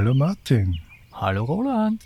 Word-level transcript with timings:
Hallo 0.00 0.14
Martin. 0.14 0.80
Hallo 1.12 1.44
Roland. 1.44 2.02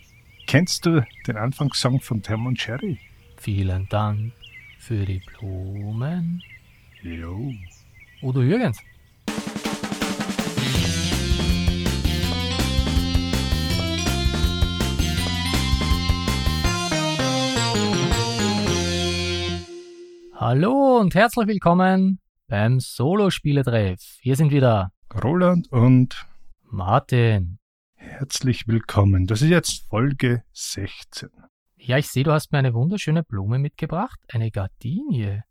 Kennst 0.48 0.84
du 0.84 1.04
den 1.28 1.36
Anfangssong 1.36 2.00
von 2.00 2.20
Tom 2.24 2.46
und 2.46 2.66
Jerry? 2.66 2.98
Vielen 3.36 3.88
Dank 3.88 4.32
für 4.80 5.04
die 5.04 5.20
Blumen. 5.20 6.42
Jo. 7.02 7.52
Udo 8.20 8.42
Jürgens. 8.42 8.80
Hallo 20.34 20.98
und 20.98 21.14
herzlich 21.14 21.46
willkommen 21.46 22.18
beim 22.48 22.80
Solo-Spieletreff. 22.80 24.18
Hier 24.20 24.34
sind 24.34 24.50
wieder 24.50 24.90
Roland 25.22 25.70
und 25.70 26.26
Martin. 26.64 27.60
Herzlich 28.24 28.66
willkommen. 28.66 29.26
Das 29.26 29.42
ist 29.42 29.50
jetzt 29.50 29.86
Folge 29.90 30.44
16. 30.54 31.28
Ja, 31.76 31.98
ich 31.98 32.08
sehe, 32.08 32.24
du 32.24 32.32
hast 32.32 32.52
mir 32.52 32.58
eine 32.58 32.72
wunderschöne 32.72 33.22
Blume 33.22 33.58
mitgebracht, 33.58 34.18
eine 34.32 34.50
Gardinie. 34.50 35.44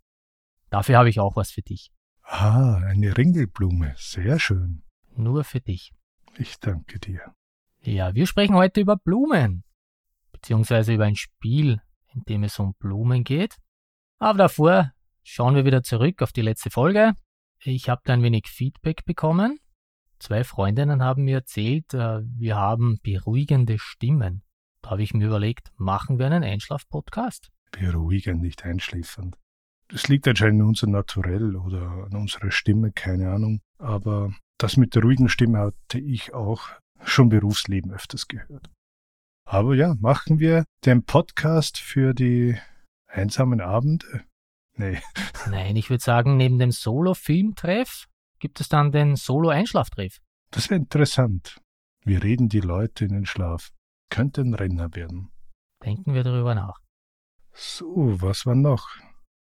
Dafür 0.72 0.98
habe 0.98 1.08
ich 1.08 1.20
auch 1.20 1.36
was 1.36 1.52
für 1.52 1.62
dich. 1.62 1.92
Ah, 2.24 2.78
eine 2.78 3.16
Ringelblume. 3.16 3.94
Sehr 3.96 4.40
schön. 4.40 4.82
Nur 5.16 5.44
für 5.44 5.60
dich. 5.60 5.92
Ich 6.40 6.60
danke 6.60 6.98
dir. 6.98 7.36
Ja, 7.84 8.16
wir 8.16 8.26
sprechen 8.26 8.56
heute 8.56 8.82
über 8.82 8.98
Blumen. 8.98 9.64
Beziehungsweise 10.32 10.96
über 10.96 11.06
ein 11.06 11.16
Spiel, 11.16 11.80
in 12.16 12.24
dem 12.24 12.44
es 12.44 12.58
um 12.58 12.74
Blumen 12.80 13.24
geht. 13.24 13.58
Aber 14.18 14.40
davor 14.40 14.94
schauen 15.22 15.54
wir 15.54 15.66
wieder 15.66 15.84
zurück 15.84 16.24
auf 16.24 16.32
die 16.32 16.42
letzte 16.42 16.72
Folge. 16.72 17.14
Ich 17.60 17.88
habe 17.88 18.02
da 18.04 18.14
ein 18.14 18.24
wenig 18.24 18.48
Feedback 18.48 19.06
bekommen. 19.06 19.60
Zwei 20.24 20.46
Freundinnen 20.46 21.04
haben 21.04 21.26
mir 21.26 21.40
erzählt, 21.40 21.94
äh, 21.94 22.22
wir 22.24 22.56
haben 22.56 22.98
beruhigende 23.04 23.78
Stimmen. 23.78 24.42
Da 24.82 24.92
habe 24.92 25.04
ich 25.04 25.14
mir 25.14 25.28
überlegt, 25.28 25.74
machen 25.76 26.18
wir 26.18 26.28
einen 26.28 26.46
Einschlaf-Podcast? 26.46 27.52
Beruhigend, 27.72 28.42
nicht 28.42 28.64
einschläfernd. 28.64 29.38
Das 29.90 30.08
liegt 30.08 30.26
anscheinend 30.26 30.62
in 30.62 30.68
unserem 30.68 30.92
Naturell 30.92 31.58
oder 31.58 32.06
an 32.06 32.16
unserer 32.16 32.52
Stimme, 32.52 32.94
keine 32.94 33.32
Ahnung. 33.32 33.60
Aber 33.80 34.34
das 34.58 34.78
mit 34.78 34.96
der 34.96 35.02
ruhigen 35.02 35.28
Stimme 35.28 35.60
hatte 35.60 36.00
ich 36.00 36.34
auch 36.34 36.70
schon 37.04 37.28
Berufsleben 37.28 37.92
öfters 37.92 38.30
gehört. 38.30 38.72
Aber 39.44 39.76
ja, 39.76 39.94
machen 40.00 40.40
wir 40.40 40.64
den 40.86 41.04
Podcast 41.04 41.78
für 41.78 42.14
die 42.14 42.58
einsamen 43.08 43.60
Abende? 43.60 44.24
Nee. 44.78 45.02
Nein, 45.50 45.76
ich 45.76 45.90
würde 45.90 46.02
sagen, 46.02 46.38
neben 46.38 46.60
dem 46.60 46.72
Solo-Filmtreff 46.72 48.08
gibt 48.44 48.60
es 48.60 48.68
dann 48.68 48.92
den 48.92 49.16
Solo-Einschlaftreff. 49.16 50.20
Das 50.52 50.70
wäre 50.70 50.78
interessant. 50.78 51.62
Wir 52.04 52.22
reden 52.24 52.50
die 52.50 52.60
Leute 52.60 53.06
in 53.06 53.14
den 53.14 53.26
Schlaf. 53.26 53.72
Könnte 54.10 54.42
ein 54.42 54.54
Renner 54.54 54.94
werden. 54.96 55.32
Denken 55.82 56.14
wir 56.14 56.26
darüber 56.26 56.54
nach. 56.54 56.78
So, 57.54 58.22
was 58.22 58.46
war 58.46 58.56
noch? 58.56 58.90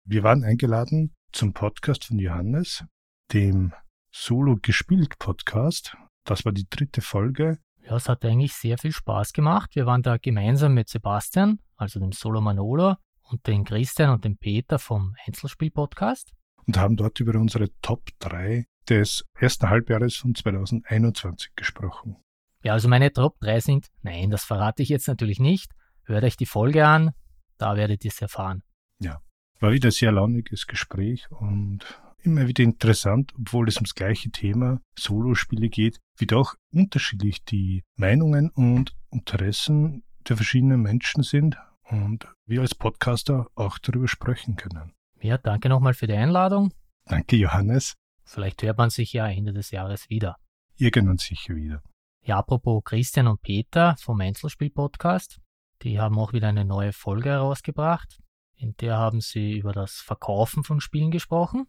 Wir 0.03 0.21
waren 0.21 0.43
eingeladen 0.43 1.15
zum 1.31 1.51
Podcast 1.53 2.05
von 2.05 2.19
Johannes, 2.19 2.85
dem 3.33 3.73
Solo 4.11 4.59
gespielt 4.61 5.17
Podcast. 5.17 5.97
Das 6.23 6.45
war 6.45 6.51
die 6.51 6.67
dritte 6.69 7.01
Folge. 7.01 7.57
Ja, 7.81 7.95
es 7.95 8.07
hat 8.07 8.23
eigentlich 8.23 8.53
sehr 8.53 8.77
viel 8.77 8.91
Spaß 8.91 9.33
gemacht. 9.33 9.71
Wir 9.73 9.87
waren 9.87 10.03
da 10.03 10.17
gemeinsam 10.17 10.75
mit 10.75 10.89
Sebastian, 10.89 11.57
also 11.75 11.99
dem 11.99 12.11
Solo 12.11 12.39
Manolo, 12.39 12.97
und 13.23 13.47
den 13.47 13.63
Christian 13.63 14.11
und 14.11 14.25
dem 14.25 14.37
Peter 14.37 14.77
vom 14.77 15.15
Einzelspiel-Podcast. 15.25 16.33
Und 16.67 16.77
haben 16.77 16.95
dort 16.97 17.19
über 17.19 17.39
unsere 17.39 17.69
Top 17.81 18.09
3 18.19 18.67
des 18.89 19.25
ersten 19.39 19.69
Halbjahres 19.69 20.15
von 20.15 20.35
2021 20.35 21.51
gesprochen. 21.55 22.17
Ja, 22.63 22.73
also 22.73 22.87
meine 22.87 23.13
Top 23.13 23.39
3 23.41 23.59
sind, 23.59 23.87
nein, 24.01 24.31
das 24.31 24.43
verrate 24.43 24.81
ich 24.81 24.89
jetzt 24.89 25.07
natürlich 25.07 25.39
nicht. 25.39 25.71
Hört 26.03 26.23
euch 26.23 26.37
die 26.37 26.45
Folge 26.45 26.87
an, 26.87 27.11
da 27.57 27.75
werdet 27.75 28.03
ihr 28.05 28.11
es 28.11 28.21
erfahren. 28.21 28.63
Ja, 28.99 29.21
war 29.59 29.71
wieder 29.71 29.89
ein 29.89 29.91
sehr 29.91 30.11
launiges 30.11 30.67
Gespräch 30.67 31.29
und 31.31 31.79
immer 32.23 32.47
wieder 32.47 32.63
interessant, 32.63 33.33
obwohl 33.37 33.67
es 33.67 33.75
ums 33.75 33.93
gleiche 33.93 34.31
Thema 34.31 34.81
Solospiele 34.97 35.69
geht, 35.69 35.99
wie 36.17 36.25
doch 36.25 36.55
unterschiedlich 36.73 37.43
die 37.45 37.83
Meinungen 37.97 38.49
und 38.49 38.95
Interessen 39.11 40.03
der 40.27 40.35
verschiedenen 40.35 40.81
Menschen 40.81 41.23
sind 41.23 41.57
und 41.83 42.27
wir 42.47 42.61
als 42.61 42.73
Podcaster 42.73 43.47
auch 43.55 43.77
darüber 43.77 44.07
sprechen 44.07 44.55
können. 44.55 44.93
Ja, 45.21 45.37
danke 45.37 45.69
nochmal 45.69 45.93
für 45.93 46.07
die 46.07 46.13
Einladung. 46.13 46.73
Danke, 47.05 47.35
Johannes. 47.35 47.93
Vielleicht 48.25 48.63
hört 48.63 48.77
man 48.77 48.89
sich 48.89 49.13
ja 49.13 49.27
Ende 49.27 49.53
des 49.53 49.71
Jahres 49.71 50.09
wieder. 50.09 50.37
Irgendwann 50.75 51.17
sicher 51.17 51.55
wieder. 51.55 51.81
Ja, 52.21 52.39
apropos 52.39 52.83
Christian 52.83 53.27
und 53.27 53.41
Peter 53.41 53.95
vom 53.99 54.19
Einzelspiel-Podcast, 54.19 55.39
die 55.83 55.99
haben 55.99 56.17
auch 56.17 56.33
wieder 56.33 56.47
eine 56.47 56.65
neue 56.65 56.91
Folge 56.91 57.29
herausgebracht. 57.29 58.19
In 58.55 58.75
der 58.77 58.97
haben 58.97 59.21
sie 59.21 59.59
über 59.59 59.73
das 59.73 59.97
Verkaufen 59.97 60.63
von 60.63 60.81
Spielen 60.81 61.11
gesprochen. 61.11 61.67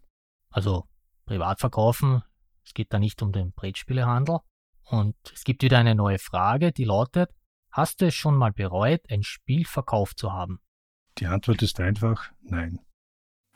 Also 0.49 0.87
privat 1.25 1.59
verkaufen. 1.59 2.23
Es 2.65 2.73
geht 2.73 2.91
da 2.91 2.99
nicht 2.99 3.21
um 3.21 3.31
den 3.31 3.51
Brettspielehandel. 3.53 4.39
Und 4.83 5.15
es 5.33 5.43
gibt 5.43 5.61
wieder 5.61 5.77
eine 5.77 5.95
neue 5.95 6.17
Frage, 6.17 6.71
die 6.71 6.85
lautet, 6.85 7.29
hast 7.71 8.01
du 8.01 8.07
es 8.07 8.15
schon 8.15 8.35
mal 8.35 8.51
bereut, 8.51 9.01
ein 9.09 9.23
Spiel 9.23 9.65
verkauft 9.65 10.17
zu 10.17 10.33
haben? 10.33 10.59
Die 11.17 11.27
Antwort 11.27 11.61
ist 11.61 11.79
einfach 11.79 12.31
nein. 12.41 12.79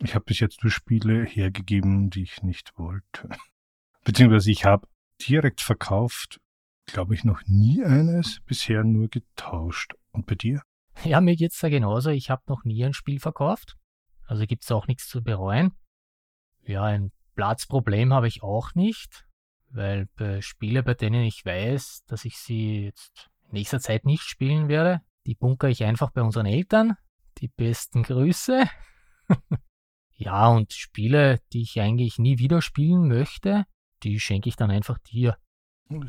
Ich 0.03 0.15
habe 0.15 0.25
bis 0.25 0.39
jetzt 0.39 0.63
nur 0.63 0.71
Spiele 0.71 1.25
hergegeben, 1.25 2.09
die 2.09 2.23
ich 2.23 2.41
nicht 2.41 2.77
wollte. 2.77 3.29
Beziehungsweise 4.03 4.49
ich 4.49 4.65
habe 4.65 4.87
direkt 5.27 5.61
verkauft, 5.61 6.39
glaube 6.87 7.13
ich, 7.13 7.23
noch 7.23 7.41
nie 7.45 7.83
eines, 7.83 8.39
bisher 8.45 8.83
nur 8.83 9.09
getauscht. 9.09 9.93
Und 10.11 10.25
bei 10.25 10.35
dir? 10.35 10.61
Ja, 11.03 11.21
mir 11.21 11.35
geht's 11.35 11.59
da 11.59 11.69
genauso. 11.69 12.09
Ich 12.09 12.29
habe 12.29 12.41
noch 12.47 12.63
nie 12.63 12.83
ein 12.83 12.93
Spiel 12.93 13.19
verkauft. 13.19 13.77
Also 14.25 14.45
gibt's 14.45 14.71
auch 14.71 14.87
nichts 14.87 15.07
zu 15.07 15.21
bereuen. 15.21 15.73
Ja, 16.63 16.83
ein 16.83 17.11
Platzproblem 17.35 18.13
habe 18.13 18.27
ich 18.27 18.43
auch 18.43 18.73
nicht, 18.75 19.25
weil 19.69 20.07
bei 20.15 20.41
Spiele, 20.41 20.83
bei 20.83 20.95
denen 20.95 21.23
ich 21.23 21.45
weiß, 21.45 22.03
dass 22.07 22.25
ich 22.25 22.37
sie 22.37 22.85
jetzt 22.85 23.29
in 23.47 23.53
nächster 23.53 23.79
Zeit 23.79 24.05
nicht 24.05 24.23
spielen 24.23 24.67
werde, 24.67 25.01
die 25.25 25.35
bunker 25.35 25.69
ich 25.69 25.83
einfach 25.83 26.11
bei 26.11 26.21
unseren 26.21 26.47
Eltern. 26.47 26.95
Die 27.37 27.47
besten 27.47 28.03
Grüße. 28.03 28.65
Ja, 30.21 30.49
und 30.49 30.71
Spiele, 30.71 31.39
die 31.51 31.63
ich 31.63 31.81
eigentlich 31.81 32.19
nie 32.19 32.37
wieder 32.37 32.61
spielen 32.61 33.07
möchte, 33.07 33.65
die 34.03 34.19
schenke 34.19 34.49
ich 34.49 34.55
dann 34.55 34.69
einfach 34.69 34.99
dir. 34.99 35.35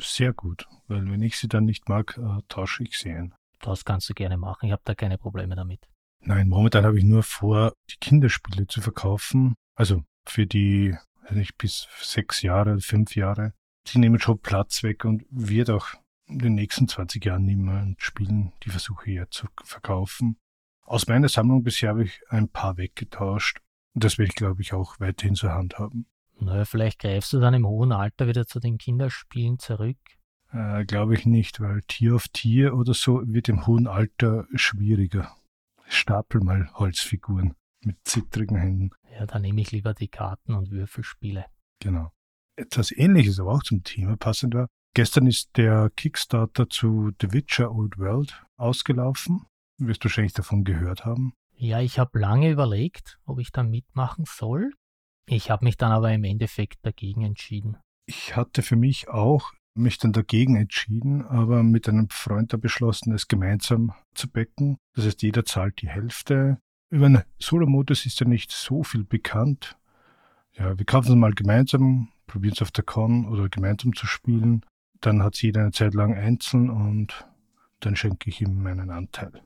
Sehr 0.00 0.34
gut, 0.34 0.66
weil 0.86 1.10
wenn 1.10 1.22
ich 1.22 1.38
sie 1.38 1.48
dann 1.48 1.64
nicht 1.64 1.88
mag, 1.88 2.18
äh, 2.18 2.42
tausche 2.48 2.82
ich 2.82 2.98
sie 2.98 3.10
ein. 3.10 3.34
Das 3.60 3.86
kannst 3.86 4.10
du 4.10 4.12
gerne 4.12 4.36
machen, 4.36 4.66
ich 4.66 4.72
habe 4.72 4.82
da 4.84 4.94
keine 4.94 5.16
Probleme 5.16 5.56
damit. 5.56 5.88
Nein, 6.20 6.50
momentan 6.50 6.84
habe 6.84 6.98
ich 6.98 7.04
nur 7.04 7.22
vor, 7.22 7.72
die 7.88 7.96
Kinderspiele 8.02 8.66
zu 8.66 8.82
verkaufen. 8.82 9.54
Also 9.74 10.04
für 10.26 10.46
die, 10.46 10.94
nicht 11.30 11.56
bis 11.56 11.88
sechs 12.02 12.42
Jahre, 12.42 12.80
fünf 12.80 13.16
Jahre. 13.16 13.54
Die 13.86 13.98
nehmen 13.98 14.20
schon 14.20 14.38
Platz 14.38 14.82
weg 14.82 15.06
und 15.06 15.24
wird 15.30 15.70
auch 15.70 15.88
in 16.26 16.38
den 16.38 16.54
nächsten 16.54 16.86
20 16.86 17.24
Jahren 17.24 17.46
niemand 17.46 18.02
spielen. 18.02 18.52
Die 18.62 18.70
versuche 18.70 19.10
ich 19.10 19.16
ja 19.16 19.30
zu 19.30 19.46
verkaufen. 19.64 20.36
Aus 20.82 21.06
meiner 21.06 21.30
Sammlung 21.30 21.62
bisher 21.62 21.88
habe 21.88 22.04
ich 22.04 22.20
ein 22.28 22.50
paar 22.50 22.76
weggetauscht 22.76 23.62
das 23.94 24.18
werde 24.18 24.30
ich, 24.30 24.34
glaube 24.34 24.62
ich, 24.62 24.72
auch 24.72 25.00
weiterhin 25.00 25.34
zur 25.34 25.52
Hand 25.52 25.78
haben. 25.78 26.06
Naja, 26.40 26.64
vielleicht 26.64 26.98
greifst 26.98 27.32
du 27.32 27.40
dann 27.40 27.54
im 27.54 27.66
hohen 27.66 27.92
Alter 27.92 28.26
wieder 28.26 28.46
zu 28.46 28.58
den 28.58 28.78
Kinderspielen 28.78 29.58
zurück. 29.58 29.98
Äh, 30.52 30.84
glaube 30.84 31.14
ich 31.14 31.24
nicht, 31.24 31.60
weil 31.60 31.80
Tier 31.82 32.14
auf 32.14 32.28
Tier 32.28 32.74
oder 32.74 32.94
so 32.94 33.22
wird 33.24 33.48
im 33.48 33.66
hohen 33.66 33.86
Alter 33.86 34.46
schwieriger. 34.54 35.34
Stapel 35.86 36.40
mal 36.40 36.70
Holzfiguren 36.74 37.54
mit 37.84 37.96
zittrigen 38.04 38.56
Händen. 38.56 38.90
Ja, 39.12 39.26
dann 39.26 39.42
nehme 39.42 39.60
ich 39.60 39.72
lieber 39.72 39.94
die 39.94 40.08
Karten- 40.08 40.54
und 40.54 40.70
Würfelspiele. 40.70 41.46
Genau. 41.80 42.10
Etwas 42.56 42.92
ähnliches 42.92 43.40
aber 43.40 43.52
auch 43.52 43.62
zum 43.62 43.82
Thema 43.82 44.16
passend 44.16 44.54
war. 44.54 44.68
Gestern 44.94 45.26
ist 45.26 45.56
der 45.56 45.90
Kickstarter 45.96 46.68
zu 46.68 47.12
The 47.20 47.32
Witcher 47.32 47.72
Old 47.72 47.98
World 47.98 48.44
ausgelaufen. 48.56 49.46
Du 49.78 49.86
wirst 49.86 50.04
wahrscheinlich 50.04 50.34
davon 50.34 50.64
gehört 50.64 51.06
haben. 51.06 51.32
Ja, 51.56 51.80
ich 51.80 51.98
habe 51.98 52.18
lange 52.18 52.50
überlegt, 52.50 53.18
ob 53.24 53.38
ich 53.38 53.52
da 53.52 53.62
mitmachen 53.62 54.24
soll. 54.26 54.72
Ich 55.26 55.50
habe 55.50 55.64
mich 55.64 55.76
dann 55.76 55.92
aber 55.92 56.12
im 56.12 56.24
Endeffekt 56.24 56.84
dagegen 56.84 57.22
entschieden. 57.22 57.76
Ich 58.06 58.36
hatte 58.36 58.62
für 58.62 58.76
mich 58.76 59.08
auch 59.08 59.52
mich 59.74 59.98
dann 59.98 60.12
dagegen 60.12 60.56
entschieden, 60.56 61.24
aber 61.24 61.62
mit 61.62 61.88
einem 61.88 62.08
Freund 62.10 62.52
da 62.52 62.56
beschlossen, 62.56 63.12
es 63.12 63.28
gemeinsam 63.28 63.94
zu 64.14 64.28
becken. 64.28 64.78
Das 64.94 65.06
heißt, 65.06 65.22
jeder 65.22 65.44
zahlt 65.44 65.80
die 65.80 65.88
Hälfte. 65.88 66.58
Über 66.90 67.06
einen 67.06 67.22
Solo-Modus 67.38 68.04
ist 68.04 68.20
ja 68.20 68.26
nicht 68.26 68.50
so 68.50 68.82
viel 68.82 69.04
bekannt. 69.04 69.78
Ja, 70.52 70.76
wir 70.78 70.84
kaufen 70.84 71.12
es 71.12 71.16
mal 71.16 71.32
gemeinsam, 71.32 72.08
probieren 72.26 72.54
es 72.54 72.62
auf 72.62 72.70
der 72.70 72.84
Con 72.84 73.26
oder 73.26 73.48
gemeinsam 73.48 73.94
zu 73.94 74.06
spielen. 74.06 74.66
Dann 75.00 75.22
hat 75.22 75.34
es 75.34 75.42
jeder 75.42 75.62
eine 75.62 75.72
Zeit 75.72 75.94
lang 75.94 76.14
einzeln 76.14 76.68
und 76.68 77.26
dann 77.80 77.96
schenke 77.96 78.28
ich 78.28 78.42
ihm 78.42 78.62
meinen 78.62 78.90
Anteil. 78.90 79.42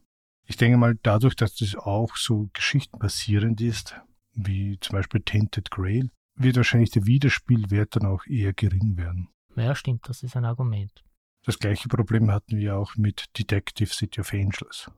Ich 0.46 0.56
denke 0.56 0.78
mal, 0.78 0.94
dadurch, 1.02 1.34
dass 1.34 1.56
das 1.56 1.74
auch 1.74 2.16
so 2.16 2.48
geschichtenbasierend 2.52 3.60
ist, 3.60 3.96
wie 4.32 4.78
zum 4.80 4.94
Beispiel 4.94 5.22
Tainted 5.22 5.70
Grail, 5.70 6.10
wird 6.36 6.56
wahrscheinlich 6.56 6.90
der 6.90 7.06
Wiederspielwert 7.06 7.96
dann 7.96 8.06
auch 8.06 8.26
eher 8.26 8.52
gering 8.52 8.96
werden. 8.96 9.28
Ja, 9.56 9.74
stimmt, 9.74 10.08
das 10.08 10.22
ist 10.22 10.36
ein 10.36 10.44
Argument. 10.44 11.04
Das 11.44 11.58
gleiche 11.58 11.88
Problem 11.88 12.30
hatten 12.30 12.58
wir 12.58 12.76
auch 12.76 12.96
mit 12.96 13.26
Detective 13.38 13.92
City 13.92 14.20
of 14.20 14.32
Angels. 14.32 14.90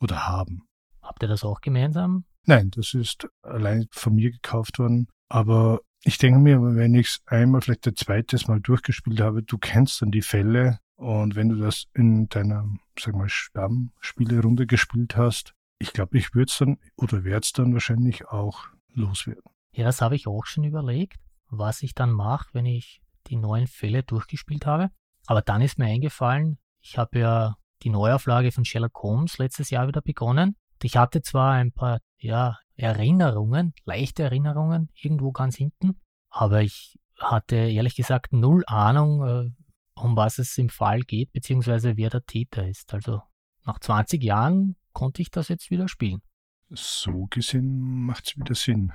Oder 0.00 0.26
haben. 0.26 0.62
Habt 1.02 1.22
ihr 1.22 1.28
das 1.28 1.44
auch 1.44 1.60
gemeinsam? 1.60 2.24
Nein, 2.46 2.70
das 2.70 2.94
ist 2.94 3.28
allein 3.42 3.86
von 3.90 4.14
mir 4.14 4.30
gekauft 4.30 4.78
worden. 4.78 5.08
Aber 5.28 5.80
ich 6.02 6.18
denke 6.18 6.40
mir, 6.40 6.60
wenn 6.60 6.94
ich 6.94 7.06
es 7.06 7.22
einmal, 7.26 7.62
vielleicht 7.62 7.86
ein 7.86 7.96
zweites 7.96 8.46
Mal 8.46 8.60
durchgespielt 8.60 9.20
habe, 9.20 9.42
du 9.42 9.56
kennst 9.56 10.02
dann 10.02 10.10
die 10.10 10.22
Fälle 10.22 10.78
und 10.96 11.34
wenn 11.34 11.48
du 11.48 11.56
das 11.56 11.86
in 11.94 12.28
deiner, 12.28 12.68
sag 12.98 13.14
mal, 13.14 13.28
Stammspielerunde 13.28 14.66
gespielt 14.66 15.16
hast, 15.16 15.54
ich 15.78 15.92
glaube, 15.92 16.16
ich 16.18 16.34
würde 16.34 16.50
es 16.50 16.58
dann 16.58 16.78
oder 16.96 17.24
werde 17.24 17.44
es 17.44 17.52
dann 17.52 17.72
wahrscheinlich 17.72 18.28
auch 18.28 18.66
loswerden. 18.92 19.42
Ja, 19.72 19.84
das 19.84 20.00
habe 20.00 20.14
ich 20.14 20.26
auch 20.26 20.46
schon 20.46 20.64
überlegt, 20.64 21.18
was 21.48 21.82
ich 21.82 21.94
dann 21.94 22.12
mache, 22.12 22.48
wenn 22.52 22.66
ich 22.66 23.02
die 23.26 23.36
neuen 23.36 23.66
Fälle 23.66 24.02
durchgespielt 24.02 24.66
habe. 24.66 24.90
Aber 25.26 25.42
dann 25.42 25.62
ist 25.62 25.78
mir 25.78 25.86
eingefallen, 25.86 26.58
ich 26.80 26.96
habe 26.98 27.18
ja 27.18 27.56
die 27.82 27.90
Neuauflage 27.90 28.52
von 28.52 28.64
Sherlock 28.64 29.02
Holmes 29.02 29.38
letztes 29.38 29.70
Jahr 29.70 29.88
wieder 29.88 30.00
begonnen. 30.00 30.56
Ich 30.82 30.96
hatte 30.96 31.22
zwar 31.22 31.52
ein 31.52 31.72
paar 31.72 32.00
ja, 32.18 32.58
Erinnerungen, 32.76 33.72
leichte 33.84 34.22
Erinnerungen 34.22 34.90
irgendwo 34.94 35.32
ganz 35.32 35.56
hinten, 35.56 36.00
aber 36.30 36.62
ich 36.62 36.98
hatte 37.18 37.56
ehrlich 37.56 37.94
gesagt 37.94 38.32
null 38.32 38.64
Ahnung, 38.66 39.26
äh, 39.26 39.50
um 39.94 40.16
was 40.16 40.38
es 40.38 40.56
im 40.58 40.68
Fall 40.68 41.00
geht, 41.00 41.32
beziehungsweise 41.32 41.96
wer 41.96 42.10
der 42.10 42.24
Täter 42.24 42.66
ist. 42.68 42.92
Also 42.94 43.22
nach 43.64 43.78
20 43.78 44.22
Jahren 44.22 44.76
konnte 44.92 45.22
ich 45.22 45.30
das 45.30 45.48
jetzt 45.48 45.70
wieder 45.70 45.88
spielen. 45.88 46.22
So 46.70 47.26
gesehen 47.30 48.04
macht 48.04 48.28
es 48.28 48.36
wieder 48.36 48.54
Sinn. 48.54 48.92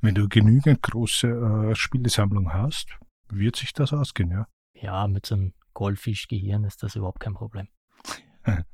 Wenn 0.00 0.14
du 0.14 0.28
genügend 0.28 0.82
große 0.82 1.28
äh, 1.28 1.74
Spielesammlung 1.74 2.52
hast, 2.52 2.98
wird 3.28 3.56
sich 3.56 3.72
das 3.72 3.92
ausgehen, 3.92 4.30
ja? 4.30 4.46
Ja, 4.74 5.06
mit 5.06 5.24
so 5.26 5.34
einem 5.34 5.54
Goldfischgehirn 5.72 6.64
ist 6.64 6.82
das 6.82 6.96
überhaupt 6.96 7.20
kein 7.20 7.34
Problem. 7.34 7.68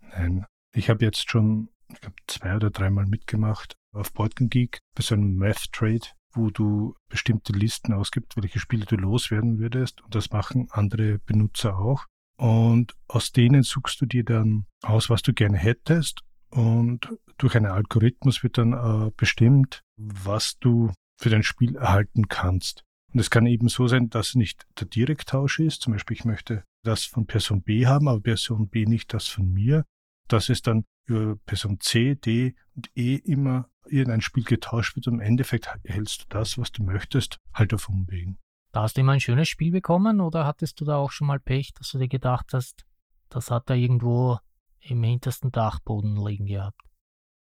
Nein, 0.00 0.44
ich 0.72 0.90
habe 0.90 1.04
jetzt 1.04 1.30
schon, 1.30 1.68
ich 1.88 2.00
glaube, 2.00 2.16
zwei 2.26 2.56
oder 2.56 2.70
dreimal 2.70 3.06
mitgemacht 3.06 3.76
auf 3.92 4.12
Boardgame 4.12 4.48
Geek 4.48 4.80
bei 4.94 5.02
so 5.02 5.14
einem 5.14 5.36
Math 5.36 5.72
Trade, 5.72 6.06
wo 6.36 6.50
du 6.50 6.94
bestimmte 7.08 7.52
Listen 7.52 7.92
ausgibst, 7.92 8.36
welche 8.36 8.60
Spiele 8.60 8.84
du 8.84 8.96
loswerden 8.96 9.58
würdest. 9.58 10.02
Und 10.02 10.14
das 10.14 10.30
machen 10.30 10.68
andere 10.70 11.18
Benutzer 11.18 11.78
auch. 11.78 12.06
Und 12.38 12.94
aus 13.08 13.32
denen 13.32 13.62
suchst 13.62 14.00
du 14.00 14.06
dir 14.06 14.24
dann 14.24 14.66
aus, 14.82 15.08
was 15.08 15.22
du 15.22 15.32
gerne 15.32 15.56
hättest. 15.56 16.20
Und 16.50 17.08
durch 17.38 17.56
einen 17.56 17.66
Algorithmus 17.66 18.42
wird 18.42 18.58
dann 18.58 18.72
äh, 18.72 19.10
bestimmt, 19.16 19.82
was 19.96 20.58
du 20.58 20.92
für 21.18 21.30
dein 21.30 21.42
Spiel 21.42 21.76
erhalten 21.76 22.28
kannst. 22.28 22.84
Und 23.12 23.20
es 23.20 23.30
kann 23.30 23.46
eben 23.46 23.68
so 23.68 23.88
sein, 23.88 24.10
dass 24.10 24.34
nicht 24.34 24.66
der 24.78 24.86
Direkttausch 24.86 25.60
ist. 25.60 25.80
Zum 25.80 25.94
Beispiel, 25.94 26.16
ich 26.16 26.24
möchte 26.24 26.64
das 26.84 27.04
von 27.04 27.26
Person 27.26 27.62
B 27.62 27.86
haben, 27.86 28.08
aber 28.08 28.20
Person 28.20 28.68
B 28.68 28.84
nicht 28.84 29.14
das 29.14 29.26
von 29.26 29.50
mir. 29.50 29.84
Dass 30.28 30.48
es 30.48 30.60
dann 30.60 30.84
über 31.06 31.36
Person 31.46 31.78
C, 31.80 32.16
D 32.16 32.54
und 32.74 32.90
E 32.94 33.14
immer 33.16 33.68
irgendein 33.88 34.20
Spiel 34.20 34.44
getauscht 34.44 34.96
wird. 34.96 35.06
Und 35.08 35.14
im 35.14 35.20
Endeffekt 35.20 35.68
erhältst 35.82 36.22
du 36.22 36.24
das, 36.28 36.58
was 36.58 36.72
du 36.72 36.82
möchtest, 36.82 37.38
halt 37.52 37.72
auf 37.74 37.88
Umwegen. 37.88 38.38
Da 38.72 38.82
hast 38.82 38.96
du 38.96 39.00
immer 39.00 39.12
ein 39.12 39.20
schönes 39.20 39.48
Spiel 39.48 39.72
bekommen 39.72 40.20
oder 40.20 40.44
hattest 40.44 40.80
du 40.80 40.84
da 40.84 40.96
auch 40.96 41.10
schon 41.10 41.26
mal 41.26 41.40
Pech, 41.40 41.72
dass 41.74 41.90
du 41.90 41.98
dir 41.98 42.08
gedacht 42.08 42.52
hast, 42.52 42.84
das 43.28 43.50
hat 43.50 43.70
er 43.70 43.76
irgendwo 43.76 44.38
im 44.80 45.02
hintersten 45.02 45.50
Dachboden 45.50 46.16
liegen 46.16 46.46
gehabt? 46.46 46.80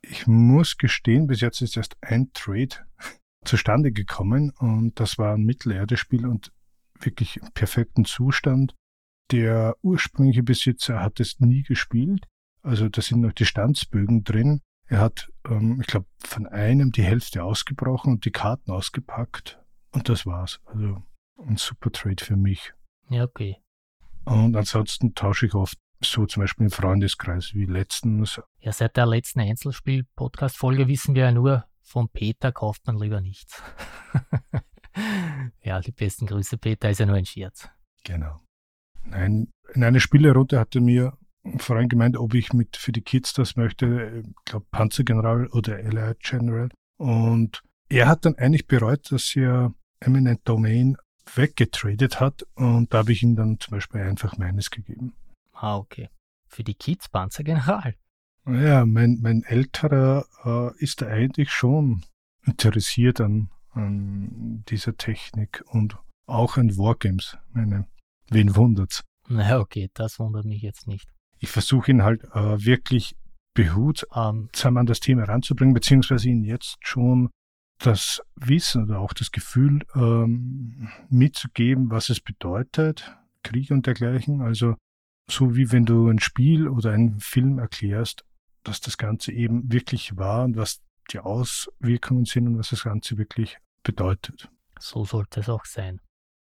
Ich 0.01 0.27
muss 0.27 0.77
gestehen, 0.77 1.27
bis 1.27 1.41
jetzt 1.41 1.61
ist 1.61 1.75
erst 1.75 1.97
ein 2.01 2.31
Trade 2.33 2.75
zustande 3.45 3.91
gekommen 3.91 4.51
und 4.57 4.99
das 4.99 5.17
war 5.17 5.33
ein 5.33 5.43
Mittelerde-Spiel 5.43 6.25
und 6.25 6.53
wirklich 6.99 7.37
im 7.37 7.51
perfekten 7.51 8.05
Zustand. 8.05 8.73
Der 9.31 9.75
ursprüngliche 9.81 10.43
Besitzer 10.43 11.01
hat 11.01 11.19
es 11.19 11.39
nie 11.39 11.63
gespielt, 11.63 12.25
also 12.61 12.89
da 12.89 13.01
sind 13.01 13.21
noch 13.21 13.33
die 13.33 13.45
Standsbögen 13.45 14.23
drin. 14.23 14.61
Er 14.87 14.99
hat, 14.99 15.29
ähm, 15.47 15.79
ich 15.81 15.87
glaube, 15.87 16.07
von 16.23 16.47
einem 16.47 16.91
die 16.91 17.03
Hälfte 17.03 17.43
ausgebrochen 17.43 18.13
und 18.13 18.25
die 18.25 18.31
Karten 18.31 18.71
ausgepackt 18.71 19.59
und 19.91 20.07
das 20.07 20.25
war's. 20.25 20.61
Also 20.65 21.03
ein 21.39 21.57
super 21.57 21.91
Trade 21.91 22.23
für 22.23 22.37
mich. 22.37 22.73
Ja, 23.09 23.23
okay. 23.23 23.57
Und 24.23 24.55
ansonsten 24.55 25.13
tausche 25.13 25.45
ich 25.45 25.53
oft 25.53 25.77
so 26.01 26.25
zum 26.25 26.41
Beispiel 26.41 26.65
im 26.65 26.71
Freundeskreis 26.71 27.53
wie 27.53 27.65
letztens. 27.65 28.41
Ja, 28.59 28.71
seit 28.71 28.97
der 28.97 29.05
letzten 29.05 29.39
Einzelspiel-Podcast-Folge 29.41 30.87
wissen 30.87 31.15
wir 31.15 31.23
ja 31.23 31.31
nur, 31.31 31.65
von 31.81 32.09
Peter 32.09 32.51
kauft 32.51 32.85
man 32.85 32.97
lieber 32.97 33.21
nichts. 33.21 33.61
ja, 35.63 35.79
die 35.79 35.91
besten 35.91 36.27
Grüße, 36.27 36.57
Peter, 36.57 36.89
ist 36.89 36.99
ja 36.99 37.05
nur 37.05 37.15
ein 37.15 37.25
Scherz. 37.25 37.69
Genau. 38.03 38.41
Nein, 39.03 39.51
in 39.73 39.83
einer 39.83 39.99
Spielerunde 39.99 40.59
hatte 40.59 40.81
mir 40.81 41.17
Freund 41.59 41.89
gemeint, 41.89 42.17
ob 42.17 42.33
ich 42.33 42.53
mit 42.53 42.77
für 42.77 42.91
die 42.91 43.01
Kids 43.01 43.33
das 43.33 43.55
möchte, 43.55 44.23
ich 44.25 44.45
glaube 44.45 44.65
Panzergeneral 44.71 45.47
oder 45.47 45.75
Allied 45.75 46.19
General. 46.19 46.69
Und 46.97 47.61
er 47.89 48.07
hat 48.07 48.25
dann 48.25 48.35
eigentlich 48.35 48.67
bereut, 48.67 49.11
dass 49.11 49.35
er 49.35 49.73
Eminent 49.99 50.41
Domain 50.45 50.97
weggetradet 51.35 52.19
hat 52.19 52.45
und 52.55 52.93
da 52.93 52.99
habe 52.99 53.11
ich 53.11 53.23
ihm 53.23 53.35
dann 53.35 53.59
zum 53.59 53.71
Beispiel 53.71 54.01
einfach 54.01 54.37
meines 54.37 54.71
gegeben. 54.71 55.13
Ah, 55.53 55.77
okay. 55.77 56.09
Für 56.47 56.63
die 56.63 56.75
Kids 56.75 57.09
Panzergeneral. 57.09 57.95
Ja, 58.45 58.85
mein, 58.85 59.19
mein 59.21 59.43
älterer 59.43 60.25
äh, 60.45 60.83
ist 60.83 61.01
da 61.01 61.07
eigentlich 61.07 61.51
schon 61.51 62.05
interessiert 62.45 63.19
an, 63.19 63.49
an 63.71 64.63
dieser 64.69 64.95
Technik 64.95 65.63
und 65.67 65.97
auch 66.27 66.57
an 66.57 66.77
Wargames. 66.77 67.37
Meine, 67.51 67.87
wen 68.29 68.55
wundert's? 68.55 69.03
Na 69.27 69.59
okay, 69.59 69.89
das 69.93 70.19
wundert 70.19 70.45
mich 70.45 70.61
jetzt 70.61 70.87
nicht. 70.87 71.09
Ich 71.39 71.49
versuche 71.49 71.91
ihn 71.91 72.03
halt 72.03 72.23
äh, 72.33 72.65
wirklich 72.65 73.15
behutsam 73.53 74.49
um, 74.65 74.77
an 74.77 74.85
das 74.85 74.99
Thema 74.99 75.23
ranzubringen, 75.23 75.73
beziehungsweise 75.73 76.29
ihn 76.29 76.43
jetzt 76.43 76.77
schon 76.81 77.29
das 77.79 78.21
Wissen 78.35 78.83
oder 78.83 78.99
auch 78.99 79.13
das 79.13 79.31
Gefühl 79.31 79.81
ähm, 79.95 80.89
mitzugeben, 81.09 81.91
was 81.91 82.09
es 82.09 82.19
bedeutet, 82.19 83.15
Krieg 83.43 83.71
und 83.71 83.85
dergleichen. 83.85 84.41
Also 84.41 84.75
so 85.29 85.55
wie 85.55 85.71
wenn 85.71 85.85
du 85.85 86.09
ein 86.09 86.19
Spiel 86.19 86.67
oder 86.67 86.91
einen 86.91 87.19
Film 87.19 87.59
erklärst, 87.59 88.23
dass 88.63 88.81
das 88.81 88.97
Ganze 88.97 89.31
eben 89.31 89.71
wirklich 89.71 90.17
war 90.17 90.45
und 90.45 90.57
was 90.57 90.81
die 91.11 91.19
Auswirkungen 91.19 92.25
sind 92.25 92.47
und 92.47 92.57
was 92.57 92.69
das 92.69 92.83
Ganze 92.83 93.17
wirklich 93.17 93.57
bedeutet. 93.83 94.49
So 94.79 95.05
sollte 95.05 95.39
es 95.39 95.49
auch 95.49 95.65
sein. 95.65 96.01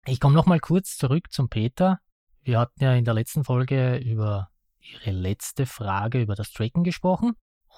Ich 0.05 0.19
komme 0.19 0.35
nochmal 0.35 0.59
kurz 0.59 0.97
zurück 0.97 1.31
zum 1.31 1.49
Peter. 1.49 1.99
Wir 2.41 2.59
hatten 2.59 2.83
ja 2.83 2.93
in 2.93 3.05
der 3.05 3.13
letzten 3.13 3.43
Folge 3.43 3.97
über 3.97 4.49
Ihre 4.83 5.11
letzte 5.11 5.65
Frage 5.65 6.21
über 6.21 6.35
das 6.35 6.51
Tracken 6.51 6.83
gesprochen. 6.83 7.33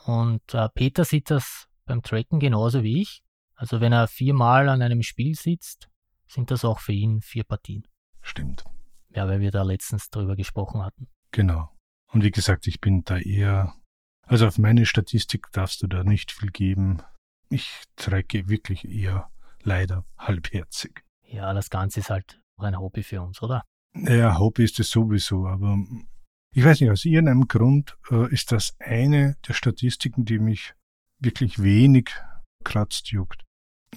Und 0.05 0.53
äh, 0.53 0.69
Peter 0.69 1.05
sieht 1.05 1.29
das 1.29 1.67
beim 1.85 2.01
Tracken 2.01 2.39
genauso 2.39 2.83
wie 2.83 3.01
ich. 3.01 3.21
Also 3.55 3.79
wenn 3.79 3.93
er 3.93 4.07
viermal 4.07 4.69
an 4.69 4.81
einem 4.81 5.01
Spiel 5.01 5.35
sitzt, 5.35 5.89
sind 6.27 6.51
das 6.51 6.65
auch 6.65 6.79
für 6.79 6.91
ihn 6.91 7.21
vier 7.21 7.43
Partien. 7.43 7.87
Stimmt. 8.21 8.65
Ja, 9.09 9.27
weil 9.27 9.39
wir 9.39 9.51
da 9.51 9.63
letztens 9.63 10.09
drüber 10.09 10.35
gesprochen 10.35 10.83
hatten. 10.83 11.07
Genau. 11.31 11.69
Und 12.07 12.23
wie 12.23 12.31
gesagt, 12.31 12.67
ich 12.67 12.81
bin 12.81 13.03
da 13.03 13.17
eher, 13.17 13.73
also 14.23 14.47
auf 14.47 14.57
meine 14.57 14.85
Statistik 14.85 15.51
darfst 15.51 15.81
du 15.83 15.87
da 15.87 16.03
nicht 16.03 16.31
viel 16.31 16.51
geben. 16.51 17.01
Ich 17.49 17.83
trecke 17.95 18.49
wirklich 18.49 18.85
eher 18.85 19.29
leider 19.61 20.05
halbherzig. 20.17 21.03
Ja, 21.23 21.53
das 21.53 21.69
Ganze 21.69 22.01
ist 22.01 22.09
halt 22.09 22.41
auch 22.57 22.63
ein 22.63 22.77
Hobby 22.77 23.03
für 23.03 23.21
uns, 23.21 23.41
oder? 23.41 23.63
Ja, 23.93 24.37
Hobby 24.37 24.63
ist 24.63 24.79
es 24.79 24.89
sowieso, 24.89 25.47
aber 25.47 25.77
ich 26.55 26.63
weiß 26.63 26.79
nicht, 26.79 26.89
aus 26.89 27.03
irgendeinem 27.03 27.49
Grund 27.49 27.97
äh, 28.09 28.31
ist 28.33 28.53
das 28.53 28.77
eine 28.79 29.35
der 29.45 29.53
Statistiken, 29.53 30.23
die 30.23 30.39
mich 30.39 30.73
wirklich 31.19 31.61
wenig 31.61 32.11
kratzt 32.63 33.11
juckt. 33.11 33.43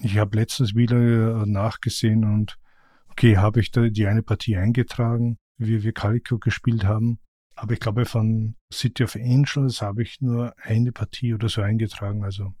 Ich 0.01 0.17
habe 0.17 0.35
letztens 0.35 0.75
wieder 0.75 0.97
äh, 0.97 1.45
nachgesehen 1.45 2.25
und 2.25 2.59
okay, 3.07 3.37
habe 3.37 3.61
ich 3.61 3.71
da 3.71 3.87
die 3.87 4.07
eine 4.07 4.23
Partie 4.23 4.57
eingetragen, 4.57 5.37
wie 5.57 5.83
wir 5.83 5.93
Calico 5.93 6.37
gespielt 6.37 6.83
haben. 6.83 7.19
Aber 7.55 7.73
ich 7.73 7.79
glaube, 7.79 8.03
von 8.03 8.55
City 8.73 9.05
of 9.05 9.15
Angels 9.15 9.81
habe 9.81 10.03
ich 10.03 10.19
nur 10.19 10.53
eine 10.61 10.91
Partie 10.91 11.33
oder 11.33 11.47
so 11.47 11.61
eingetragen. 11.61 12.25
Also, 12.25 12.53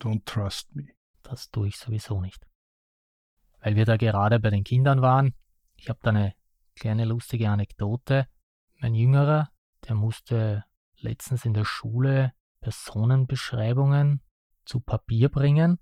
don't 0.00 0.24
trust 0.24 0.74
me. 0.74 0.88
Das 1.22 1.50
tue 1.50 1.68
ich 1.68 1.76
sowieso 1.76 2.22
nicht. 2.22 2.46
Weil 3.60 3.76
wir 3.76 3.84
da 3.84 3.98
gerade 3.98 4.40
bei 4.40 4.48
den 4.48 4.64
Kindern 4.64 5.02
waren. 5.02 5.34
Ich 5.76 5.90
habe 5.90 6.00
da 6.02 6.08
eine 6.08 6.34
kleine 6.74 7.04
lustige 7.04 7.50
Anekdote. 7.50 8.28
Mein 8.82 8.96
Jüngerer, 8.96 9.48
der 9.86 9.94
musste 9.94 10.64
letztens 10.98 11.44
in 11.44 11.54
der 11.54 11.64
Schule 11.64 12.32
Personenbeschreibungen 12.62 14.20
zu 14.64 14.80
Papier 14.80 15.28
bringen. 15.28 15.78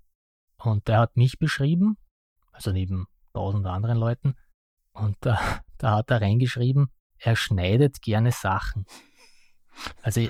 Und 0.57 0.87
der 0.87 0.99
hat 0.99 1.17
mich 1.17 1.39
beschrieben, 1.39 1.97
also 2.51 2.71
neben 2.71 3.07
tausend 3.33 3.65
anderen 3.65 3.97
Leuten. 3.97 4.35
Und 4.91 5.17
da, 5.21 5.39
da 5.79 5.95
hat 5.95 6.11
er 6.11 6.21
reingeschrieben, 6.21 6.91
er 7.17 7.35
schneidet 7.35 8.03
gerne 8.03 8.31
Sachen. 8.31 8.85
Also 10.03 10.21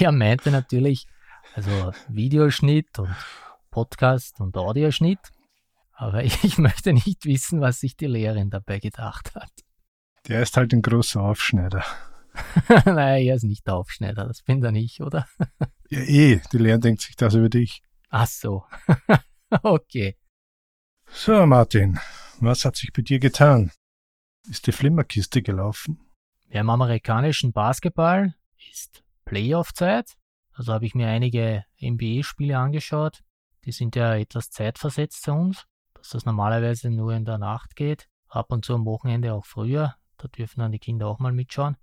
er 0.00 0.10
meinte 0.10 0.50
natürlich, 0.50 1.06
also 1.54 1.92
Videoschnitt 2.08 2.98
und 2.98 3.14
Podcast 3.70 4.40
und 4.40 4.56
Audioschnitt. 4.56 5.20
Aber 5.92 6.24
ich 6.24 6.56
möchte 6.56 6.94
nicht 6.94 7.26
wissen, 7.26 7.60
was 7.60 7.80
sich 7.80 7.94
die 7.94 8.06
Lehrerin 8.06 8.48
dabei 8.48 8.78
gedacht 8.78 9.34
hat. 9.34 9.52
Der 10.28 10.40
ist 10.40 10.56
halt 10.56 10.72
ein 10.72 10.80
großer 10.80 11.20
Aufschneider. 11.20 11.84
naja, 12.84 13.16
er 13.16 13.34
ist 13.36 13.44
nicht 13.44 13.66
der 13.66 13.74
Aufschneider, 13.74 14.26
das 14.26 14.42
bin 14.42 14.60
dann 14.60 14.74
ich, 14.74 15.00
oder? 15.00 15.26
ja, 15.90 16.00
eh, 16.00 16.40
die 16.52 16.58
Lehrerin 16.58 16.80
denkt 16.80 17.00
sich 17.02 17.16
das 17.16 17.34
über 17.34 17.48
dich. 17.48 17.82
Ach 18.10 18.26
so. 18.26 18.64
okay. 19.62 20.16
So, 21.10 21.46
Martin, 21.46 21.98
was 22.40 22.64
hat 22.64 22.76
sich 22.76 22.92
bei 22.92 23.02
dir 23.02 23.18
getan? 23.18 23.72
Ist 24.48 24.66
die 24.66 24.72
Flimmerkiste 24.72 25.42
gelaufen? 25.42 26.00
Ja, 26.48 26.60
im 26.60 26.70
amerikanischen 26.70 27.52
Basketball 27.52 28.34
ist 28.70 29.02
Playoff-Zeit. 29.24 30.12
Also 30.52 30.72
habe 30.72 30.86
ich 30.86 30.94
mir 30.94 31.08
einige 31.08 31.64
NBA-Spiele 31.80 32.56
angeschaut. 32.56 33.22
Die 33.64 33.72
sind 33.72 33.96
ja 33.96 34.16
etwas 34.16 34.50
zeitversetzt 34.50 35.22
zu 35.22 35.32
uns, 35.32 35.64
dass 35.94 36.10
das 36.10 36.24
normalerweise 36.24 36.90
nur 36.90 37.12
in 37.12 37.24
der 37.24 37.38
Nacht 37.38 37.76
geht. 37.76 38.08
Ab 38.28 38.52
und 38.52 38.64
zu 38.64 38.74
am 38.74 38.84
Wochenende 38.84 39.34
auch 39.34 39.44
früher. 39.44 39.96
Da 40.18 40.28
dürfen 40.28 40.60
dann 40.60 40.72
die 40.72 40.78
Kinder 40.78 41.08
auch 41.08 41.18
mal 41.18 41.32
mitschauen. 41.32 41.76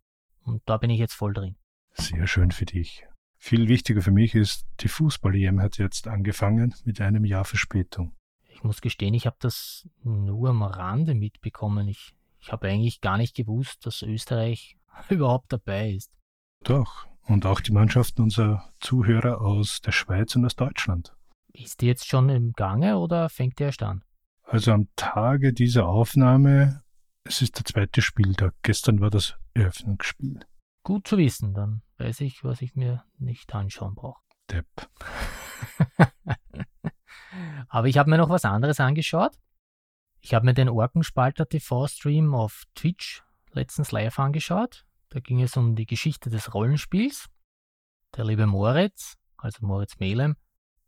Und 0.43 0.62
da 0.65 0.77
bin 0.77 0.89
ich 0.89 1.00
jetzt 1.00 1.13
voll 1.13 1.33
drin. 1.33 1.55
Sehr 1.93 2.27
schön 2.27 2.51
für 2.51 2.65
dich. 2.65 3.05
Viel 3.38 3.67
wichtiger 3.67 4.01
für 4.01 4.12
mich 4.12 4.35
ist, 4.35 4.65
die 4.79 4.88
Fußball-EM 4.88 5.62
hat 5.62 5.77
jetzt 5.77 6.07
angefangen 6.07 6.73
mit 6.85 7.01
einem 7.01 7.25
Jahr 7.25 7.45
Verspätung. 7.45 8.15
Ich 8.47 8.63
muss 8.63 8.81
gestehen, 8.81 9.13
ich 9.13 9.25
habe 9.25 9.35
das 9.39 9.88
nur 10.03 10.50
am 10.50 10.63
Rande 10.63 11.13
mitbekommen. 11.15 11.88
Ich, 11.88 12.13
ich 12.39 12.51
habe 12.51 12.69
eigentlich 12.69 13.01
gar 13.01 13.17
nicht 13.17 13.35
gewusst, 13.35 13.85
dass 13.85 14.01
Österreich 14.01 14.77
überhaupt 15.09 15.51
dabei 15.51 15.91
ist. 15.91 16.12
Doch, 16.63 17.05
und 17.27 17.45
auch 17.45 17.59
die 17.59 17.73
Mannschaften 17.73 18.21
unserer 18.21 18.69
Zuhörer 18.79 19.41
aus 19.41 19.81
der 19.81 19.91
Schweiz 19.91 20.35
und 20.35 20.45
aus 20.45 20.55
Deutschland. 20.55 21.13
Ist 21.51 21.81
die 21.81 21.88
jetzt 21.88 22.07
schon 22.07 22.29
im 22.29 22.53
Gange 22.53 22.97
oder 22.97 23.29
fängt 23.29 23.59
die 23.59 23.63
erst 23.63 23.83
an? 23.83 24.03
Also 24.43 24.71
am 24.71 24.88
Tage 24.95 25.53
dieser 25.53 25.88
Aufnahme, 25.88 26.83
es 27.23 27.41
ist 27.41 27.57
der 27.57 27.65
zweite 27.65 28.01
Spieltag. 28.01 28.53
Gestern 28.63 29.01
war 29.01 29.09
das 29.09 29.35
Eröffnungsspiel. 29.53 30.45
Gut 30.83 31.07
zu 31.07 31.17
wissen, 31.17 31.53
dann 31.53 31.81
weiß 31.98 32.22
ich, 32.22 32.43
was 32.43 32.62
ich 32.62 32.75
mir 32.75 33.05
nicht 33.17 33.53
anschauen 33.53 33.95
brauche. 33.95 34.22
Depp. 34.50 34.89
Aber 37.69 37.88
ich 37.88 37.98
habe 37.98 38.10
mir 38.10 38.17
noch 38.17 38.29
was 38.29 38.45
anderes 38.45 38.79
angeschaut. 38.79 39.38
Ich 40.19 40.33
habe 40.33 40.45
mir 40.45 40.53
den 40.53 40.69
Orkenspalter 40.69 41.48
TV-Stream 41.48 42.33
auf 42.33 42.63
Twitch 42.75 43.24
letztens 43.51 43.91
live 43.91 44.19
angeschaut. 44.19 44.86
Da 45.10 45.19
ging 45.19 45.41
es 45.41 45.57
um 45.57 45.75
die 45.75 45.86
Geschichte 45.86 46.29
des 46.29 46.53
Rollenspiels. 46.53 47.29
Der 48.15 48.25
liebe 48.25 48.45
Moritz, 48.45 49.17
also 49.38 49.65
Moritz 49.65 50.00
Melem, 50.00 50.36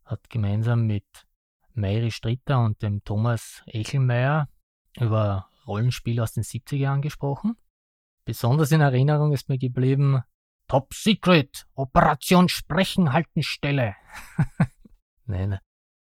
hat 0.04 0.30
gemeinsam 0.30 0.86
mit 0.86 1.26
Meiri 1.74 2.10
Stritter 2.10 2.64
und 2.64 2.82
dem 2.82 3.04
Thomas 3.04 3.62
Echelmeier 3.66 4.48
über 4.98 5.50
Rollenspiele 5.66 6.22
aus 6.22 6.32
den 6.32 6.44
70er 6.44 6.76
Jahren 6.76 7.02
gesprochen. 7.02 7.56
Besonders 8.26 8.72
in 8.72 8.80
Erinnerung 8.80 9.32
ist 9.32 9.48
mir 9.48 9.56
geblieben 9.56 10.20
Top 10.66 10.92
Secret, 10.92 11.64
Operation 11.74 12.48
Sprechen 12.48 13.12
halten 13.12 13.44
Stelle. 13.44 13.94
Nein, 15.26 15.60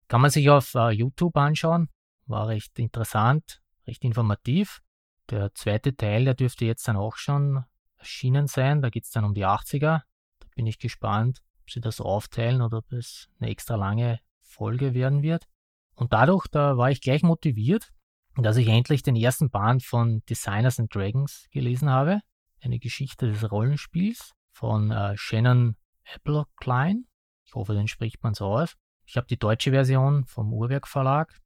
kann 0.09 0.21
man 0.21 0.33
sich 0.33 0.51
auf 0.51 0.75
uh, 0.75 0.89
YouTube 0.89 1.37
anschauen. 1.37 1.89
War 2.27 2.49
recht 2.49 2.77
interessant, 2.81 3.63
recht 3.87 4.03
informativ. 4.03 4.83
Der 5.31 5.55
zweite 5.55 5.95
Teil, 5.95 6.25
der 6.25 6.35
dürfte 6.35 6.65
jetzt 6.65 6.89
dann 6.89 6.97
auch 6.97 7.15
schon 7.15 7.65
erschienen 7.99 8.49
sein. 8.49 8.83
Da 8.83 8.91
geht 8.91 9.05
es 9.05 9.11
dann 9.11 9.25
um 9.25 9.35
die 9.35 9.47
80er. 9.47 10.01
Da 10.41 10.47
bin 10.57 10.67
ich 10.67 10.81
gespannt, 10.81 11.41
ob 11.63 11.71
sie 11.71 11.81
das 11.81 12.01
aufteilen 12.01 12.63
oder 12.63 12.79
ob 12.79 12.93
es 12.93 13.29
eine 13.39 13.49
extra 13.49 13.77
lange 13.77 14.19
Folge 14.41 14.93
werden 14.93 15.23
wird. 15.23 15.47
Und 15.95 16.13
dadurch, 16.13 16.49
da 16.49 16.77
war 16.77 16.91
ich 16.91 17.01
gleich 17.01 17.23
motiviert, 17.23 17.93
dass 18.43 18.57
ich 18.57 18.69
endlich 18.69 19.03
den 19.03 19.17
ersten 19.17 19.51
Band 19.51 19.83
von 19.83 20.23
Designers 20.27 20.79
and 20.79 20.95
Dragons 20.95 21.47
gelesen 21.51 21.91
habe. 21.91 22.21
Eine 22.61 22.79
Geschichte 22.79 23.31
des 23.31 23.51
Rollenspiels 23.51 24.33
von 24.51 24.91
äh, 24.91 25.17
Shannon 25.17 25.77
Applecline. 26.15 27.05
Ich 27.45 27.55
hoffe, 27.55 27.75
den 27.75 27.89
spricht 27.89 28.23
man 28.23 28.35
so 28.35 28.47
aus. 28.47 28.75
Ich 29.07 29.17
habe 29.17 29.27
die 29.27 29.39
deutsche 29.39 29.71
Version 29.71 30.25
vom 30.27 30.53
Uhrwerk 30.53 30.87
Verlag. 30.87 31.41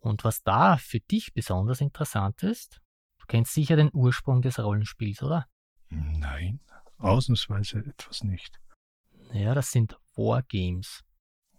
Und 0.00 0.24
was 0.24 0.42
da 0.42 0.78
für 0.78 1.00
dich 1.00 1.32
besonders 1.32 1.80
interessant 1.80 2.42
ist, 2.42 2.80
du 3.18 3.26
kennst 3.26 3.54
sicher 3.54 3.76
den 3.76 3.90
Ursprung 3.92 4.42
des 4.42 4.58
Rollenspiels, 4.58 5.22
oder? 5.22 5.46
Nein, 5.90 6.60
ausnahmsweise 6.98 7.78
etwas 7.80 8.24
nicht. 8.24 8.60
Ja, 9.32 9.54
das 9.54 9.70
sind 9.70 9.96
Wargames. 10.16 11.04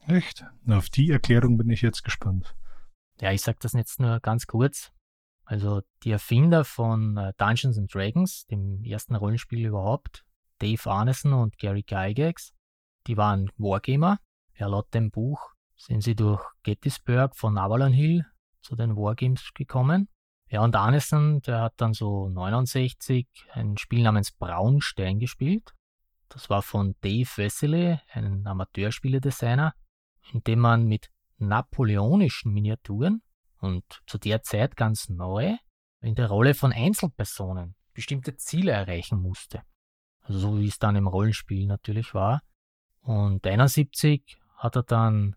Echt? 0.07 0.45
Na, 0.63 0.77
auf 0.77 0.89
die 0.89 1.11
Erklärung 1.11 1.57
bin 1.57 1.69
ich 1.69 1.81
jetzt 1.81 2.03
gespannt. 2.03 2.55
Ja, 3.21 3.31
ich 3.31 3.41
sag 3.41 3.59
das 3.59 3.73
jetzt 3.73 3.99
nur 3.99 4.19
ganz 4.19 4.47
kurz. 4.47 4.91
Also 5.45 5.81
die 6.03 6.11
Erfinder 6.11 6.63
von 6.63 7.17
äh, 7.17 7.33
Dungeons 7.37 7.77
and 7.77 7.93
Dragons, 7.93 8.45
dem 8.47 8.83
ersten 8.83 9.15
Rollenspiel 9.15 9.65
überhaupt, 9.65 10.23
Dave 10.59 10.89
Arneson 10.89 11.33
und 11.33 11.57
Gary 11.57 11.83
Gygax, 11.83 12.53
die 13.07 13.17
waren 13.17 13.49
Wargamer 13.57 14.19
ja, 14.57 14.67
laut 14.67 14.93
dem 14.93 15.09
Buch 15.09 15.51
sind 15.75 16.03
sie 16.03 16.15
durch 16.15 16.43
Gettysburg 16.63 17.35
von 17.35 17.57
Avalon 17.57 17.91
Hill 17.91 18.25
zu 18.61 18.75
den 18.75 18.95
Wargames 18.95 19.53
gekommen. 19.53 20.07
Ja, 20.49 20.61
und 20.61 20.75
Arneson, 20.75 21.41
der 21.41 21.61
hat 21.61 21.73
dann 21.77 21.93
so 21.93 22.29
69 22.29 23.27
ein 23.51 23.77
Spiel 23.77 24.03
namens 24.03 24.31
Braunstein 24.31 25.19
gespielt. 25.19 25.73
Das 26.29 26.49
war 26.49 26.61
von 26.61 26.95
Dave 27.01 27.27
Vesely, 27.35 27.99
einem 28.11 28.45
Amateurspieledesigner, 28.45 29.73
in 30.31 30.43
dem 30.43 30.59
man 30.59 30.85
mit 30.85 31.09
napoleonischen 31.47 32.53
Miniaturen 32.53 33.21
und 33.59 33.83
zu 34.07 34.17
der 34.17 34.43
Zeit 34.43 34.75
ganz 34.75 35.09
neu 35.09 35.55
in 36.01 36.15
der 36.15 36.27
Rolle 36.27 36.53
von 36.53 36.73
Einzelpersonen 36.73 37.75
bestimmte 37.93 38.35
Ziele 38.35 38.71
erreichen 38.71 39.21
musste. 39.21 39.63
Also 40.21 40.39
so 40.39 40.59
wie 40.59 40.67
es 40.67 40.79
dann 40.79 40.95
im 40.95 41.07
Rollenspiel 41.07 41.67
natürlich 41.67 42.13
war. 42.13 42.41
Und 43.01 43.45
71 43.45 44.37
hat 44.55 44.75
er 44.75 44.83
dann 44.83 45.35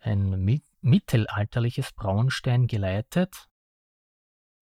ein 0.00 0.62
mittelalterliches 0.80 1.92
Braunstein 1.92 2.66
geleitet. 2.66 3.48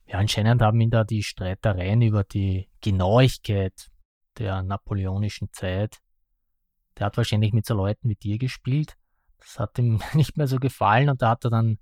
Ja, 0.07 0.19
anscheinend 0.19 0.63
haben 0.63 0.81
ihn 0.81 0.91
da 0.91 1.05
die 1.05 1.23
Streitereien 1.23 2.01
über 2.03 2.25
die 2.25 2.71
Genauigkeit 2.81 3.91
der 4.39 4.63
napoleonischen 4.63 5.53
Zeit. 5.53 5.99
Der 6.99 7.07
hat 7.07 7.17
wahrscheinlich 7.17 7.53
mit 7.53 7.67
so 7.67 7.75
Leuten 7.75 8.09
wie 8.09 8.15
dir 8.15 8.39
gespielt. 8.39 8.97
Das 9.39 9.59
hat 9.59 9.79
ihm 9.79 10.01
nicht 10.15 10.37
mehr 10.37 10.49
so 10.49 10.59
gefallen 10.59 11.09
und 11.09 11.23
da 11.23 11.31
hat 11.31 11.45
er 11.45 11.51
dann 11.51 11.79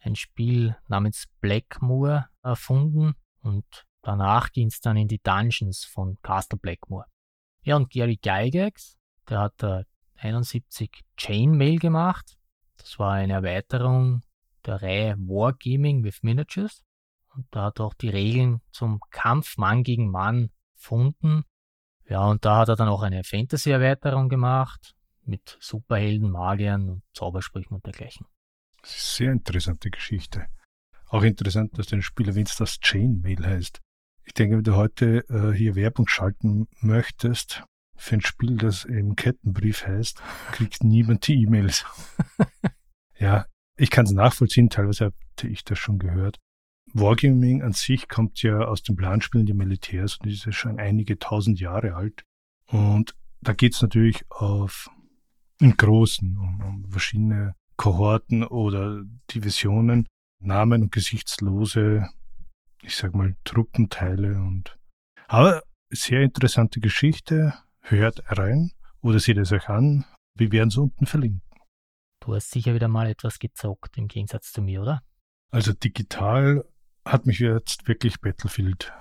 ein 0.00 0.16
Spiel 0.16 0.76
namens 0.88 1.26
Blackmoor 1.40 2.28
erfunden 2.42 3.14
und 3.40 3.64
danach 4.02 4.52
ging 4.52 4.68
es 4.68 4.80
dann 4.80 4.96
in 4.96 5.08
die 5.08 5.20
Dungeons 5.20 5.84
von 5.84 6.16
Castle 6.22 6.58
Blackmoor. 6.58 7.06
Ja, 7.62 7.76
und 7.76 7.90
Gary 7.90 8.16
Gygax, 8.16 8.96
der 9.28 9.40
hat 9.40 9.54
da 9.56 9.82
71 10.16 11.04
Chainmail 11.16 11.78
gemacht. 11.78 12.36
Das 12.76 12.98
war 12.98 13.14
eine 13.14 13.34
Erweiterung 13.34 14.22
der 14.64 14.82
Reihe 14.82 15.16
Wargaming 15.18 16.04
with 16.04 16.22
Miniatures. 16.22 16.84
Und 17.34 17.46
da 17.50 17.64
hat 17.64 17.80
er 17.80 17.86
auch 17.86 17.94
die 17.94 18.08
Regeln 18.08 18.60
zum 18.70 19.00
Kampf 19.10 19.56
Mann 19.58 19.82
gegen 19.82 20.10
Mann 20.10 20.50
gefunden. 20.76 21.44
Ja, 22.08 22.26
und 22.26 22.44
da 22.44 22.58
hat 22.58 22.68
er 22.68 22.76
dann 22.76 22.88
auch 22.88 23.02
eine 23.02 23.24
Fantasy-Erweiterung 23.24 24.28
gemacht 24.28 24.95
mit 25.26 25.56
Superhelden, 25.60 26.30
Magiern 26.30 26.88
und 26.88 27.02
Zaubersprüchen 27.12 27.74
und 27.74 27.84
dergleichen. 27.84 28.26
Das 28.82 28.96
ist 28.96 29.16
sehr 29.16 29.32
interessante 29.32 29.90
Geschichte. 29.90 30.46
Auch 31.08 31.22
interessant, 31.22 31.78
dass 31.78 31.86
du 31.86 31.96
ein 31.96 32.02
Spiel 32.02 32.28
erwähnst, 32.28 32.60
das 32.60 32.78
Chainmail 32.80 33.44
heißt. 33.44 33.80
Ich 34.24 34.34
denke, 34.34 34.56
wenn 34.56 34.64
du 34.64 34.74
heute 34.74 35.24
äh, 35.28 35.56
hier 35.56 35.76
Werbung 35.76 36.08
schalten 36.08 36.66
möchtest, 36.80 37.64
für 37.96 38.16
ein 38.16 38.20
Spiel, 38.20 38.56
das 38.56 38.84
im 38.84 39.16
Kettenbrief 39.16 39.86
heißt, 39.86 40.20
kriegt 40.52 40.84
niemand 40.84 41.26
die 41.26 41.42
E-Mails. 41.42 41.84
ja, 43.18 43.46
ich 43.76 43.90
kann 43.90 44.04
es 44.04 44.12
nachvollziehen, 44.12 44.68
teilweise 44.68 45.06
habe 45.06 45.16
ich 45.48 45.64
das 45.64 45.78
schon 45.78 45.98
gehört. 45.98 46.38
Wargaming 46.92 47.62
an 47.62 47.72
sich 47.72 48.08
kommt 48.08 48.42
ja 48.42 48.58
aus 48.58 48.82
den 48.82 48.96
Planspielen 48.96 49.46
der 49.46 49.56
Militärs 49.56 50.18
und 50.18 50.30
ist 50.30 50.46
ja 50.46 50.52
schon 50.52 50.78
einige 50.78 51.18
tausend 51.18 51.60
Jahre 51.60 51.94
alt. 51.94 52.22
Und 52.66 53.14
da 53.40 53.52
geht 53.52 53.74
es 53.74 53.82
natürlich 53.82 54.24
auf 54.30 54.90
im 55.60 55.76
Großen 55.76 56.36
um, 56.36 56.60
um 56.60 56.90
verschiedene 56.90 57.54
Kohorten 57.76 58.44
oder 58.44 59.02
Divisionen, 59.30 60.06
Namen 60.42 60.82
und 60.82 60.92
gesichtslose, 60.92 62.08
ich 62.82 62.96
sag 62.96 63.14
mal, 63.14 63.36
Truppenteile 63.44 64.36
und 64.36 64.76
aber 65.28 65.62
sehr 65.90 66.22
interessante 66.22 66.80
Geschichte, 66.80 67.54
hört 67.80 68.22
rein 68.38 68.72
oder 69.00 69.18
seht 69.18 69.38
es 69.38 69.52
euch 69.52 69.68
an. 69.68 70.04
Wir 70.36 70.52
werden 70.52 70.68
es 70.68 70.76
unten 70.76 71.06
verlinken. 71.06 71.42
Du 72.20 72.34
hast 72.34 72.50
sicher 72.50 72.74
wieder 72.74 72.88
mal 72.88 73.08
etwas 73.08 73.38
gezockt 73.38 73.96
im 73.98 74.08
Gegensatz 74.08 74.52
zu 74.52 74.62
mir, 74.62 74.82
oder? 74.82 75.02
Also 75.50 75.72
digital 75.72 76.64
hat 77.04 77.26
mich 77.26 77.38
jetzt 77.38 77.86
wirklich 77.86 78.20
Battlefield 78.20 78.92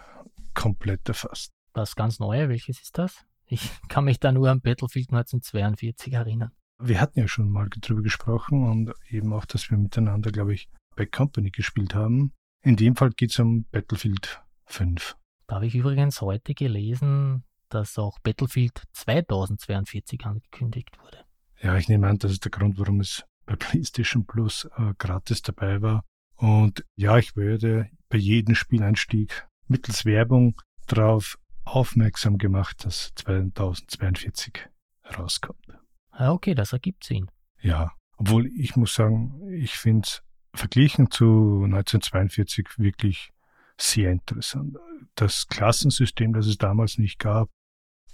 komplett 0.53 1.07
erfasst. 1.07 1.51
Das 1.73 1.95
ganz 1.95 2.19
Neue, 2.19 2.49
welches 2.49 2.81
ist 2.81 2.97
das? 2.97 3.25
Ich 3.47 3.69
kann 3.89 4.05
mich 4.05 4.19
da 4.19 4.31
nur 4.31 4.49
an 4.49 4.61
Battlefield 4.61 5.09
1942 5.09 6.13
erinnern. 6.13 6.51
Wir 6.79 6.99
hatten 6.99 7.19
ja 7.19 7.27
schon 7.27 7.49
mal 7.49 7.69
drüber 7.69 8.01
gesprochen 8.01 8.67
und 8.67 8.93
eben 9.09 9.31
auch, 9.33 9.45
dass 9.45 9.69
wir 9.69 9.77
miteinander, 9.77 10.31
glaube 10.31 10.53
ich, 10.53 10.67
bei 10.95 11.05
Company 11.05 11.51
gespielt 11.51 11.93
haben. 11.93 12.33
In 12.63 12.75
dem 12.75 12.95
Fall 12.95 13.11
geht 13.11 13.31
es 13.31 13.39
um 13.39 13.65
Battlefield 13.71 14.41
5. 14.65 15.15
Da 15.47 15.55
habe 15.55 15.67
ich 15.67 15.75
übrigens 15.75 16.21
heute 16.21 16.53
gelesen, 16.53 17.43
dass 17.69 17.97
auch 17.97 18.19
Battlefield 18.19 18.81
2042 18.93 20.25
angekündigt 20.25 20.97
wurde. 21.01 21.23
Ja, 21.61 21.77
ich 21.77 21.87
nehme 21.87 22.07
an, 22.07 22.17
das 22.17 22.31
ist 22.31 22.43
der 22.43 22.51
Grund, 22.51 22.79
warum 22.79 22.99
es 22.99 23.23
bei 23.45 23.55
PlayStation 23.55 24.25
Plus 24.25 24.67
äh, 24.77 24.93
gratis 24.97 25.41
dabei 25.41 25.81
war. 25.81 26.03
Und 26.35 26.83
ja, 26.95 27.17
ich 27.17 27.35
würde 27.35 27.89
bei 28.09 28.17
jedem 28.17 28.55
Spieleinstieg 28.55 29.47
mittels 29.67 30.05
Werbung 30.05 30.59
darauf 30.87 31.37
aufmerksam 31.65 32.37
gemacht, 32.37 32.85
dass 32.85 33.11
2042 33.15 34.69
rauskommt. 35.17 35.67
Ah, 36.11 36.31
okay, 36.31 36.55
das 36.55 36.73
ergibt 36.73 37.03
Sinn. 37.03 37.29
Ja, 37.61 37.91
obwohl 38.17 38.47
ich 38.47 38.75
muss 38.75 38.95
sagen, 38.95 39.49
ich 39.51 39.73
finde 39.73 40.05
es 40.07 40.23
verglichen 40.53 41.11
zu 41.11 41.63
1942 41.65 42.77
wirklich 42.77 43.31
sehr 43.77 44.11
interessant. 44.11 44.77
Das 45.15 45.47
Klassensystem, 45.47 46.33
das 46.33 46.47
es 46.47 46.57
damals 46.57 46.97
nicht 46.97 47.19
gab, 47.19 47.49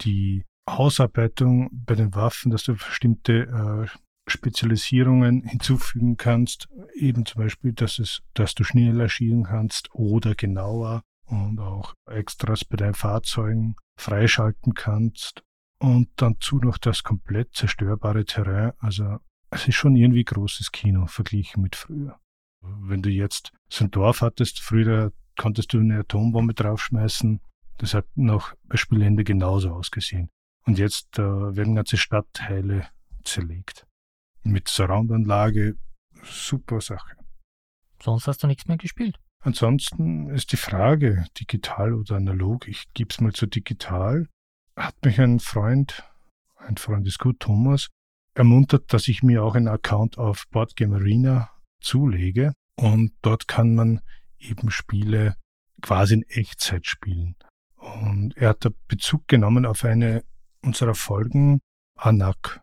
die 0.00 0.44
Ausarbeitung 0.66 1.70
bei 1.72 1.94
den 1.94 2.14
Waffen, 2.14 2.50
dass 2.50 2.64
du 2.64 2.74
bestimmte 2.74 3.86
äh, 3.86 3.98
Spezialisierungen 4.28 5.42
hinzufügen 5.42 6.16
kannst, 6.16 6.68
eben 6.94 7.26
zum 7.26 7.42
Beispiel, 7.42 7.72
dass 7.72 7.98
es, 7.98 8.22
dass 8.34 8.54
du 8.54 8.64
schneller 8.64 9.08
schießen 9.08 9.44
kannst 9.44 9.92
oder 9.92 10.34
genauer 10.34 11.02
und 11.32 11.58
auch 11.60 11.94
Extras 12.06 12.64
bei 12.64 12.76
deinen 12.76 12.94
Fahrzeugen 12.94 13.76
freischalten 13.98 14.74
kannst 14.74 15.42
und 15.78 16.10
dann 16.16 16.36
zu 16.40 16.58
noch 16.58 16.78
das 16.78 17.02
komplett 17.02 17.54
zerstörbare 17.54 18.24
Terrain. 18.24 18.72
Also 18.78 19.18
es 19.50 19.66
ist 19.66 19.76
schon 19.76 19.96
irgendwie 19.96 20.24
großes 20.24 20.72
Kino 20.72 21.06
verglichen 21.06 21.62
mit 21.62 21.74
früher. 21.74 22.20
Wenn 22.60 23.02
du 23.02 23.10
jetzt 23.10 23.52
so 23.68 23.84
ein 23.84 23.90
Dorf 23.90 24.20
hattest, 24.20 24.60
früher 24.60 25.12
konntest 25.36 25.72
du 25.72 25.80
eine 25.80 26.00
Atombombe 26.00 26.54
draufschmeißen, 26.54 27.40
das 27.78 27.94
hat 27.94 28.06
noch 28.14 28.54
bei 28.64 28.76
Spielende 28.76 29.24
genauso 29.24 29.70
ausgesehen. 29.70 30.28
Und 30.66 30.78
jetzt 30.78 31.18
äh, 31.18 31.22
werden 31.22 31.74
ganze 31.74 31.96
Stadtteile 31.96 32.88
zerlegt. 33.24 33.86
Mit 34.44 34.68
Surroundanlage, 34.68 35.76
super 36.22 36.80
Sache. 36.80 37.16
Sonst 38.00 38.28
hast 38.28 38.42
du 38.42 38.46
nichts 38.46 38.66
mehr 38.66 38.76
gespielt. 38.76 39.18
Ansonsten 39.44 40.30
ist 40.30 40.52
die 40.52 40.56
Frage, 40.56 41.26
digital 41.38 41.94
oder 41.94 42.14
analog. 42.14 42.68
Ich 42.68 42.84
gebe 42.94 43.10
es 43.10 43.20
mal 43.20 43.32
zu 43.32 43.46
digital. 43.46 44.28
Hat 44.76 44.94
mich 45.04 45.20
ein 45.20 45.40
Freund, 45.40 46.04
ein 46.56 46.76
Freund 46.76 47.06
ist 47.08 47.18
gut, 47.18 47.40
Thomas, 47.40 47.88
ermuntert, 48.34 48.92
dass 48.92 49.08
ich 49.08 49.24
mir 49.24 49.42
auch 49.42 49.56
einen 49.56 49.66
Account 49.66 50.16
auf 50.16 50.44
Boardgame 50.50 50.96
Arena 50.96 51.50
zulege. 51.80 52.52
Und 52.76 53.12
dort 53.20 53.48
kann 53.48 53.74
man 53.74 54.00
eben 54.38 54.70
Spiele 54.70 55.34
quasi 55.80 56.14
in 56.14 56.22
Echtzeit 56.22 56.86
spielen. 56.86 57.34
Und 57.74 58.36
er 58.36 58.50
hat 58.50 58.64
da 58.64 58.70
Bezug 58.86 59.26
genommen 59.26 59.66
auf 59.66 59.84
eine 59.84 60.22
unserer 60.62 60.94
Folgen, 60.94 61.60
Anak, 61.96 62.62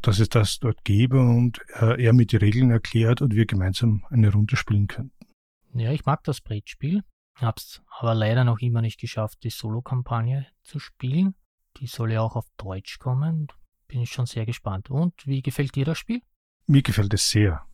dass 0.00 0.20
es 0.20 0.28
das 0.28 0.60
dort 0.60 0.84
gäbe 0.84 1.20
und 1.20 1.60
äh, 1.80 2.00
er 2.00 2.12
mir 2.12 2.26
die 2.26 2.36
Regeln 2.36 2.70
erklärt 2.70 3.20
und 3.22 3.34
wir 3.34 3.46
gemeinsam 3.46 4.04
eine 4.10 4.32
Runde 4.32 4.56
spielen 4.56 4.86
könnten. 4.86 5.26
Ja, 5.74 5.90
ich 5.90 6.04
mag 6.04 6.22
das 6.24 6.40
Brettspiel, 6.40 7.02
hab's 7.36 7.82
aber 7.98 8.14
leider 8.14 8.44
noch 8.44 8.58
immer 8.60 8.82
nicht 8.82 9.00
geschafft, 9.00 9.42
die 9.42 9.50
Solo-Kampagne 9.50 10.46
zu 10.62 10.78
spielen. 10.78 11.34
Die 11.78 11.86
soll 11.86 12.12
ja 12.12 12.20
auch 12.20 12.36
auf 12.36 12.46
Deutsch 12.58 12.98
kommen. 12.98 13.48
Bin 13.88 14.02
ich 14.02 14.12
schon 14.12 14.26
sehr 14.26 14.44
gespannt. 14.44 14.90
Und 14.90 15.26
wie 15.26 15.40
gefällt 15.40 15.74
dir 15.74 15.86
das 15.86 15.98
Spiel? 15.98 16.20
Mir 16.66 16.82
gefällt 16.82 17.14
es 17.14 17.30
sehr. 17.30 17.66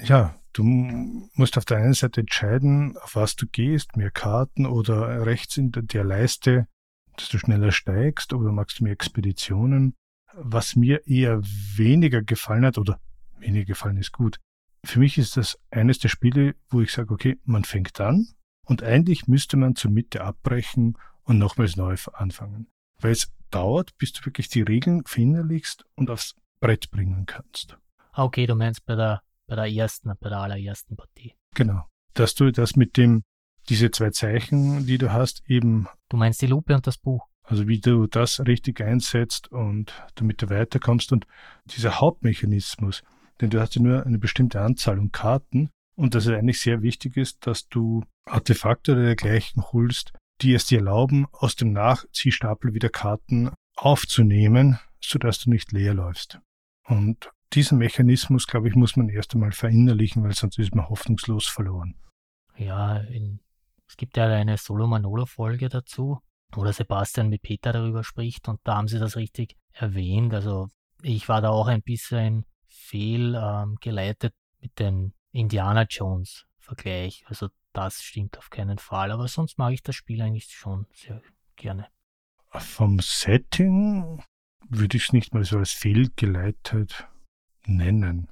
Ja, 0.00 0.38
du 0.52 0.62
musst 0.62 1.56
auf 1.56 1.64
der 1.64 1.78
einen 1.78 1.94
Seite 1.94 2.20
entscheiden, 2.20 2.96
auf 2.98 3.16
was 3.16 3.34
du 3.36 3.46
gehst, 3.46 3.96
mehr 3.96 4.10
Karten 4.10 4.66
oder 4.66 5.26
rechts 5.26 5.56
in 5.56 5.72
der 5.72 6.04
Leiste, 6.04 6.68
dass 7.16 7.30
du 7.30 7.38
schneller 7.38 7.72
steigst 7.72 8.32
oder 8.32 8.52
magst 8.52 8.78
du 8.78 8.84
mehr 8.84 8.92
Expeditionen. 8.92 9.94
Was 10.34 10.76
mir 10.76 11.06
eher 11.06 11.40
weniger 11.42 12.22
gefallen 12.22 12.66
hat, 12.66 12.78
oder 12.78 13.00
weniger 13.38 13.64
gefallen 13.64 13.96
ist 13.96 14.12
gut, 14.12 14.38
für 14.84 14.98
mich 15.00 15.18
ist 15.18 15.36
das 15.36 15.58
eines 15.70 15.98
der 15.98 16.08
Spiele, 16.08 16.54
wo 16.68 16.80
ich 16.80 16.92
sage, 16.92 17.12
okay, 17.12 17.38
man 17.44 17.64
fängt 17.64 18.00
an 18.00 18.28
und 18.66 18.82
eigentlich 18.82 19.26
müsste 19.26 19.56
man 19.56 19.76
zur 19.76 19.90
Mitte 19.90 20.22
abbrechen 20.22 20.96
und 21.24 21.38
nochmals 21.38 21.76
neu 21.76 21.96
anfangen. 22.12 22.68
Weil 23.00 23.12
es 23.12 23.32
dauert, 23.50 23.96
bis 23.98 24.12
du 24.12 24.24
wirklich 24.26 24.48
die 24.48 24.62
Regeln 24.62 25.02
verinnerlichst 25.04 25.84
und 25.94 26.10
aufs 26.10 26.34
Brett 26.60 26.90
bringen 26.90 27.26
kannst. 27.26 27.76
Ah, 28.12 28.24
okay, 28.24 28.46
du 28.46 28.54
meinst 28.54 28.84
bei 28.84 28.94
der 28.94 29.22
bei 29.48 29.56
der 29.56 29.66
ersten, 29.66 30.12
bei 30.20 30.28
der 30.28 30.38
allerersten 30.38 30.96
Partie. 30.96 31.34
Genau. 31.54 31.84
Dass 32.14 32.34
du 32.34 32.52
das 32.52 32.76
mit 32.76 32.96
dem, 32.96 33.24
diese 33.68 33.90
zwei 33.90 34.10
Zeichen, 34.10 34.86
die 34.86 34.98
du 34.98 35.12
hast, 35.12 35.42
eben. 35.46 35.88
Du 36.08 36.16
meinst 36.16 36.40
die 36.40 36.46
Lupe 36.46 36.74
und 36.74 36.86
das 36.86 36.98
Buch. 36.98 37.26
Also 37.42 37.66
wie 37.66 37.80
du 37.80 38.06
das 38.06 38.40
richtig 38.40 38.82
einsetzt 38.82 39.50
und 39.50 39.92
damit 40.14 40.42
du 40.42 40.50
weiterkommst 40.50 41.12
und 41.12 41.26
dieser 41.64 41.98
Hauptmechanismus, 41.98 43.02
denn 43.40 43.50
du 43.50 43.60
hast 43.60 43.74
ja 43.74 43.82
nur 43.82 44.04
eine 44.04 44.18
bestimmte 44.18 44.60
Anzahl 44.60 44.98
an 44.98 45.12
Karten 45.12 45.70
und 45.96 46.14
dass 46.14 46.26
es 46.26 46.32
eigentlich 46.32 46.60
sehr 46.60 46.82
wichtig 46.82 47.16
ist, 47.16 47.46
dass 47.46 47.68
du 47.68 48.04
Artefakte 48.24 48.92
oder 48.92 49.02
dergleichen 49.02 49.62
holst, 49.72 50.12
die 50.40 50.54
es 50.54 50.66
dir 50.66 50.78
erlauben, 50.78 51.26
aus 51.32 51.56
dem 51.56 51.72
Nachziehstapel 51.72 52.74
wieder 52.74 52.88
Karten 52.88 53.50
aufzunehmen, 53.76 54.78
sodass 55.00 55.40
du 55.40 55.50
nicht 55.50 55.72
leer 55.72 55.94
läufst. 55.94 56.40
Und 56.86 57.30
diesen 57.52 57.78
Mechanismus, 57.78 58.46
glaube 58.46 58.68
ich, 58.68 58.74
muss 58.74 58.96
man 58.96 59.08
erst 59.08 59.34
einmal 59.34 59.52
verinnerlichen, 59.52 60.22
weil 60.22 60.34
sonst 60.34 60.58
ist 60.58 60.74
man 60.74 60.88
hoffnungslos 60.88 61.46
verloren. 61.46 61.94
Ja, 62.56 62.98
in, 62.98 63.40
es 63.88 63.96
gibt 63.96 64.16
ja 64.16 64.26
eine 64.26 64.56
Solo-Manolo-Folge 64.56 65.68
dazu, 65.68 66.18
wo 66.52 66.64
der 66.64 66.72
Sebastian 66.72 67.28
mit 67.28 67.42
Peter 67.42 67.72
darüber 67.72 68.04
spricht 68.04 68.48
und 68.48 68.60
da 68.64 68.76
haben 68.76 68.88
sie 68.88 68.98
das 68.98 69.16
richtig 69.16 69.56
erwähnt. 69.72 70.34
Also 70.34 70.68
ich 71.02 71.28
war 71.28 71.40
da 71.40 71.50
auch 71.50 71.68
ein 71.68 71.82
bisschen 71.82 72.44
fehlgeleitet 72.88 74.32
ähm, 74.34 74.60
mit 74.60 74.78
dem 74.78 75.12
Indiana 75.32 75.82
Jones 75.88 76.46
Vergleich. 76.58 77.24
Also 77.26 77.48
das 77.72 78.02
stimmt 78.02 78.38
auf 78.38 78.50
keinen 78.50 78.78
Fall, 78.78 79.10
aber 79.10 79.28
sonst 79.28 79.58
mag 79.58 79.72
ich 79.72 79.82
das 79.82 79.94
Spiel 79.96 80.20
eigentlich 80.20 80.50
schon 80.50 80.86
sehr 80.92 81.22
gerne. 81.56 81.88
Vom 82.50 82.98
Setting 83.00 84.22
würde 84.68 84.96
ich 84.96 85.04
es 85.04 85.12
nicht 85.12 85.32
mal 85.32 85.44
so 85.44 85.58
als 85.58 85.70
fehlgeleitet 85.70 87.06
nennen. 87.66 88.28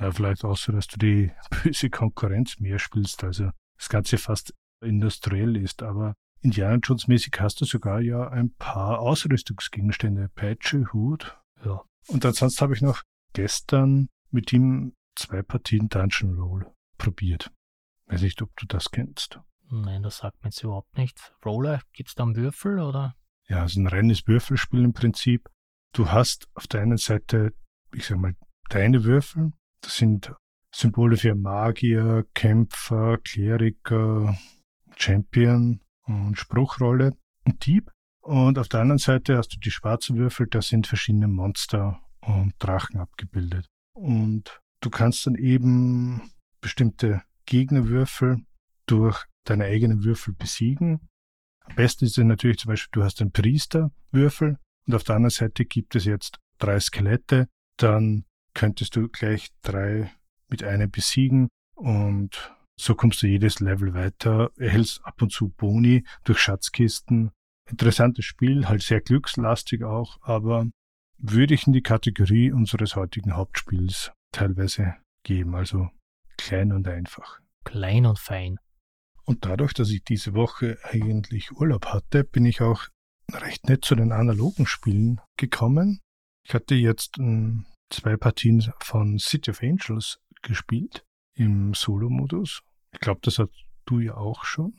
Ja, 0.00 0.10
vielleicht 0.12 0.44
auch 0.44 0.56
so, 0.56 0.72
dass 0.72 0.86
du 0.86 0.98
die 0.98 1.32
böse 1.62 1.90
Konkurrenz 1.90 2.58
mehr 2.58 2.78
spielst, 2.78 3.22
also 3.24 3.50
das 3.76 3.88
Ganze 3.88 4.18
fast 4.18 4.54
industriell 4.82 5.56
ist, 5.56 5.82
aber 5.82 6.14
Indiana 6.42 6.78
Jones 6.82 7.06
mäßig 7.06 7.34
hast 7.38 7.60
du 7.60 7.64
sogar 7.66 8.00
ja 8.00 8.28
ein 8.28 8.54
paar 8.54 9.00
Ausrüstungsgegenstände, 9.00 10.30
Peitsche, 10.34 10.92
Hut. 10.92 11.38
Ja. 11.64 11.84
Und 12.08 12.24
ansonsten 12.24 12.62
habe 12.62 12.74
ich 12.74 12.80
noch 12.80 13.02
gestern 13.32 14.08
mit 14.30 14.52
ihm 14.52 14.94
zwei 15.16 15.42
Partien 15.42 15.88
Dungeon 15.88 16.38
Roll 16.38 16.66
probiert. 16.98 17.50
Weiß 18.06 18.22
nicht, 18.22 18.42
ob 18.42 18.54
du 18.56 18.66
das 18.66 18.90
kennst. 18.90 19.40
Nein, 19.70 20.02
das 20.02 20.18
sagt 20.18 20.42
mir 20.42 20.48
jetzt 20.48 20.62
überhaupt 20.62 20.96
nichts. 20.96 21.32
Roller, 21.44 21.80
gibt's 21.92 22.14
da 22.14 22.24
einen 22.24 22.36
Würfel 22.36 22.80
oder? 22.80 23.14
Ja, 23.48 23.62
also 23.62 23.80
ein 23.80 23.86
reines 23.86 24.26
Würfelspiel 24.26 24.84
im 24.84 24.92
Prinzip. 24.92 25.48
Du 25.92 26.10
hast 26.10 26.48
auf 26.54 26.66
der 26.66 26.82
einen 26.82 26.96
Seite, 26.96 27.52
ich 27.94 28.06
sag 28.06 28.18
mal, 28.18 28.34
deine 28.68 29.04
Würfel. 29.04 29.52
Das 29.80 29.96
sind 29.96 30.32
Symbole 30.72 31.16
für 31.16 31.34
Magier, 31.34 32.26
Kämpfer, 32.34 33.18
Kleriker, 33.18 34.36
Champion 34.96 35.80
und 36.02 36.38
Spruchrolle 36.38 37.16
und 37.44 37.66
Dieb. 37.66 37.90
Und 38.20 38.58
auf 38.58 38.68
der 38.68 38.80
anderen 38.80 38.98
Seite 38.98 39.36
hast 39.36 39.54
du 39.54 39.58
die 39.58 39.70
schwarzen 39.70 40.16
Würfel, 40.16 40.46
da 40.48 40.62
sind 40.62 40.86
verschiedene 40.86 41.28
Monster 41.28 42.00
und 42.20 42.54
Drachen 42.58 43.00
abgebildet. 43.00 43.66
Und 43.94 44.60
du 44.80 44.90
kannst 44.90 45.26
dann 45.26 45.34
eben 45.34 46.30
bestimmte 46.60 47.22
Gegnerwürfel 47.46 48.38
durch 48.86 49.24
deine 49.44 49.64
eigenen 49.64 50.04
Würfel 50.04 50.34
besiegen. 50.34 51.08
Am 51.64 51.74
besten 51.76 52.04
ist 52.04 52.18
es 52.18 52.24
natürlich 52.24 52.58
zum 52.58 52.70
Beispiel, 52.70 52.90
du 52.92 53.04
hast 53.04 53.20
einen 53.20 53.32
Priesterwürfel 53.32 54.58
und 54.86 54.94
auf 54.94 55.04
der 55.04 55.16
anderen 55.16 55.30
Seite 55.30 55.64
gibt 55.64 55.94
es 55.94 56.04
jetzt 56.04 56.38
drei 56.58 56.78
Skelette, 56.80 57.48
dann 57.76 58.24
könntest 58.54 58.96
du 58.96 59.08
gleich 59.08 59.48
drei 59.62 60.12
mit 60.48 60.64
einem 60.64 60.90
besiegen 60.90 61.48
und 61.74 62.52
so 62.76 62.94
kommst 62.94 63.22
du 63.22 63.26
jedes 63.26 63.60
Level 63.60 63.94
weiter, 63.94 64.50
erhältst 64.56 65.04
ab 65.04 65.20
und 65.22 65.30
zu 65.30 65.50
Boni 65.50 66.04
durch 66.24 66.38
Schatzkisten. 66.38 67.30
Interessantes 67.68 68.24
Spiel, 68.24 68.68
halt 68.68 68.82
sehr 68.82 69.00
glückslastig 69.00 69.84
auch, 69.84 70.18
aber 70.22 70.66
würde 71.20 71.54
ich 71.54 71.66
in 71.66 71.72
die 71.72 71.82
Kategorie 71.82 72.52
unseres 72.52 72.96
heutigen 72.96 73.34
Hauptspiels 73.34 74.12
teilweise 74.32 74.94
geben, 75.22 75.54
also 75.54 75.88
klein 76.36 76.72
und 76.72 76.88
einfach. 76.88 77.40
Klein 77.64 78.06
und 78.06 78.18
fein. 78.18 78.58
Und 79.24 79.44
dadurch, 79.44 79.74
dass 79.74 79.90
ich 79.90 80.02
diese 80.02 80.34
Woche 80.34 80.78
eigentlich 80.82 81.52
Urlaub 81.52 81.86
hatte, 81.86 82.24
bin 82.24 82.44
ich 82.44 82.62
auch 82.62 82.88
recht 83.30 83.68
nett 83.68 83.84
zu 83.84 83.94
den 83.94 84.12
analogen 84.12 84.66
Spielen 84.66 85.20
gekommen. 85.36 86.00
Ich 86.46 86.54
hatte 86.54 86.74
jetzt 86.74 87.18
ein 87.18 87.66
zwei 87.90 88.16
Partien 88.16 88.72
von 88.80 89.18
City 89.18 89.50
of 89.50 89.62
Angels 89.62 90.20
gespielt 90.42 91.04
im 91.34 91.74
Solo-Modus. 91.74 92.62
Ich 92.92 93.00
glaube, 93.00 93.20
das 93.22 93.38
hast 93.38 93.52
du 93.84 94.00
ja 94.00 94.14
auch 94.16 94.44
schon. 94.44 94.76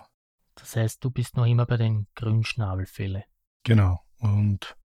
Das 0.56 0.76
heißt, 0.76 1.04
du 1.04 1.12
bist 1.12 1.38
noch 1.38 1.46
immer 1.46 1.66
bei 1.66 1.78
den 1.78 2.08
Grünschnabelfälle. 2.16 3.26
Genau. 3.64 4.00
Und 4.20 4.78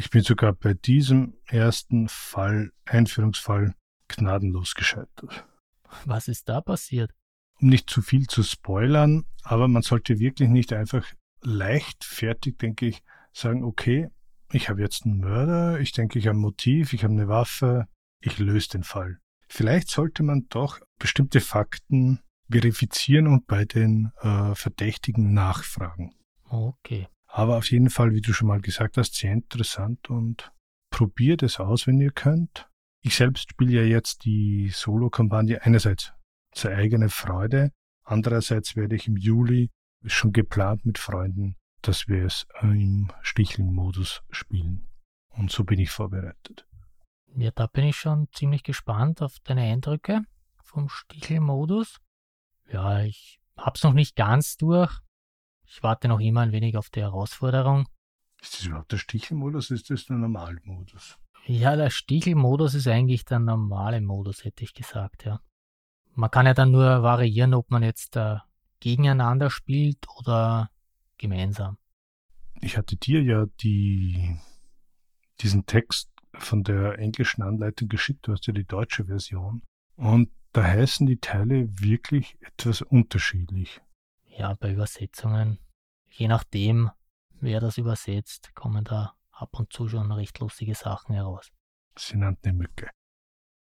ich 0.00 0.08
bin 0.08 0.22
sogar 0.22 0.54
bei 0.54 0.72
diesem 0.72 1.34
ersten 1.44 2.08
Fall, 2.08 2.72
Einführungsfall, 2.86 3.74
gnadenlos 4.08 4.74
gescheitert. 4.74 5.46
Was 6.06 6.26
ist 6.26 6.48
da 6.48 6.62
passiert? 6.62 7.10
Um 7.60 7.68
nicht 7.68 7.90
zu 7.90 8.00
viel 8.00 8.26
zu 8.26 8.42
spoilern, 8.42 9.26
aber 9.42 9.68
man 9.68 9.82
sollte 9.82 10.18
wirklich 10.18 10.48
nicht 10.48 10.72
einfach 10.72 11.06
leichtfertig, 11.42 12.56
denke 12.56 12.86
ich, 12.86 13.02
sagen, 13.34 13.62
okay, 13.62 14.08
ich 14.52 14.70
habe 14.70 14.80
jetzt 14.80 15.04
einen 15.04 15.18
Mörder, 15.18 15.78
ich 15.80 15.92
denke, 15.92 16.18
ich 16.18 16.28
habe 16.28 16.38
ein 16.38 16.40
Motiv, 16.40 16.94
ich 16.94 17.04
habe 17.04 17.12
eine 17.12 17.28
Waffe, 17.28 17.86
ich 18.20 18.38
löse 18.38 18.70
den 18.70 18.84
Fall. 18.84 19.18
Vielleicht 19.48 19.90
sollte 19.90 20.22
man 20.22 20.46
doch 20.48 20.80
bestimmte 20.98 21.42
Fakten 21.42 22.20
verifizieren 22.50 23.26
und 23.26 23.46
bei 23.46 23.66
den 23.66 24.12
äh, 24.22 24.54
Verdächtigen 24.54 25.34
nachfragen. 25.34 26.14
Okay. 26.48 27.06
Aber 27.32 27.58
auf 27.58 27.70
jeden 27.70 27.90
Fall, 27.90 28.12
wie 28.12 28.20
du 28.20 28.32
schon 28.32 28.48
mal 28.48 28.60
gesagt 28.60 28.96
hast, 28.96 29.14
sehr 29.14 29.32
interessant 29.32 30.10
und 30.10 30.52
probiert 30.90 31.42
es 31.42 31.60
aus, 31.60 31.86
wenn 31.86 32.00
ihr 32.00 32.10
könnt. 32.10 32.68
Ich 33.02 33.16
selbst 33.16 33.50
spiele 33.50 33.82
ja 33.82 33.82
jetzt 33.82 34.24
die 34.24 34.68
Solo-Kampagne 34.68 35.62
einerseits 35.62 36.12
zur 36.52 36.72
eigenen 36.72 37.08
Freude, 37.08 37.70
andererseits 38.02 38.74
werde 38.74 38.96
ich 38.96 39.06
im 39.06 39.16
Juli 39.16 39.70
schon 40.04 40.32
geplant 40.32 40.84
mit 40.84 40.98
Freunden, 40.98 41.56
dass 41.82 42.08
wir 42.08 42.24
es 42.24 42.46
im 42.62 43.12
Sticheln-Modus 43.22 44.22
spielen. 44.30 44.88
Und 45.28 45.52
so 45.52 45.64
bin 45.64 45.78
ich 45.78 45.90
vorbereitet. 45.90 46.66
Ja, 47.36 47.52
da 47.52 47.68
bin 47.68 47.84
ich 47.84 47.96
schon 47.96 48.28
ziemlich 48.32 48.64
gespannt 48.64 49.22
auf 49.22 49.36
deine 49.44 49.62
Eindrücke 49.62 50.22
vom 50.64 50.88
Stichelmodus. 50.88 51.98
Ja, 52.68 53.02
ich 53.02 53.40
hab's 53.56 53.84
noch 53.84 53.92
nicht 53.92 54.16
ganz 54.16 54.56
durch. 54.56 54.98
Ich 55.72 55.84
warte 55.84 56.08
noch 56.08 56.18
immer 56.18 56.40
ein 56.40 56.50
wenig 56.50 56.76
auf 56.76 56.90
die 56.90 57.00
Herausforderung. 57.00 57.88
Ist 58.42 58.58
das 58.58 58.66
überhaupt 58.66 58.90
der 58.90 58.98
Stichelmodus? 58.98 59.70
Ist 59.70 59.88
das 59.88 60.04
der 60.04 60.16
Normalmodus? 60.16 61.16
Ja, 61.46 61.76
der 61.76 61.90
Stichelmodus 61.90 62.74
ist 62.74 62.88
eigentlich 62.88 63.24
der 63.24 63.38
normale 63.38 64.00
Modus, 64.00 64.44
hätte 64.44 64.64
ich 64.64 64.74
gesagt, 64.74 65.24
ja. 65.24 65.40
Man 66.14 66.30
kann 66.30 66.46
ja 66.46 66.54
dann 66.54 66.72
nur 66.72 67.04
variieren, 67.04 67.54
ob 67.54 67.70
man 67.70 67.84
jetzt 67.84 68.16
äh, 68.16 68.38
gegeneinander 68.80 69.48
spielt 69.48 70.08
oder 70.18 70.70
gemeinsam. 71.18 71.78
Ich 72.60 72.76
hatte 72.76 72.96
dir 72.96 73.22
ja 73.22 73.46
die, 73.60 74.36
diesen 75.40 75.66
Text 75.66 76.10
von 76.34 76.64
der 76.64 76.98
englischen 76.98 77.42
Anleitung 77.42 77.88
geschickt, 77.88 78.26
du 78.26 78.32
hast 78.32 78.46
ja 78.48 78.52
die 78.52 78.66
deutsche 78.66 79.04
Version. 79.04 79.62
Und 79.94 80.30
da 80.52 80.64
heißen 80.64 81.06
die 81.06 81.18
Teile 81.18 81.68
wirklich 81.80 82.36
etwas 82.40 82.82
unterschiedlich. 82.82 83.80
Ja, 84.40 84.54
bei 84.54 84.72
Übersetzungen, 84.72 85.58
je 86.08 86.26
nachdem, 86.26 86.90
wer 87.40 87.60
das 87.60 87.76
übersetzt, 87.76 88.54
kommen 88.54 88.84
da 88.84 89.12
ab 89.32 89.50
und 89.58 89.70
zu 89.70 89.86
schon 89.86 90.10
recht 90.12 90.38
lustige 90.38 90.74
Sachen 90.74 91.14
heraus. 91.14 91.52
Sie 91.94 92.16
nannten 92.16 92.48
eine 92.48 92.56
Mücke. 92.56 92.88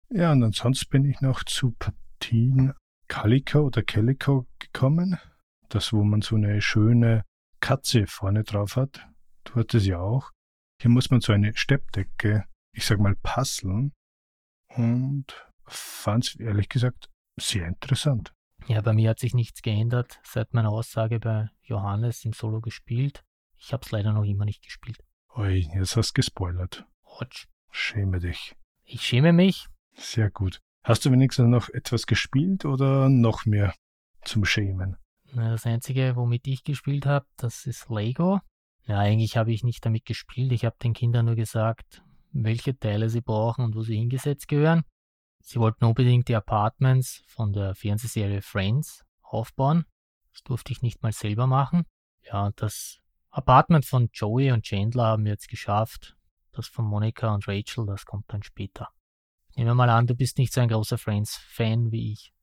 Ja, 0.10 0.32
und 0.32 0.44
ansonsten 0.44 0.90
bin 0.90 1.06
ich 1.06 1.22
noch 1.22 1.44
zu 1.44 1.74
Partien 1.74 2.74
Calico 3.08 3.60
oder 3.60 3.84
Calico 3.84 4.48
gekommen. 4.58 5.20
Das, 5.70 5.94
wo 5.94 6.04
man 6.04 6.24
so 6.24 6.38
eine 6.38 6.60
schöne 6.60 7.24
Katze 7.60 8.08
vorne 8.08 8.44
drauf 8.44 8.76
hat. 8.76 9.08
Du 9.44 9.54
hattest 9.54 9.86
ja 9.86 10.00
auch. 10.00 10.32
Hier 10.82 10.90
muss 10.90 11.12
man 11.12 11.22
so 11.22 11.34
eine 11.34 11.56
Steppdecke 11.56 12.48
ich 12.74 12.86
sag 12.86 12.98
mal, 12.98 13.16
puzzeln 13.22 13.94
und 14.70 15.28
fand 15.66 16.26
es 16.28 16.36
ehrlich 16.40 16.68
gesagt 16.68 17.12
sehr 17.40 17.68
interessant. 17.68 18.33
Ja, 18.68 18.82
bei 18.82 18.94
mir 18.94 19.10
hat 19.10 19.20
sich 19.20 19.34
nichts 19.34 19.62
geändert 19.62 20.20
seit 20.24 20.54
meiner 20.54 20.70
Aussage 20.70 21.20
bei 21.20 21.50
Johannes 21.64 22.24
im 22.24 22.34
Solo 22.34 22.62
gespielt. 22.62 23.24
Ich 23.58 23.74
habe 23.74 23.84
es 23.86 23.92
leider 23.92 24.14
noch 24.14 24.24
immer 24.24 24.46
nicht 24.46 24.64
gespielt. 24.64 24.98
Ui, 25.36 25.68
jetzt 25.76 25.98
hast 25.98 26.12
du 26.12 26.14
gespoilert. 26.14 26.86
Autsch. 27.04 27.48
Schäme 27.72 28.20
dich. 28.20 28.56
Ich 28.86 29.02
schäme 29.02 29.34
mich. 29.34 29.68
Sehr 29.96 30.30
gut. 30.30 30.62
Hast 30.84 31.06
du 31.06 31.12
wenigstens 31.12 31.48
noch 31.48 31.70
etwas 31.70 32.08
gespielt 32.08 32.66
oder 32.66 33.10
noch 33.10 33.46
mehr 33.46 33.74
zum 34.24 34.46
Schämen? 34.46 34.98
Na, 35.34 35.52
das 35.52 35.66
Einzige, 35.66 36.16
womit 36.16 36.48
ich 36.48 36.64
gespielt 36.64 37.06
habe, 37.06 37.26
das 37.38 37.66
ist 37.66 37.90
Lego. 37.90 38.40
Ja, 38.86 39.00
eigentlich 39.00 39.38
habe 39.38 39.52
ich 39.52 39.64
nicht 39.64 39.86
damit 39.86 40.06
gespielt. 40.06 40.52
Ich 40.52 40.66
habe 40.66 40.76
den 40.84 40.94
Kindern 40.94 41.26
nur 41.26 41.36
gesagt, 41.36 42.04
welche 42.32 42.78
Teile 42.78 43.10
sie 43.10 43.22
brauchen 43.22 43.64
und 43.66 43.76
wo 43.76 43.82
sie 43.82 43.96
hingesetzt 43.96 44.48
gehören. 44.48 44.84
Sie 45.46 45.60
wollten 45.60 45.84
unbedingt 45.84 46.30
die 46.30 46.36
Apartments 46.36 47.22
von 47.28 47.52
der 47.52 47.76
Fernsehserie 47.76 48.42
Friends 48.42 49.04
aufbauen. 49.22 49.86
Das 50.32 50.42
durfte 50.44 50.72
ich 50.72 50.82
nicht 50.82 51.04
mal 51.04 51.12
selber 51.12 51.48
machen. 51.48 51.86
Ja, 52.24 52.52
das 52.56 53.02
Apartment 53.30 53.86
von 53.86 54.10
Joey 54.14 54.52
und 54.52 54.64
Chandler 54.64 55.06
haben 55.06 55.26
wir 55.26 55.34
jetzt 55.34 55.50
geschafft. 55.50 56.16
Das 56.54 56.68
von 56.68 56.86
Monica 56.86 57.34
und 57.34 57.48
Rachel, 57.48 57.86
das 57.86 58.06
kommt 58.06 58.26
dann 58.32 58.42
später. 58.42 58.90
Nehmen 59.56 59.70
wir 59.70 59.76
mal 59.76 59.90
an, 59.90 60.08
du 60.08 60.16
bist 60.16 60.38
nicht 60.38 60.54
so 60.54 60.62
ein 60.62 60.70
großer 60.70 60.98
Friends-Fan 60.98 61.92
wie 61.92 62.14
ich. 62.14 62.34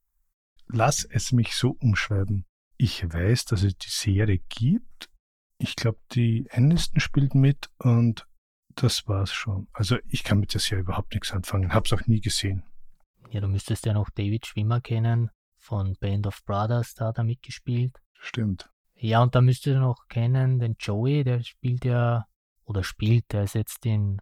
Lass 0.67 1.05
es 1.05 1.33
mich 1.33 1.57
so 1.57 1.77
umschreiben. 1.81 2.45
Ich 2.77 3.03
weiß, 3.03 3.47
dass 3.47 3.63
es 3.63 3.77
die 3.77 3.91
Serie 3.91 4.39
gibt. 4.49 5.11
Ich 5.59 5.75
glaube, 5.75 5.99
die 6.13 6.49
Aniston 6.53 7.01
spielt 7.01 7.35
mit 7.35 7.71
und 7.79 8.27
das 8.75 9.09
war's 9.09 9.33
schon. 9.33 9.69
Also 9.73 9.97
ich 10.09 10.23
kann 10.23 10.39
mit 10.39 10.55
der 10.55 10.61
Serie 10.61 10.83
überhaupt 10.83 11.15
nichts 11.15 11.33
anfangen, 11.33 11.73
hab's 11.73 11.93
auch 11.93 12.07
nie 12.07 12.21
gesehen. 12.21 12.63
Ja, 13.31 13.40
du 13.40 13.47
müsstest 13.47 13.87
ja 13.87 13.93
noch 13.93 14.11
David 14.11 14.45
Schwimmer 14.45 14.81
kennen, 14.81 15.31
von 15.57 15.97
Band 16.01 16.27
of 16.27 16.45
Brothers, 16.45 16.95
da 16.95 17.07
hat 17.07 17.19
er 17.19 17.25
mitgespielt. 17.25 17.97
Stimmt. 18.19 18.69
Ja, 18.97 19.23
und 19.23 19.37
da 19.37 19.40
müsstest 19.40 19.77
du 19.77 19.81
noch 19.81 20.09
kennen 20.09 20.59
den 20.59 20.75
Joey, 20.81 21.23
der 21.23 21.40
spielt 21.45 21.85
ja, 21.85 22.27
oder 22.64 22.83
spielt, 22.83 23.33
der 23.33 23.45
ist 23.45 23.55
jetzt 23.55 23.87
in, 23.87 24.21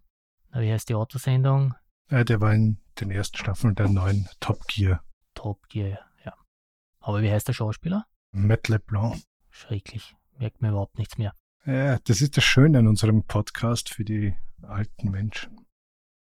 na, 0.50 0.60
wie 0.60 0.70
heißt 0.70 0.90
die 0.90 0.94
Autosendung? 0.94 1.74
Ja, 2.10 2.22
der 2.22 2.42
war 2.42 2.52
in 2.52 2.82
den 3.00 3.10
ersten 3.10 3.38
Staffeln 3.38 3.74
der 3.74 3.88
neuen 3.88 4.28
Top 4.40 4.66
Gear. 4.68 5.02
Top 5.34 5.66
Gear, 5.70 5.98
ja. 6.24 6.34
Aber 7.00 7.22
wie 7.22 7.30
heißt 7.30 7.48
der 7.48 7.54
Schauspieler? 7.54 8.06
Matt 8.32 8.68
LeBlanc. 8.68 9.22
Schrecklich, 9.48 10.16
merkt 10.36 10.60
mir 10.60 10.68
überhaupt 10.68 10.98
nichts 10.98 11.16
mehr. 11.16 11.32
Ja, 11.64 11.98
das 12.04 12.20
ist 12.20 12.36
das 12.36 12.44
Schöne 12.44 12.80
an 12.80 12.86
unserem 12.86 13.24
Podcast 13.24 13.88
für 13.88 14.04
die 14.04 14.34
alten 14.60 15.10
Menschen. 15.10 15.66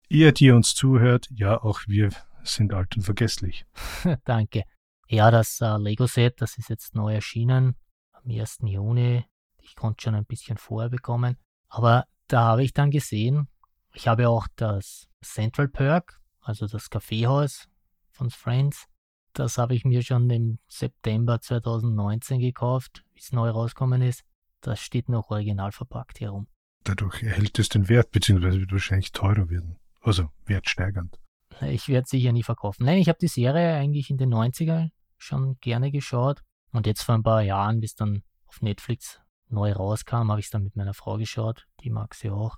Ihr, 0.08 0.30
die 0.30 0.52
uns 0.52 0.74
zuhört, 0.74 1.26
ja, 1.30 1.60
auch 1.60 1.80
wir 1.88 2.10
sind 2.54 2.72
alt 2.72 2.96
und 2.96 3.02
vergesslich. 3.02 3.66
Danke. 4.24 4.64
Ja, 5.08 5.30
das 5.30 5.60
äh, 5.60 5.76
Lego-Set, 5.76 6.40
das 6.40 6.58
ist 6.58 6.68
jetzt 6.68 6.94
neu 6.94 7.14
erschienen 7.14 7.76
am 8.12 8.30
1. 8.30 8.58
Juni. 8.62 9.24
Ich 9.60 9.76
konnte 9.76 10.02
schon 10.02 10.14
ein 10.14 10.24
bisschen 10.24 10.56
vorher 10.56 10.90
bekommen. 10.90 11.36
Aber 11.68 12.06
da 12.28 12.42
habe 12.42 12.64
ich 12.64 12.72
dann 12.72 12.90
gesehen, 12.90 13.48
ich 13.94 14.08
habe 14.08 14.28
auch 14.28 14.46
das 14.56 15.08
Central 15.22 15.68
Perk, 15.68 16.20
also 16.40 16.66
das 16.66 16.90
Kaffeehaus 16.90 17.68
von 18.10 18.30
Friends. 18.30 18.86
Das 19.32 19.58
habe 19.58 19.74
ich 19.74 19.84
mir 19.84 20.02
schon 20.02 20.28
im 20.30 20.58
September 20.66 21.40
2019 21.40 22.40
gekauft, 22.40 23.04
wie 23.12 23.20
es 23.20 23.32
neu 23.32 23.50
rausgekommen 23.50 24.02
ist. 24.02 24.24
Das 24.60 24.80
steht 24.80 25.08
noch 25.08 25.30
original 25.30 25.72
verpackt 25.72 26.18
hier 26.18 26.30
rum. 26.30 26.48
Dadurch 26.84 27.22
erhält 27.22 27.58
es 27.58 27.68
den 27.68 27.88
Wert, 27.88 28.10
beziehungsweise 28.12 28.60
wird 28.60 28.72
wahrscheinlich 28.72 29.12
teurer 29.12 29.50
werden. 29.50 29.78
Also 30.00 30.30
wertsteigernd. 30.46 31.18
Ich 31.62 31.88
werde 31.88 32.08
sicher 32.08 32.32
nie 32.32 32.42
verkaufen. 32.42 32.84
Nein, 32.84 32.98
ich 32.98 33.08
habe 33.08 33.18
die 33.18 33.28
Serie 33.28 33.76
eigentlich 33.76 34.10
in 34.10 34.18
den 34.18 34.32
90ern 34.32 34.90
schon 35.16 35.58
gerne 35.60 35.90
geschaut. 35.90 36.42
Und 36.72 36.86
jetzt 36.86 37.02
vor 37.02 37.14
ein 37.14 37.22
paar 37.22 37.42
Jahren, 37.42 37.80
bis 37.80 37.94
dann 37.94 38.22
auf 38.46 38.60
Netflix 38.60 39.20
neu 39.48 39.72
rauskam, 39.72 40.30
habe 40.30 40.40
ich 40.40 40.46
es 40.46 40.50
dann 40.50 40.64
mit 40.64 40.76
meiner 40.76 40.94
Frau 40.94 41.16
geschaut. 41.16 41.66
Die 41.80 41.90
mag 41.90 42.14
sie 42.14 42.30
auch. 42.30 42.56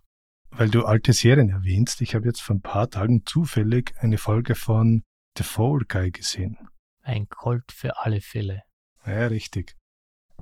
Weil 0.50 0.70
du 0.70 0.84
alte 0.84 1.12
Serien 1.12 1.50
erwähnst, 1.50 2.00
ich 2.00 2.14
habe 2.14 2.26
jetzt 2.26 2.40
vor 2.40 2.56
ein 2.56 2.62
paar 2.62 2.88
Tagen 2.88 3.24
zufällig 3.26 3.94
eine 3.98 4.18
Folge 4.18 4.54
von 4.54 5.02
The 5.36 5.44
Fall 5.44 5.80
Guy 5.86 6.10
gesehen. 6.10 6.56
Ein 7.02 7.28
Colt 7.28 7.70
für 7.70 7.98
alle 7.98 8.20
Fälle. 8.20 8.62
Ja, 9.06 9.26
richtig. 9.26 9.76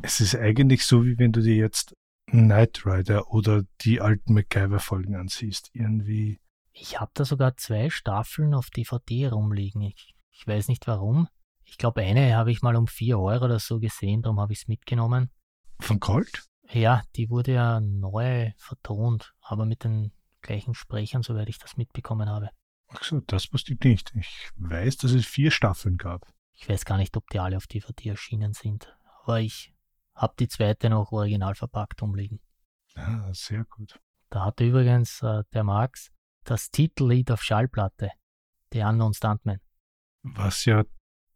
Es 0.02 0.20
ist 0.20 0.36
eigentlich 0.36 0.84
so, 0.84 1.04
wie 1.04 1.18
wenn 1.18 1.32
du 1.32 1.40
dir 1.42 1.56
jetzt 1.56 1.94
Knight 2.26 2.84
Rider 2.84 3.30
oder 3.30 3.62
die 3.82 4.00
alten 4.00 4.34
MacGyver-Folgen 4.34 5.14
ansiehst. 5.14 5.70
Irgendwie. 5.72 6.40
Ich 6.78 7.00
habe 7.00 7.10
da 7.14 7.24
sogar 7.24 7.56
zwei 7.56 7.88
Staffeln 7.88 8.52
auf 8.54 8.68
DVD 8.68 9.28
rumliegen. 9.28 9.80
Ich, 9.82 10.14
ich 10.30 10.46
weiß 10.46 10.68
nicht 10.68 10.86
warum. 10.86 11.26
Ich 11.64 11.78
glaube, 11.78 12.02
eine 12.02 12.36
habe 12.36 12.52
ich 12.52 12.60
mal 12.60 12.76
um 12.76 12.86
4 12.86 13.18
Euro 13.18 13.46
oder 13.46 13.58
so 13.58 13.80
gesehen, 13.80 14.22
darum 14.22 14.38
habe 14.38 14.52
ich 14.52 14.60
es 14.60 14.68
mitgenommen. 14.68 15.30
Von 15.80 16.00
Colt? 16.00 16.44
Ja, 16.70 17.02
die 17.16 17.30
wurde 17.30 17.54
ja 17.54 17.80
neu 17.80 18.52
vertont, 18.58 19.32
aber 19.40 19.64
mit 19.64 19.84
den 19.84 20.12
gleichen 20.42 20.74
Sprechern, 20.74 21.22
soweit 21.22 21.48
ich 21.48 21.58
das 21.58 21.76
mitbekommen 21.76 22.28
habe. 22.28 22.50
Ach 22.88 23.02
so, 23.02 23.20
das 23.20 23.52
wusste 23.52 23.72
ich 23.72 23.80
nicht. 23.80 24.12
Ich 24.14 24.50
weiß, 24.56 24.98
dass 24.98 25.12
es 25.12 25.26
vier 25.26 25.50
Staffeln 25.50 25.96
gab. 25.96 26.30
Ich 26.52 26.68
weiß 26.68 26.84
gar 26.84 26.98
nicht, 26.98 27.16
ob 27.16 27.28
die 27.30 27.40
alle 27.40 27.56
auf 27.56 27.66
DVD 27.66 28.10
erschienen 28.10 28.52
sind, 28.52 28.96
aber 29.22 29.40
ich 29.40 29.74
habe 30.14 30.34
die 30.38 30.48
zweite 30.48 30.90
noch 30.90 31.10
original 31.10 31.54
verpackt 31.54 32.02
umliegen. 32.02 32.40
Ah, 32.94 33.32
sehr 33.32 33.64
gut. 33.64 33.98
Da 34.30 34.44
hatte 34.44 34.64
übrigens 34.64 35.22
äh, 35.22 35.42
der 35.52 35.64
Max 35.64 36.10
das 36.46 36.70
Titellied 36.70 37.30
auf 37.30 37.42
Schallplatte, 37.42 38.10
The 38.72 38.82
Unknown 38.82 39.12
Stuntman. 39.12 39.60
Was 40.22 40.64
ja 40.64 40.84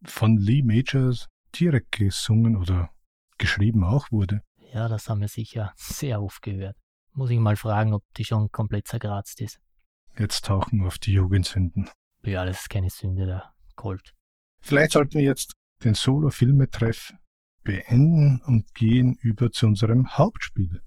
von 0.04 0.36
Lee 0.38 0.62
Majors 0.62 1.28
direkt 1.58 1.92
gesungen 1.92 2.56
oder 2.56 2.90
geschrieben 3.38 3.84
auch 3.84 4.10
wurde. 4.10 4.42
Ja, 4.72 4.88
das 4.88 5.08
haben 5.08 5.20
wir 5.20 5.28
sicher 5.28 5.72
sehr 5.76 6.22
oft 6.22 6.42
gehört. 6.42 6.76
Muss 7.12 7.30
ich 7.30 7.38
mal 7.38 7.56
fragen, 7.56 7.92
ob 7.92 8.04
die 8.16 8.24
schon 8.24 8.50
komplett 8.50 8.86
zerkratzt 8.86 9.40
ist. 9.40 9.60
Jetzt 10.18 10.44
tauchen 10.44 10.80
wir 10.80 10.86
auf 10.86 10.98
die 10.98 11.12
Jugendsünden. 11.12 11.90
Ja, 12.22 12.44
das 12.44 12.62
ist 12.62 12.70
keine 12.70 12.90
Sünde, 12.90 13.26
der 13.26 13.52
Colt. 13.74 14.14
Vielleicht 14.60 14.92
sollten 14.92 15.14
wir 15.14 15.22
jetzt 15.22 15.54
den 15.82 15.94
Solo-Filmetreff 15.94 17.14
beenden 17.62 18.40
und 18.42 18.74
gehen 18.74 19.16
über 19.22 19.50
zu 19.50 19.66
unserem 19.66 20.16
Hauptspiel. 20.16 20.82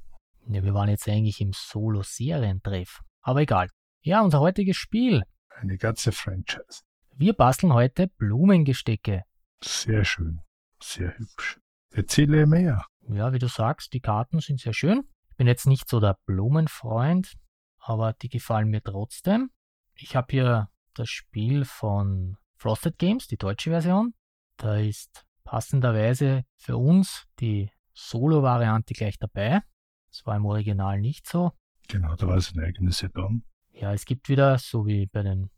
Ja, 0.47 0.63
wir 0.63 0.73
waren 0.73 0.89
jetzt 0.89 1.07
eigentlich 1.07 1.41
im 1.41 1.51
Solo-Serientreff. 1.53 3.01
Aber 3.21 3.41
egal. 3.41 3.69
Ja, 4.05 4.19
unser 4.19 4.41
heutiges 4.41 4.75
Spiel. 4.75 5.23
Eine 5.47 5.77
ganze 5.77 6.11
Franchise. 6.11 6.81
Wir 7.15 7.31
basteln 7.31 7.71
heute 7.71 8.07
Blumengestecke. 8.07 9.23
Sehr 9.63 10.03
schön. 10.03 10.41
Sehr 10.81 11.17
hübsch. 11.17 11.61
Erzähle 11.89 12.45
mehr. 12.45 12.85
Ja, 13.07 13.31
wie 13.31 13.39
du 13.39 13.47
sagst, 13.47 13.93
die 13.93 14.01
Karten 14.01 14.41
sind 14.41 14.59
sehr 14.59 14.73
schön. 14.73 15.07
Ich 15.29 15.37
bin 15.37 15.47
jetzt 15.47 15.67
nicht 15.67 15.87
so 15.87 16.01
der 16.01 16.17
Blumenfreund, 16.25 17.35
aber 17.77 18.11
die 18.11 18.27
gefallen 18.27 18.67
mir 18.67 18.83
trotzdem. 18.83 19.51
Ich 19.95 20.17
habe 20.17 20.27
hier 20.31 20.69
das 20.95 21.07
Spiel 21.09 21.63
von 21.63 22.35
Frosted 22.57 22.97
Games, 22.97 23.27
die 23.27 23.37
deutsche 23.37 23.69
Version. 23.69 24.13
Da 24.57 24.75
ist 24.75 25.25
passenderweise 25.45 26.43
für 26.57 26.75
uns 26.75 27.23
die 27.39 27.71
Solo-Variante 27.93 28.95
gleich 28.95 29.17
dabei. 29.17 29.61
Das 30.09 30.25
war 30.25 30.35
im 30.35 30.45
Original 30.45 30.99
nicht 30.99 31.25
so. 31.25 31.53
Genau, 31.87 32.17
da 32.17 32.27
war 32.27 32.35
es 32.35 32.53
ein 32.53 32.61
eigenes 32.61 32.97
Set-On. 32.97 33.45
Ja, 33.83 33.91
es 33.91 34.05
gibt 34.05 34.29
wieder, 34.29 34.57
so 34.59 34.85
wie 34.85 35.07
bei 35.07 35.23
den 35.23 35.49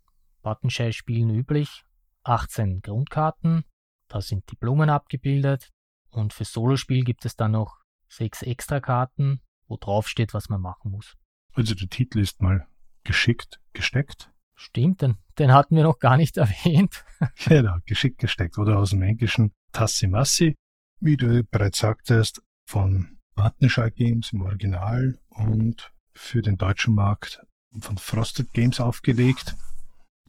Buttonshell-Spielen 0.42 1.30
üblich, 1.30 1.84
18 2.24 2.82
Grundkarten. 2.82 3.66
Da 4.08 4.20
sind 4.20 4.50
die 4.50 4.56
Blumen 4.56 4.90
abgebildet. 4.90 5.70
Und 6.10 6.34
für 6.34 6.44
Solospiel 6.44 7.04
gibt 7.04 7.24
es 7.26 7.36
dann 7.36 7.52
noch 7.52 7.84
sechs 8.10 8.42
Extrakarten, 8.42 9.44
wo 9.68 9.78
drauf 9.78 10.08
steht, 10.08 10.34
was 10.34 10.50
man 10.50 10.60
machen 10.60 10.90
muss. 10.90 11.14
Also 11.54 11.76
der 11.76 11.88
Titel 11.88 12.18
ist 12.18 12.42
mal 12.42 12.66
geschickt 13.04 13.62
gesteckt. 13.74 14.32
Stimmt, 14.56 15.04
den, 15.04 15.18
den 15.38 15.54
hatten 15.54 15.76
wir 15.76 15.84
noch 15.84 16.00
gar 16.00 16.18
nicht 16.18 16.38
erwähnt. 16.38 17.06
genau, 17.46 17.78
geschickt 17.86 18.18
gesteckt. 18.18 18.58
Oder 18.58 18.80
aus 18.80 18.90
dem 18.90 19.04
Englischen 19.04 19.52
Tassi-Massi, 19.72 20.56
wie 21.00 21.16
du 21.16 21.44
bereits 21.44 21.78
sagtest, 21.78 22.42
von 22.68 23.20
Vattenschall 23.36 23.92
Games 23.92 24.34
im 24.34 24.42
Original 24.42 25.20
und 25.30 25.94
für 26.12 26.42
den 26.42 26.58
deutschen 26.58 26.96
Markt 26.96 27.46
von 27.82 27.98
Frosted 27.98 28.54
Games 28.54 28.80
aufgelegt. 28.80 29.56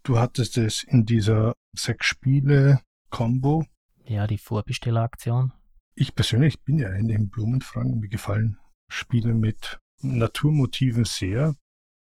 Du 0.02 0.18
hattest 0.18 0.56
es 0.58 0.82
in 0.82 1.04
dieser 1.04 1.54
sechs 1.76 2.06
Spiele 2.06 2.80
Combo. 3.10 3.64
Ja, 4.04 4.26
die 4.26 4.38
Vorbestelleraktion. 4.38 5.52
Ich 5.94 6.14
persönlich 6.14 6.62
bin 6.62 6.78
ja 6.78 6.90
ein 6.90 7.08
im 7.08 7.28
Blumenfragen. 7.28 7.98
Mir 7.98 8.08
gefallen 8.08 8.58
Spiele 8.88 9.34
mit 9.34 9.78
Naturmotiven 10.00 11.04
sehr. 11.04 11.54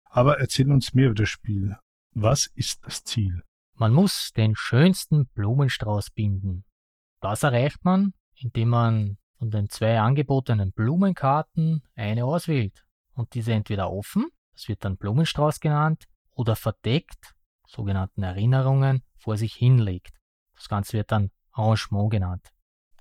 Aber 0.04 0.38
erzähl 0.40 0.70
uns 0.70 0.94
mehr 0.94 1.06
über 1.06 1.14
das 1.14 1.28
Spiel. 1.28 1.76
Was 2.12 2.46
ist 2.54 2.84
das 2.84 3.04
Ziel? 3.04 3.42
Man 3.74 3.92
muss 3.92 4.32
den 4.32 4.56
schönsten 4.56 5.26
Blumenstrauß 5.28 6.10
binden. 6.10 6.64
Das 7.20 7.42
erreicht 7.42 7.84
man, 7.84 8.14
indem 8.34 8.70
man 8.70 9.18
von 9.38 9.50
den 9.50 9.68
zwei 9.68 10.00
angebotenen 10.00 10.72
Blumenkarten 10.72 11.82
eine 11.94 12.24
auswählt 12.24 12.86
und 13.14 13.34
diese 13.34 13.52
entweder 13.52 13.90
offen, 13.90 14.26
das 14.56 14.68
wird 14.68 14.84
dann 14.84 14.96
Blumenstrauß 14.96 15.60
genannt, 15.60 16.04
oder 16.32 16.56
verdeckt, 16.56 17.34
sogenannten 17.66 18.22
Erinnerungen, 18.22 19.02
vor 19.18 19.36
sich 19.36 19.54
hinlegt. 19.54 20.12
Das 20.54 20.68
Ganze 20.68 20.94
wird 20.94 21.12
dann 21.12 21.30
Arrangement 21.52 22.10
genannt. 22.10 22.48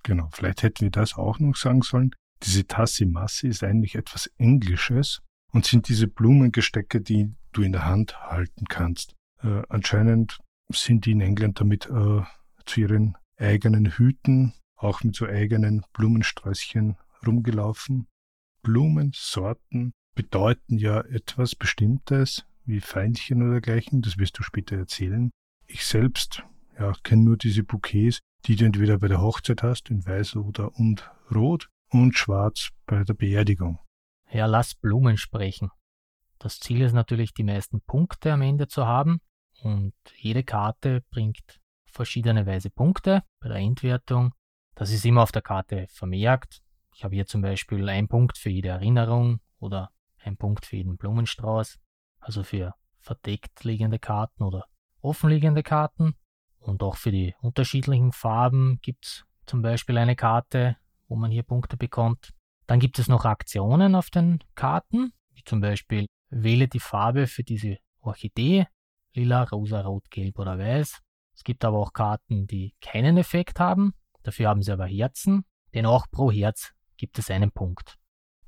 Genau, 0.04 0.30
vielleicht 0.32 0.64
hätten 0.64 0.82
wir 0.82 0.92
das 0.92 1.16
auch 1.16 1.40
noch 1.40 1.56
sagen 1.56 1.82
sollen. 1.82 2.12
Diese 2.44 2.68
Tassi-Massi 2.68 3.48
ist 3.48 3.64
eigentlich 3.64 3.96
etwas 3.96 4.28
Englisches 4.38 5.22
und 5.52 5.66
sind 5.66 5.88
diese 5.88 6.08
Blumengestecke, 6.08 7.02
die 7.02 7.34
du 7.54 7.62
in 7.62 7.72
der 7.72 7.86
Hand 7.86 8.20
halten 8.20 8.66
kannst. 8.66 9.14
Äh, 9.42 9.64
anscheinend 9.70 10.40
sind 10.72 11.06
die 11.06 11.12
in 11.12 11.22
England 11.22 11.60
damit 11.60 11.88
äh, 11.88 12.22
zu 12.66 12.82
ihren 12.82 13.18
eigenen 13.38 13.86
Hüten, 13.86 14.54
auch 14.76 15.04
mit 15.04 15.16
so 15.16 15.26
eigenen 15.26 15.86
Blumensträußchen 15.94 16.98
rumgelaufen. 17.26 18.08
Blumensorten 18.62 19.94
bedeuten 20.16 20.78
ja 20.78 21.02
etwas 21.02 21.56
Bestimmtes, 21.56 22.46
wie 22.66 22.82
Veilchen 22.82 23.44
oder 23.44 23.52
dergleichen, 23.52 24.02
das 24.02 24.18
wirst 24.18 24.40
du 24.40 24.44
später 24.44 24.78
erzählen. 24.78 25.32
Ich 25.68 25.86
selbst 25.86 26.44
ja, 26.80 26.94
kenne 27.04 27.24
nur 27.24 27.38
diese 27.38 27.64
Bouquets, 27.64 28.20
die 28.46 28.56
du 28.56 28.66
entweder 28.66 28.98
bei 28.98 29.08
der 29.08 29.22
Hochzeit 29.22 29.64
hast, 29.64 29.90
in 29.90 30.06
weiß 30.06 30.38
oder 30.38 30.74
und 30.76 31.10
rot 31.34 31.70
und 31.90 32.18
schwarz 32.18 32.70
bei 32.86 33.04
der 33.04 33.14
Beerdigung. 33.14 33.80
Ja, 34.32 34.46
lass 34.46 34.76
Blumen 34.76 35.18
sprechen. 35.18 35.70
Das 36.40 36.60
Ziel 36.60 36.82
ist 36.82 36.94
natürlich, 36.94 37.34
die 37.34 37.44
meisten 37.44 37.82
Punkte 37.82 38.34
am 38.34 38.42
Ende 38.42 38.68
zu 38.68 38.86
haben 38.86 39.20
und 39.62 39.94
jede 40.18 40.44
Karte 40.44 41.04
bringt 41.10 41.62
verschiedene 41.86 42.46
Weise 42.46 42.70
Punkte 42.70 43.24
bei 43.40 43.48
der 43.48 43.58
Endwertung. 43.58 44.34
Das 44.76 44.92
ist 44.92 45.06
immer 45.06 45.24
auf 45.24 45.32
der 45.32 45.42
Karte 45.42 45.88
vermerkt. 45.90 46.62
Ich 46.94 47.04
habe 47.04 47.16
hier 47.16 47.26
zum 47.26 47.42
Beispiel 47.42 47.88
einen 47.88 48.08
Punkt 48.08 48.38
für 48.38 48.50
jede 48.50 48.70
Erinnerung 48.70 49.40
oder 49.60 49.92
einen 50.26 50.38
Punkt 50.38 50.66
für 50.66 50.78
jeden 50.78 50.98
Blumenstrauß, 50.98 51.80
also 52.20 52.44
für 52.44 52.74
verdeckt 53.00 53.64
liegende 53.64 54.00
Karten 54.00 54.44
oder 54.44 54.66
offenliegende 55.02 55.64
Karten. 55.64 56.16
Und 56.60 56.82
auch 56.82 56.98
für 56.98 57.12
die 57.12 57.36
unterschiedlichen 57.42 58.12
Farben 58.12 58.80
gibt 58.82 59.06
es 59.06 59.26
zum 59.46 59.62
Beispiel 59.62 59.98
eine 59.98 60.16
Karte, 60.16 60.78
wo 61.08 61.16
man 61.16 61.32
hier 61.32 61.44
Punkte 61.44 61.78
bekommt. 61.78 62.34
Dann 62.66 62.80
gibt 62.80 62.98
es 62.98 63.08
noch 63.08 63.26
Aktionen 63.26 63.94
auf 63.94 64.10
den 64.10 64.40
Karten, 64.56 65.14
wie 65.34 65.44
zum 65.44 65.62
Beispiel 65.62 66.08
wähle 66.30 66.68
die 66.68 66.80
Farbe 66.80 67.28
für 67.28 67.44
diese 67.44 67.78
Orchidee, 68.02 68.66
lila, 69.14 69.44
rosa, 69.44 69.82
rot, 69.82 70.10
gelb 70.10 70.40
oder 70.40 70.58
weiß. 70.58 71.02
Es 71.36 71.44
gibt 71.44 71.64
aber 71.64 71.78
auch 71.78 71.94
Karten, 71.94 72.48
die 72.48 72.74
keinen 72.82 73.18
Effekt 73.18 73.60
haben, 73.60 73.94
dafür 74.24 74.50
haben 74.50 74.64
sie 74.64 74.72
aber 74.72 74.88
Herzen, 74.88 75.46
denn 75.74 75.86
auch 75.86 76.08
pro 76.10 76.32
Herz 76.32 76.74
gibt 76.98 77.20
es 77.20 77.30
einen 77.30 77.52
Punkt. 77.52 77.98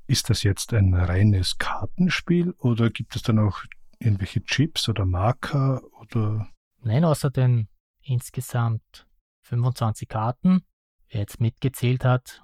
Ist 0.08 0.30
das 0.30 0.42
jetzt 0.42 0.72
ein 0.72 0.94
reines 0.94 1.58
Kartenspiel 1.58 2.52
oder 2.52 2.88
gibt 2.88 3.14
es 3.14 3.22
dann 3.22 3.38
auch 3.38 3.60
irgendwelche 3.98 4.42
Chips 4.42 4.88
oder 4.88 5.04
Marker 5.04 5.82
oder? 6.00 6.48
Nein, 6.80 7.04
außer 7.04 7.30
den 7.30 7.68
insgesamt 8.00 9.06
25 9.42 10.08
Karten. 10.08 10.64
Wer 11.10 11.20
jetzt 11.20 11.40
mitgezählt 11.40 12.06
hat, 12.06 12.42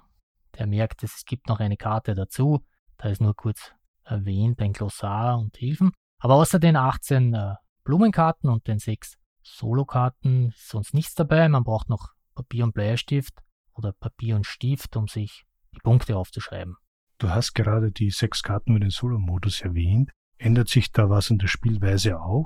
der 0.59 0.67
merkt, 0.67 1.01
es 1.01 1.25
gibt 1.25 1.49
noch 1.49 1.59
eine 1.59 1.75
Karte 1.75 2.13
dazu. 2.13 2.63
Da 2.97 3.09
ist 3.09 3.19
nur 3.19 3.35
kurz 3.35 3.73
erwähnt 4.03 4.61
ein 4.61 4.73
Glossar 4.73 5.39
und 5.39 5.57
Hilfen. 5.57 5.91
Aber 6.19 6.35
außer 6.35 6.59
den 6.59 6.75
18 6.75 7.33
äh, 7.33 7.55
Blumenkarten 7.83 8.47
und 8.47 8.67
den 8.67 8.77
6 8.77 9.17
Solokarten 9.41 10.49
ist 10.49 10.69
sonst 10.69 10.93
nichts 10.93 11.15
dabei. 11.15 11.49
Man 11.49 11.63
braucht 11.63 11.89
noch 11.89 12.13
Papier 12.35 12.63
und 12.63 12.75
Bleistift 12.75 13.41
oder 13.73 13.91
Papier 13.91 14.35
und 14.35 14.45
Stift, 14.45 14.95
um 14.95 15.07
sich 15.07 15.45
die 15.73 15.79
Punkte 15.79 16.15
aufzuschreiben. 16.15 16.77
Du 17.25 17.31
hast 17.31 17.55
gerade 17.55 17.91
die 17.91 18.11
sechs 18.11 18.43
Karten 18.43 18.73
mit 18.73 18.83
dem 18.83 18.91
Solo-Modus 18.91 19.61
erwähnt. 19.61 20.11
Ändert 20.37 20.69
sich 20.69 20.91
da 20.91 21.09
was 21.09 21.31
in 21.31 21.39
der 21.39 21.47
Spielweise 21.47 22.21
auch? 22.21 22.45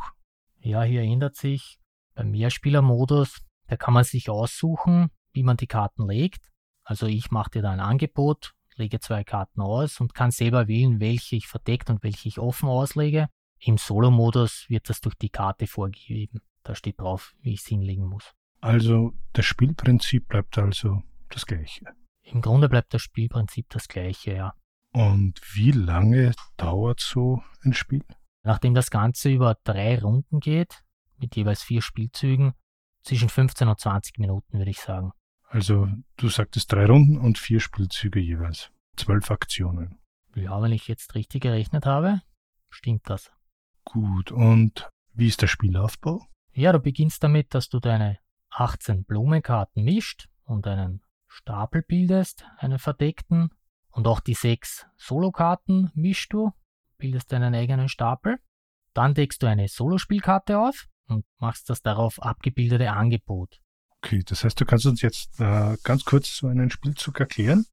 Ja, 0.62 0.84
hier 0.84 1.02
ändert 1.02 1.36
sich 1.36 1.80
beim 2.16 2.32
Mehrspieler-Modus. 2.32 3.42
Da 3.68 3.76
kann 3.76 3.94
man 3.94 4.06
sich 4.06 4.30
aussuchen, 4.30 5.10
wie 5.34 5.44
man 5.44 5.58
die 5.58 5.68
Karten 5.68 6.08
legt. 6.08 6.50
Also 6.86 7.08
ich 7.08 7.30
mache 7.30 7.50
dir 7.50 7.62
da 7.62 7.72
ein 7.72 7.82
Angebot, 7.82 8.54
lege 8.78 9.02
zwei 9.02 9.26
Karten 9.26 9.60
aus 9.60 10.00
und 10.00 10.14
kann 10.14 10.32
selber 10.32 10.70
wählen, 10.70 11.02
welche 11.02 11.36
ich 11.36 11.48
verdeckt 11.48 11.90
und 11.90 12.02
welche 12.02 12.30
ich 12.30 12.40
offen 12.40 12.70
auslege. 12.70 13.28
Im 13.60 13.78
Solo-Modus 13.78 14.68
wird 14.70 14.90
das 14.90 15.02
durch 15.02 15.16
die 15.16 15.30
Karte 15.30 15.68
vorgegeben. 15.68 16.40
Da 16.64 16.74
steht 16.74 17.02
drauf, 17.02 17.36
wie 17.42 17.52
ich 17.52 17.60
es 17.60 17.68
hinlegen 17.68 18.06
muss. 18.06 18.32
Also 18.62 19.12
das 19.34 19.46
Spielprinzip 19.46 20.30
bleibt 20.30 20.58
also 20.58 21.04
das 21.28 21.46
gleiche. 21.46 21.84
Im 22.24 22.40
Grunde 22.40 22.70
bleibt 22.70 22.94
das 22.94 23.02
Spielprinzip 23.02 23.66
das 23.72 23.90
gleiche, 23.90 24.36
ja. 24.36 24.54
Und 24.92 25.40
wie 25.54 25.72
lange 25.72 26.34
dauert 26.58 27.00
so 27.00 27.44
ein 27.64 27.74
Spiel? 27.74 28.04
Nachdem 28.44 28.74
das 28.74 28.90
Ganze 28.90 29.30
über 29.30 29.58
drei 29.64 30.00
Runden 30.00 30.40
geht, 30.40 30.84
mit 31.18 31.36
jeweils 31.36 31.62
vier 31.62 31.82
Spielzügen, 31.82 32.54
zwischen 33.04 33.30
15 33.30 33.68
und 33.68 33.80
20 33.80 34.18
Minuten, 34.18 34.58
würde 34.58 34.72
ich 34.72 34.80
sagen. 34.80 35.12
Also 35.48 35.88
du 36.18 36.30
sagtest 36.30 36.72
drei 36.72 36.86
Runden 36.86 37.18
und 37.18 37.38
vier 37.38 37.60
Spielzüge 37.60 38.20
jeweils. 38.20 38.72
Zwölf 38.96 39.32
Aktionen. 39.32 40.00
Ja, 40.36 40.62
wenn 40.62 40.72
ich 40.72 40.88
jetzt 40.88 41.16
richtig 41.16 41.42
gerechnet 41.42 41.86
habe, 41.86 42.22
stimmt 42.70 43.10
das. 43.10 43.32
Gut, 43.84 44.32
und 44.32 44.90
wie 45.14 45.28
ist 45.28 45.42
der 45.42 45.48
Spielaufbau? 45.48 46.26
Ja, 46.54 46.72
du 46.72 46.80
beginnst 46.80 47.24
damit, 47.24 47.54
dass 47.54 47.70
du 47.70 47.80
deine 47.80 48.20
18 48.52 49.06
Blumenkarten 49.06 49.84
mischt 49.84 50.30
und 50.44 50.68
einen 50.68 51.02
Stapel 51.28 51.82
bildest, 51.82 52.46
einen 52.58 52.80
verdeckten. 52.80 53.50
Und 54.00 54.08
auch 54.08 54.22
die 54.22 54.34
sechs 54.34 54.86
Solokarten 54.96 55.92
mischst 55.94 56.32
du, 56.32 56.54
bildest 56.98 57.34
einen 57.34 57.54
eigenen 57.54 57.90
Stapel. 57.90 58.38
Dann 58.94 59.14
deckst 59.14 59.44
du 59.44 59.48
eine 59.48 59.68
Solospielkarte 59.68 60.58
auf 60.58 60.88
und 61.10 61.26
machst 61.38 61.70
das 61.70 61.82
darauf 61.82 62.18
abgebildete 62.22 62.94
Angebot. 62.94 63.60
Okay, 63.98 64.24
das 64.26 64.46
heißt, 64.46 64.58
du 64.62 64.64
kannst 64.64 64.86
uns 64.86 65.02
jetzt 65.02 65.38
äh, 65.42 65.76
ganz 65.84 66.06
kurz 66.06 66.38
so 66.38 66.48
einen 66.48 66.72
Spielzug 66.72 67.20
erklären? 67.20 67.66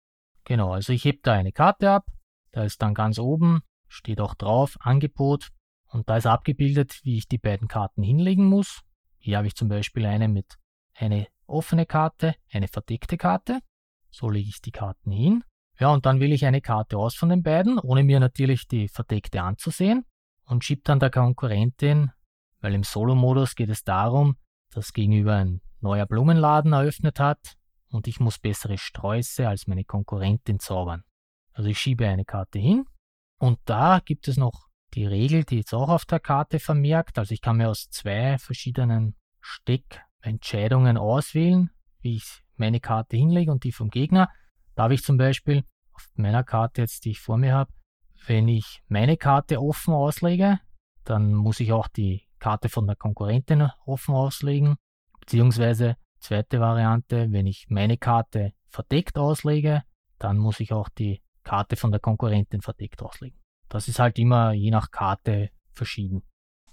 Genau, 0.43 0.73
also 0.73 0.93
ich 0.93 1.05
heb 1.05 1.23
da 1.23 1.35
eine 1.35 1.53
Karte 1.53 1.93
ab, 1.93 2.09
da 2.51 2.65
ist 2.65 2.83
dann 2.83 2.95
ganz 2.95 3.21
oben, 3.21 3.61
steht 3.87 4.21
auch 4.21 4.35
drauf, 4.35 4.77
Angebot, 4.81 5.51
und 5.85 6.09
da 6.09 6.17
ist 6.17 6.27
abgebildet, 6.27 6.99
wie 7.05 7.19
ich 7.19 7.29
die 7.29 7.39
beiden 7.39 7.69
Karten 7.69 8.03
hinlegen 8.03 8.47
muss. 8.47 8.81
Hier 9.19 9.37
habe 9.37 9.47
ich 9.47 9.55
zum 9.55 9.69
Beispiel 9.69 10.05
eine 10.05 10.27
mit 10.27 10.59
eine 10.93 11.29
offene 11.47 11.87
Karte, 11.87 12.35
eine 12.51 12.67
verdeckte 12.67 13.17
Karte. 13.17 13.61
So 14.11 14.29
lege 14.29 14.49
ich 14.49 14.61
die 14.61 14.73
Karten 14.73 15.12
hin. 15.12 15.45
Ja, 15.79 15.93
und 15.93 16.07
dann 16.07 16.21
wähle 16.21 16.35
ich 16.35 16.47
eine 16.47 16.61
Karte 16.61 16.97
aus 16.97 17.15
von 17.15 17.29
den 17.29 17.43
beiden, 17.43 17.79
ohne 17.79 18.03
mir 18.03 18.19
natürlich 18.19 18.67
die 18.67 18.89
verdeckte 18.89 19.43
anzusehen 19.43 20.05
und 20.47 20.65
schiebe 20.65 20.83
dann 20.85 21.01
der 21.01 21.11
Konkurrentin, 21.11 22.12
weil 22.61 22.75
im 22.75 22.83
Solo-Modus 22.83 23.55
geht 23.55 23.69
es 23.69 23.85
darum, 23.85 24.37
dass 24.71 24.93
gegenüber 24.93 25.35
ein 25.37 25.61
neuer 25.81 26.07
Blumenladen 26.07 26.73
eröffnet 26.73 27.21
hat 27.21 27.57
und 27.91 28.09
ich 28.09 28.21
muss 28.21 28.39
bessere 28.39 28.79
Sträuße 28.79 29.47
als 29.47 29.67
meine 29.67 29.85
Konkurrentin 29.85 30.59
zaubern. 30.61 31.05
Also 31.53 31.69
ich 31.69 31.79
schiebe 31.79 32.09
eine 32.09 32.25
Karte 32.25 32.59
hin 32.59 32.87
und 33.39 33.59
da 33.67 34.01
gibt 34.05 34.29
es 34.29 34.37
noch 34.37 34.67
die 34.95 35.07
Regel, 35.07 35.45
die 35.45 35.59
ist 35.59 35.75
auch 35.75 35.89
auf 35.89 36.07
der 36.07 36.21
Karte 36.21 36.59
vermerkt. 36.59 37.19
Also 37.19 37.33
ich 37.33 37.41
kann 37.41 37.59
mir 37.59 37.69
aus 37.69 37.91
zwei 37.91 38.39
verschiedenen 38.39 39.15
Steckentscheidungen 39.41 40.97
auswählen, 40.97 41.71
wie 42.01 42.17
ich 42.17 42.43
meine 42.57 42.81
Karte 42.81 43.17
hinlege 43.17 43.53
und 43.53 43.65
die 43.65 43.73
vom 43.73 43.91
Gegner. 43.91 44.31
Da 44.77 44.85
habe 44.85 44.95
ich 44.95 45.03
zum 45.03 45.17
Beispiel 45.17 45.65
auf 45.93 46.07
meiner 46.15 46.45
Karte 46.45 46.83
jetzt, 46.83 47.05
die 47.05 47.11
ich 47.11 47.21
vor 47.21 47.39
mir 47.39 47.55
habe, 47.55 47.73
wenn 48.27 48.47
ich 48.47 48.83
meine 48.89 49.17
Karte 49.17 49.61
offen 49.61 49.95
auslege, 49.95 50.61
dann 51.05 51.33
muss 51.35 51.61
ich 51.61 51.73
auch 51.73 51.89
die 51.89 52.29
Karte 52.39 52.69
von 52.69 52.87
der 52.87 52.97
Konkurrentin 52.97 53.71
offen 53.87 54.15
auslegen. 54.15 54.77
Beziehungsweise 55.21 55.97
zweite 56.21 56.61
Variante, 56.61 57.33
wenn 57.33 57.47
ich 57.47 57.67
meine 57.71 57.97
Karte 57.97 58.53
verdeckt 58.69 59.17
auslege, 59.17 59.83
dann 60.19 60.37
muss 60.37 60.61
ich 60.61 60.73
auch 60.73 60.91
die 60.91 61.23
Karte 61.43 61.77
von 61.77 61.91
der 61.91 62.01
Konkurrentin 62.01 62.61
verdeckt 62.61 63.03
auslegen. 63.03 63.39
Das 63.69 63.89
ist 63.89 63.99
halt 63.99 64.19
immer 64.19 64.53
je 64.53 64.71
nach 64.71 64.91
Karte 64.91 65.51
verschieden. 65.73 66.23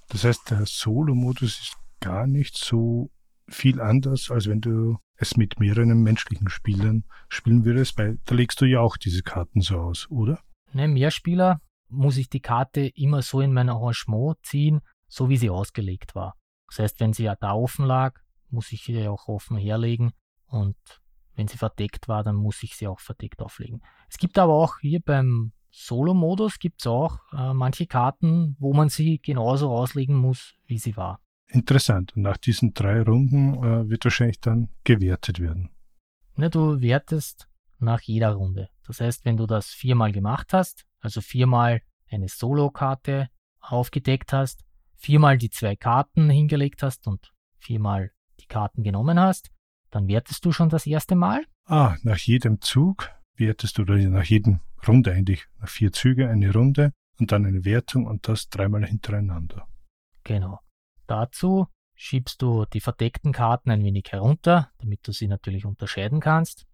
Das 0.09 0.25
heißt, 0.25 0.51
der 0.51 0.65
Solo-Modus 0.65 1.59
ist 1.59 1.77
gar 2.01 2.27
nicht 2.27 2.57
so 2.57 3.09
viel 3.53 3.81
anders, 3.81 4.31
als 4.31 4.47
wenn 4.47 4.61
du 4.61 4.97
es 5.15 5.37
mit 5.37 5.59
mehreren 5.59 6.01
menschlichen 6.01 6.49
Spielern 6.49 7.03
spielen 7.29 7.65
würdest, 7.65 7.97
weil 7.97 8.19
da 8.25 8.35
legst 8.35 8.59
du 8.61 8.65
ja 8.65 8.79
auch 8.79 8.97
diese 8.97 9.23
Karten 9.23 9.61
so 9.61 9.79
aus, 9.79 10.09
oder? 10.09 10.39
Ne, 10.73 10.87
Mehrspieler 10.87 11.61
muss 11.89 12.17
ich 12.17 12.29
die 12.29 12.41
Karte 12.41 12.87
immer 12.95 13.21
so 13.21 13.41
in 13.41 13.53
mein 13.53 13.69
Arrangement 13.69 14.37
ziehen, 14.43 14.81
so 15.07 15.29
wie 15.29 15.37
sie 15.37 15.49
ausgelegt 15.49 16.15
war. 16.15 16.35
Das 16.67 16.79
heißt, 16.79 16.99
wenn 16.99 17.13
sie 17.13 17.23
ja 17.23 17.35
da 17.35 17.53
offen 17.53 17.85
lag, 17.85 18.19
muss 18.49 18.71
ich 18.71 18.83
sie 18.83 19.07
auch 19.07 19.27
offen 19.27 19.57
herlegen 19.57 20.11
und 20.47 20.75
wenn 21.35 21.47
sie 21.47 21.57
verdeckt 21.57 22.07
war, 22.07 22.23
dann 22.23 22.35
muss 22.35 22.61
ich 22.63 22.75
sie 22.75 22.87
auch 22.87 22.99
verdeckt 22.99 23.41
auflegen. 23.41 23.81
Es 24.09 24.17
gibt 24.17 24.37
aber 24.37 24.53
auch 24.53 24.79
hier 24.79 24.99
beim 24.99 25.51
Solo-Modus 25.71 26.59
gibt 26.59 26.81
es 26.81 26.87
auch 26.87 27.17
äh, 27.35 27.53
manche 27.53 27.87
Karten, 27.87 28.55
wo 28.59 28.73
man 28.73 28.89
sie 28.89 29.19
genauso 29.19 29.71
auslegen 29.71 30.15
muss, 30.15 30.53
wie 30.67 30.77
sie 30.77 30.95
war. 30.95 31.19
Interessant. 31.53 32.15
Und 32.15 32.23
nach 32.23 32.37
diesen 32.37 32.73
drei 32.73 33.01
Runden 33.01 33.53
äh, 33.63 33.89
wird 33.89 34.03
wahrscheinlich 34.05 34.39
dann 34.39 34.69
gewertet 34.83 35.39
werden. 35.39 35.69
Ne, 36.35 36.49
du 36.49 36.81
wertest 36.81 37.47
nach 37.77 38.01
jeder 38.01 38.31
Runde. 38.33 38.69
Das 38.87 38.99
heißt, 38.99 39.23
wenn 39.23 39.37
du 39.37 39.45
das 39.45 39.67
viermal 39.67 40.11
gemacht 40.11 40.51
hast, 40.51 40.85
also 40.99 41.21
viermal 41.21 41.81
eine 42.09 42.27
Solo-Karte 42.27 43.29
aufgedeckt 43.59 44.33
hast, 44.33 44.65
viermal 44.95 45.37
die 45.37 45.51
zwei 45.51 45.75
Karten 45.75 46.29
hingelegt 46.29 46.81
hast 46.81 47.05
und 47.07 47.31
viermal 47.59 48.11
die 48.39 48.47
Karten 48.47 48.83
genommen 48.83 49.19
hast, 49.19 49.51
dann 49.91 50.07
wertest 50.07 50.43
du 50.45 50.51
schon 50.51 50.69
das 50.69 50.87
erste 50.87 51.15
Mal. 51.15 51.45
Ah, 51.65 51.95
nach 52.01 52.17
jedem 52.17 52.61
Zug 52.61 53.11
wertest 53.35 53.77
du 53.77 53.83
oder 53.83 53.97
nach 53.97 54.25
jedem 54.25 54.59
Runde 54.87 55.11
eigentlich. 55.11 55.45
Nach 55.59 55.69
vier 55.69 55.91
Züge 55.91 56.29
eine 56.29 56.51
Runde 56.51 56.93
und 57.19 57.31
dann 57.31 57.45
eine 57.45 57.63
Wertung 57.63 58.07
und 58.07 58.27
das 58.27 58.49
dreimal 58.49 58.85
hintereinander. 58.85 59.67
Genau. 60.23 60.59
Dazu 61.07 61.67
schiebst 61.95 62.41
du 62.41 62.65
die 62.65 62.81
verdeckten 62.81 63.31
Karten 63.31 63.71
ein 63.71 63.83
wenig 63.83 64.05
herunter, 64.09 64.71
damit 64.79 65.07
du 65.07 65.11
sie 65.11 65.27
natürlich 65.27 65.65
unterscheiden 65.65 66.19
kannst. 66.19 66.65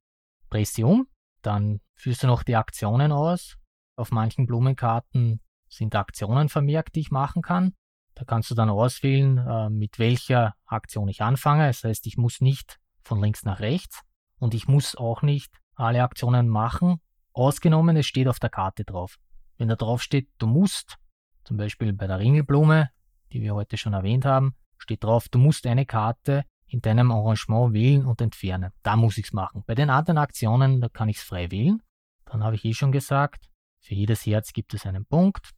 Drehst 0.50 0.76
sie 0.76 0.84
um, 0.84 1.08
dann 1.42 1.82
führst 1.96 2.24
du 2.24 2.28
noch 2.28 2.44
die 2.44 2.56
Aktionen 2.56 3.12
aus. 3.12 3.58
Auf 3.96 4.12
manchen 4.12 4.46
Blumenkarten 4.46 5.42
sind 5.68 5.96
Aktionen 5.96 6.50
vermerkt, 6.50 6.96
die 6.96 7.02
ich 7.02 7.12
machen 7.12 7.42
kann. 7.42 7.74
Da 8.16 8.24
kannst 8.26 8.50
du 8.52 8.56
dann 8.56 8.70
auswählen, 8.70 9.38
äh, 9.38 9.70
mit 9.70 10.00
welcher 10.00 10.56
Aktion 10.66 11.08
ich 11.08 11.22
anfange. 11.22 11.68
Das 11.68 11.84
heißt, 11.84 12.08
ich 12.08 12.18
muss 12.18 12.42
nicht 12.42 12.80
von 13.04 13.22
links 13.22 13.44
nach 13.44 13.60
rechts 13.60 14.02
und 14.40 14.54
ich 14.54 14.68
muss 14.68 14.96
auch 14.96 15.22
nicht 15.22 15.54
alle 15.76 16.04
Aktionen 16.04 16.50
machen, 16.50 17.02
Ausgenommen, 17.40 17.96
es 17.96 18.06
steht 18.06 18.28
auf 18.28 18.40
der 18.40 18.50
Karte 18.50 18.84
drauf. 18.84 19.18
Wenn 19.58 19.70
da 19.70 19.76
drauf 19.76 20.02
steht, 20.02 20.30
du 20.40 20.48
musst, 20.48 20.98
zum 21.44 21.56
Beispiel 21.56 21.94
bei 21.94 22.06
der 22.06 22.20
Ringelblume, 22.20 22.90
die 23.32 23.42
wir 23.42 23.56
heute 23.56 23.78
schon 23.78 23.94
erwähnt 23.94 24.26
haben, 24.26 24.56
steht 24.78 25.04
drauf, 25.04 25.30
du 25.30 25.40
musst 25.40 25.66
eine 25.66 25.86
Karte 25.86 26.46
in 26.68 26.82
deinem 26.82 27.12
Arrangement 27.12 27.74
wählen 27.74 28.06
und 28.06 28.22
entfernen. 28.22 28.72
Da 28.84 28.96
muss 28.96 29.18
ich 29.18 29.26
es 29.26 29.34
machen. 29.34 29.64
Bei 29.66 29.76
den 29.76 29.90
anderen 29.90 30.18
Aktionen, 30.18 30.82
da 30.82 30.90
kann 30.90 31.10
ich 31.10 31.18
es 31.18 31.24
frei 31.24 31.52
wählen. 31.52 31.82
Dann 32.26 32.44
habe 32.44 32.56
ich 32.56 32.66
eh 32.66 32.74
schon 32.74 32.92
gesagt, 32.92 33.50
für 33.80 33.96
jedes 33.96 34.26
Herz 34.26 34.54
gibt 34.54 34.74
es 34.74 34.86
einen 34.86 35.06
Punkt. 35.06 35.52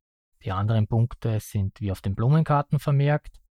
Die 0.44 0.52
anderen 0.52 0.88
Punkte 0.88 1.40
sind 1.40 1.80
wie 1.82 1.92
auf 1.92 2.02
den 2.02 2.16
Blumenkarten 2.16 2.80
vermerkt. 2.80 3.42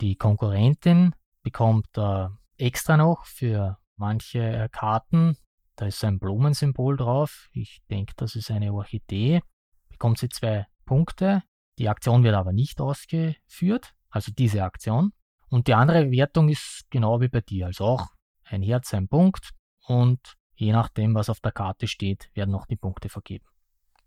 Die 0.00 0.16
Konkurrentin 0.16 1.14
bekommt 1.42 1.96
äh, 1.96 2.28
extra 2.56 2.96
noch 2.96 3.24
für 3.24 3.78
manche 3.96 4.40
äh, 4.40 4.68
Karten 4.70 5.36
da 5.80 5.86
ist 5.86 6.04
ein 6.04 6.18
Blumensymbol 6.18 6.98
drauf. 6.98 7.48
Ich 7.52 7.80
denke, 7.88 8.12
das 8.18 8.36
ist 8.36 8.50
eine 8.50 8.70
Orchidee. 8.74 9.40
Bekommt 9.88 10.18
sie 10.18 10.28
zwei 10.28 10.66
Punkte. 10.84 11.42
Die 11.80 11.88
Aktion 11.88 12.24
wird 12.24 12.34
aber 12.34 12.52
nicht 12.52 12.78
ausgeführt, 12.78 13.94
also 14.10 14.30
diese 14.36 14.64
Aktion. 14.64 15.14
Und 15.48 15.66
die 15.66 15.72
andere 15.72 16.10
Wertung 16.10 16.50
ist 16.50 16.84
genau 16.90 17.22
wie 17.22 17.28
bei 17.28 17.40
dir, 17.40 17.68
also 17.68 17.86
auch 17.86 18.08
ein 18.44 18.62
Herz, 18.62 18.92
ein 18.92 19.08
Punkt. 19.08 19.52
Und 19.86 20.36
je 20.54 20.72
nachdem, 20.72 21.14
was 21.14 21.30
auf 21.30 21.40
der 21.40 21.52
Karte 21.52 21.88
steht, 21.88 22.30
werden 22.34 22.50
noch 22.50 22.66
die 22.66 22.76
Punkte 22.76 23.08
vergeben. 23.08 23.46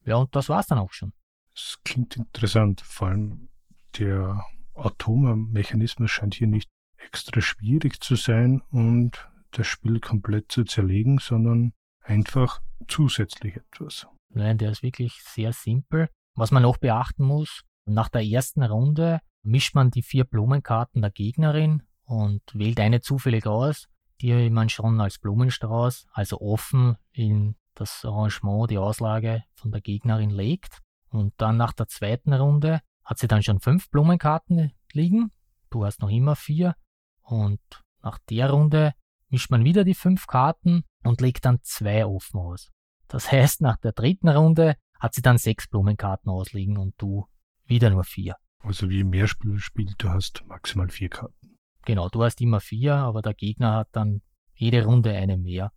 Ja, 0.06 0.18
und 0.18 0.36
das 0.36 0.50
war's 0.50 0.68
dann 0.68 0.78
auch 0.78 0.94
schon. 0.94 1.14
Das 1.56 1.80
klingt 1.84 2.16
interessant. 2.16 2.82
Vor 2.82 3.08
allem 3.08 3.50
der 3.98 4.46
Atommechanismus 4.76 6.12
scheint 6.12 6.36
hier 6.36 6.48
nicht 6.48 6.70
extra 6.98 7.42
schwierig 7.42 8.04
zu 8.04 8.16
sein 8.16 8.62
und 8.70 9.28
das 9.50 9.66
Spiel 9.66 10.00
komplett 10.00 10.52
zu 10.52 10.64
zerlegen, 10.64 11.18
sondern 11.18 11.74
einfach 12.02 12.62
zusätzlich 12.88 13.56
etwas. 13.56 14.06
Nein, 14.30 14.60
der 14.60 14.70
ist 14.70 14.84
wirklich 14.84 15.24
sehr 15.24 15.54
simpel. 15.54 16.10
Was 16.36 16.52
man 16.52 16.64
noch 16.64 16.78
beachten 16.78 17.24
muss, 17.24 17.64
nach 17.86 18.10
der 18.10 18.24
ersten 18.24 18.64
Runde 18.64 19.20
mischt 19.44 19.76
man 19.76 19.92
die 19.92 20.04
vier 20.04 20.24
Blumenkarten 20.24 21.02
der 21.02 21.12
Gegnerin 21.12 21.84
und 22.06 22.42
wählt 22.54 22.80
eine 22.80 23.02
zufällig 23.02 23.46
aus, 23.46 23.88
die 24.22 24.50
man 24.50 24.70
schon 24.70 25.00
als 25.02 25.20
Blumenstrauß, 25.20 26.08
also 26.12 26.40
offen 26.40 26.98
in 27.12 27.56
das 27.76 28.06
Arrangement, 28.06 28.72
die 28.72 28.78
Auslage 28.78 29.44
von 29.54 29.72
der 29.72 29.82
Gegnerin 29.82 30.30
legt. 30.30 30.82
Und 31.10 31.34
dann 31.38 31.58
nach 31.58 31.74
der 31.74 31.88
zweiten 31.88 32.34
Runde 32.34 32.82
hat 33.04 33.20
sie 33.20 33.28
dann 33.28 33.44
schon 33.44 33.60
fünf 33.60 33.90
Blumenkarten 33.90 34.72
liegen. 34.94 35.32
Du 35.70 35.86
hast 35.86 36.02
noch 36.02 36.10
immer 36.10 36.36
vier. 36.36 36.76
Und 37.22 37.60
nach 38.02 38.20
der 38.30 38.50
Runde 38.50 38.94
mischt 39.30 39.52
man 39.52 39.66
wieder 39.66 39.84
die 39.84 39.96
fünf 39.96 40.28
Karten 40.28 40.84
und 41.04 41.22
legt 41.22 41.46
dann 41.46 41.60
zwei 41.62 42.06
offen 42.06 42.40
aus. 42.40 42.72
Das 43.08 43.32
heißt, 43.32 43.62
nach 43.62 43.78
der 43.78 43.92
dritten 43.92 44.30
Runde 44.30 44.76
hat 45.04 45.14
sie 45.14 45.22
dann 45.22 45.38
sechs 45.38 45.68
Blumenkarten 45.68 46.32
ausliegen 46.32 46.78
und 46.78 46.96
du 46.98 47.28
wieder 47.66 47.90
nur 47.90 48.06
vier. 48.06 48.38
Also 48.60 48.90
wie 48.90 49.04
mehr 49.04 49.28
Spieler 49.28 49.60
spielt, 49.60 49.96
du 49.98 50.08
hast 50.08 50.46
maximal 50.48 50.88
vier 50.88 51.10
Karten. 51.10 51.58
Genau, 51.86 52.08
du 52.08 52.24
hast 52.24 52.40
immer 52.40 52.62
vier, 52.62 52.96
aber 52.96 53.22
der 53.22 53.34
Gegner 53.34 53.74
hat 53.74 53.90
dann 53.92 54.22
jede 54.54 54.86
Runde 54.86 55.12
eine 55.12 55.38
mehr. 55.38 55.74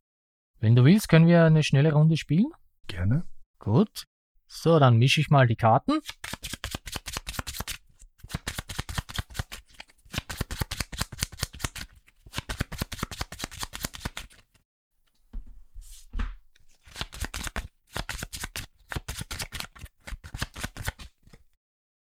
Wenn 0.60 0.76
du 0.76 0.84
willst, 0.84 1.08
können 1.08 1.26
wir 1.26 1.42
eine 1.42 1.64
schnelle 1.64 1.92
Runde 1.92 2.16
spielen? 2.16 2.52
Gerne. 2.86 3.26
Gut. 3.58 4.04
So, 4.46 4.78
dann 4.78 4.96
mische 4.96 5.20
ich 5.20 5.28
mal 5.28 5.48
die 5.48 5.56
Karten. 5.56 5.98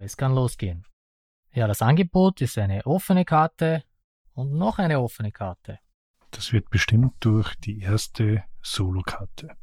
Es 0.03 0.17
kann 0.17 0.33
losgehen. 0.33 0.83
Ja, 1.53 1.67
das 1.67 1.83
Angebot 1.83 2.41
ist 2.41 2.57
eine 2.57 2.87
offene 2.87 3.23
Karte 3.23 3.83
und 4.33 4.51
noch 4.51 4.79
eine 4.79 4.99
offene 4.99 5.31
Karte. 5.31 5.77
Das 6.31 6.51
wird 6.53 6.71
bestimmt 6.71 7.13
durch 7.19 7.53
die 7.57 7.81
erste 7.81 8.43
Solo-Karte. 8.63 9.55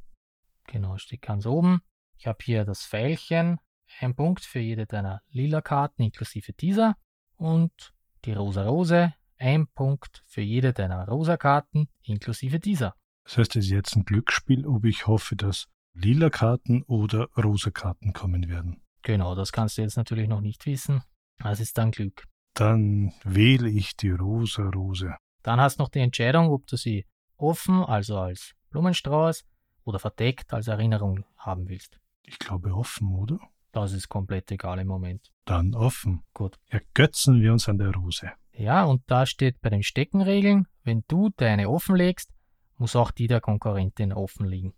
Genau, 0.69 0.97
steht 0.97 1.23
ganz 1.23 1.45
oben. 1.45 1.81
Ich 2.19 2.29
habe 2.29 2.39
hier 2.41 2.65
das 2.65 2.87
Pfeilchen, 2.87 3.59
ein 3.99 4.15
Punkt 4.15 4.45
für 4.45 4.61
jede 4.61 4.87
deiner 4.87 5.23
lila 5.31 5.61
Karten 5.61 6.03
inklusive 6.03 6.53
dieser 6.53 6.97
und 7.37 7.93
die 8.25 8.33
rosa 8.33 8.63
Rose, 8.63 9.15
ein 9.39 9.67
Punkt 9.67 10.23
für 10.25 10.43
jede 10.43 10.73
deiner 10.73 11.09
rosa 11.09 11.37
Karten 11.37 11.89
inklusive 12.03 12.61
dieser. 12.61 12.95
Das 13.25 13.39
heißt, 13.39 13.57
es 13.57 13.65
ist 13.65 13.71
jetzt 13.73 13.97
ein 13.97 14.05
Glücksspiel, 14.05 14.69
ob 14.69 14.85
ich 14.85 15.09
hoffe, 15.09 15.35
dass 15.35 15.67
lila 15.95 16.31
Karten 16.31 16.85
oder 16.85 17.29
rosa 17.37 17.73
Karten 17.73 18.13
kommen 18.13 18.49
werden. 18.49 18.85
Genau, 19.09 19.35
das 19.35 19.53
kannst 19.53 19.79
du 19.79 19.83
jetzt 19.83 19.97
natürlich 19.97 20.29
noch 20.29 20.43
nicht 20.43 20.67
wissen. 20.67 21.03
Das 21.39 21.61
ist 21.61 21.79
dann 21.79 21.93
Glück. 21.93 22.25
Dann 22.53 23.15
wähle 23.25 23.71
ich 23.71 23.97
die 23.97 24.11
rosa 24.11 24.69
Rose. 24.69 25.17
Dann 25.43 25.63
hast 25.63 25.79
du 25.79 25.83
noch 25.83 25.89
die 25.89 26.01
Entscheidung, 26.01 26.51
ob 26.51 26.67
du 26.67 26.77
sie 26.77 27.07
offen, 27.39 27.83
also 27.83 28.19
als 28.19 28.53
Blumenstrauß, 28.69 29.47
oder 29.85 29.99
verdeckt 29.99 30.53
als 30.53 30.69
Erinnerung 30.69 31.25
haben 31.39 31.71
willst. 31.71 31.99
Ich 32.23 32.39
glaube 32.39 32.75
offen, 32.75 33.15
oder? 33.15 33.39
Das 33.73 33.95
ist 33.95 34.11
komplett 34.11 34.51
egal 34.51 34.79
im 34.79 34.89
Moment. 34.89 35.33
Dann 35.47 35.75
offen. 35.75 36.23
Gut. 36.35 36.59
Ergötzen 36.67 37.41
wir 37.41 37.55
uns 37.55 37.67
an 37.67 37.79
der 37.79 37.95
Rose. 37.95 38.33
Ja, 38.53 38.85
und 38.85 39.01
da 39.07 39.25
steht 39.25 39.59
bei 39.63 39.71
den 39.71 39.83
Steckenregeln, 39.83 40.67
wenn 40.85 41.03
du 41.09 41.31
deine 41.35 41.71
offenlegst, 41.71 42.31
muss 42.77 42.95
auch 42.95 43.11
die 43.11 43.27
der 43.27 43.41
Konkurrentin 43.41 44.13
offen 44.13 44.45
liegen. 44.45 44.75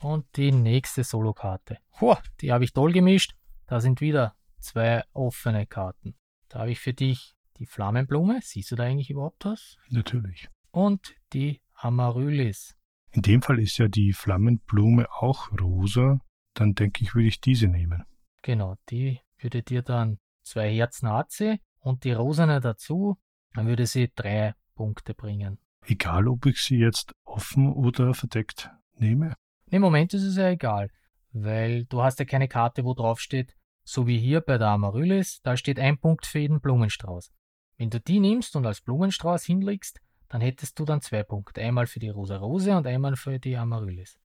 Und 0.00 0.24
die 0.36 0.50
nächste 0.50 1.04
Solokarte. 1.04 1.76
Huh, 2.00 2.16
die 2.40 2.52
habe 2.52 2.64
ich 2.64 2.72
toll 2.72 2.92
gemischt. 2.92 3.35
Da 3.66 3.80
sind 3.80 4.00
wieder 4.00 4.36
zwei 4.58 5.02
offene 5.12 5.66
Karten. 5.66 6.14
Da 6.48 6.60
habe 6.60 6.70
ich 6.70 6.80
für 6.80 6.94
dich 6.94 7.34
die 7.58 7.66
Flammenblume. 7.66 8.40
Siehst 8.42 8.70
du 8.70 8.76
da 8.76 8.84
eigentlich 8.84 9.10
überhaupt 9.10 9.44
was? 9.44 9.76
Natürlich. 9.88 10.48
Und 10.70 11.14
die 11.32 11.60
Amaryllis. 11.74 12.76
In 13.12 13.22
dem 13.22 13.42
Fall 13.42 13.58
ist 13.58 13.78
ja 13.78 13.88
die 13.88 14.12
Flammenblume 14.12 15.10
auch 15.10 15.50
rosa. 15.60 16.20
Dann 16.54 16.74
denke 16.74 17.02
ich, 17.02 17.14
würde 17.14 17.28
ich 17.28 17.40
diese 17.40 17.66
nehmen. 17.68 18.04
Genau, 18.42 18.76
die 18.88 19.20
würde 19.38 19.62
dir 19.62 19.82
dann 19.82 20.18
zwei 20.42 20.72
Herzen 20.72 21.06
AC 21.06 21.58
und 21.80 22.04
die 22.04 22.12
rosane 22.12 22.60
dazu. 22.60 23.18
Dann 23.54 23.66
würde 23.66 23.86
sie 23.86 24.12
drei 24.14 24.54
Punkte 24.74 25.14
bringen. 25.14 25.58
Egal, 25.82 26.28
ob 26.28 26.46
ich 26.46 26.60
sie 26.60 26.76
jetzt 26.76 27.14
offen 27.24 27.72
oder 27.72 28.14
verdeckt 28.14 28.70
nehme. 28.94 29.34
Im 29.70 29.82
Moment 29.82 30.14
ist 30.14 30.22
es 30.22 30.36
ja 30.36 30.48
egal, 30.48 30.90
weil 31.42 31.84
du 31.84 32.02
hast 32.02 32.18
ja 32.18 32.24
keine 32.24 32.48
Karte, 32.48 32.84
wo 32.84 32.94
drauf 32.94 33.20
steht, 33.20 33.54
so 33.84 34.06
wie 34.06 34.18
hier 34.18 34.40
bei 34.40 34.58
der 34.58 34.68
Amaryllis, 34.68 35.40
da 35.42 35.56
steht 35.56 35.78
ein 35.78 35.98
Punkt 35.98 36.26
für 36.26 36.38
jeden 36.38 36.60
Blumenstrauß. 36.60 37.30
Wenn 37.76 37.90
du 37.90 38.00
die 38.00 38.20
nimmst 38.20 38.56
und 38.56 38.66
als 38.66 38.80
Blumenstrauß 38.80 39.44
hinlegst, 39.44 40.00
dann 40.28 40.40
hättest 40.40 40.78
du 40.78 40.84
dann 40.84 41.00
zwei 41.00 41.22
Punkte. 41.22 41.60
Einmal 41.60 41.86
für 41.86 42.00
die 42.00 42.08
Rosa 42.08 42.38
Rose 42.38 42.76
und 42.76 42.86
einmal 42.86 43.16
für 43.16 43.38
die 43.38 43.56
Amaryllis. 43.56 44.18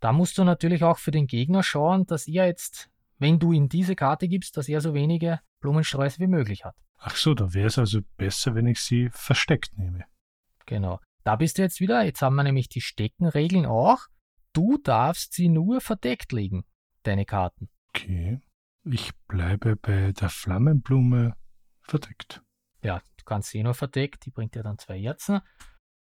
Da 0.00 0.12
musst 0.12 0.38
du 0.38 0.44
natürlich 0.44 0.84
auch 0.84 0.98
für 0.98 1.10
den 1.10 1.26
Gegner 1.26 1.62
schauen, 1.62 2.06
dass 2.06 2.28
er 2.28 2.46
jetzt, 2.46 2.88
wenn 3.18 3.38
du 3.38 3.52
ihm 3.52 3.68
diese 3.68 3.96
Karte 3.96 4.28
gibst, 4.28 4.56
dass 4.56 4.68
er 4.68 4.80
so 4.80 4.94
wenige 4.94 5.40
Blumensträuße 5.60 6.20
wie 6.20 6.28
möglich 6.28 6.64
hat. 6.64 6.76
Ach 6.98 7.16
so, 7.16 7.34
da 7.34 7.52
wäre 7.54 7.66
es 7.66 7.78
also 7.78 8.00
besser, 8.16 8.54
wenn 8.54 8.66
ich 8.66 8.80
sie 8.80 9.08
versteckt 9.10 9.76
nehme. 9.76 10.04
Genau. 10.66 11.00
Da 11.24 11.36
bist 11.36 11.58
du 11.58 11.62
jetzt 11.62 11.80
wieder. 11.80 12.04
Jetzt 12.04 12.22
haben 12.22 12.36
wir 12.36 12.44
nämlich 12.44 12.68
die 12.68 12.80
Steckenregeln 12.80 13.66
auch. 13.66 14.06
Du 14.58 14.76
darfst 14.76 15.34
sie 15.34 15.48
nur 15.48 15.80
verdeckt 15.80 16.32
legen, 16.32 16.64
deine 17.04 17.24
Karten. 17.24 17.68
Okay. 17.90 18.40
Ich 18.82 19.12
bleibe 19.28 19.76
bei 19.76 20.10
der 20.10 20.30
Flammenblume 20.30 21.36
verdeckt. 21.80 22.42
Ja, 22.82 23.00
du 23.18 23.24
kannst 23.24 23.50
sie 23.50 23.62
nur 23.62 23.74
verdeckt, 23.74 24.26
die 24.26 24.32
bringt 24.32 24.56
dir 24.56 24.64
dann 24.64 24.76
zwei 24.76 24.98
Herzen. 25.00 25.42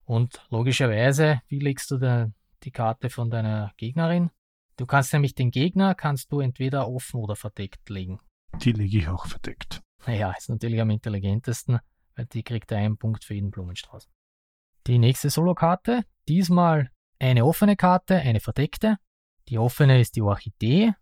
Und 0.04 0.46
logischerweise, 0.50 1.42
wie 1.48 1.60
legst 1.60 1.92
du 1.92 1.98
denn 1.98 2.34
die 2.64 2.72
Karte 2.72 3.10
von 3.10 3.30
deiner 3.30 3.72
Gegnerin? 3.78 4.32
Du 4.76 4.86
kannst 4.86 5.14
nämlich 5.14 5.34
den 5.34 5.52
Gegner 5.52 5.96
kannst 5.96 6.30
du 6.34 6.42
entweder 6.42 6.90
offen 6.90 7.22
oder 7.22 7.38
verdeckt 7.38 7.90
legen. 7.90 8.20
Die 8.56 8.74
lege 8.74 8.98
ich 8.98 9.08
auch 9.08 9.28
verdeckt. 9.28 9.82
Naja, 10.06 10.34
ist 10.38 10.50
natürlich 10.50 10.82
am 10.82 10.90
intelligentesten, 10.90 11.80
weil 12.16 12.26
die 12.26 12.44
kriegt 12.44 12.74
einen 12.74 12.98
Punkt 12.98 13.24
für 13.24 13.34
jeden 13.34 13.50
Blumenstrauß. 13.50 14.10
Die 14.88 15.00
nächste 15.00 15.30
Solokarte, 15.30 16.04
diesmal 16.28 16.92
eine 17.22 17.46
offene 17.46 17.76
Karte, 17.76 18.16
eine 18.16 18.40
verdeckte. 18.40 18.98
Die 19.48 19.58
offene 19.58 20.00
ist 20.00 20.16
die 20.16 20.22
Orchidee, 20.22 20.94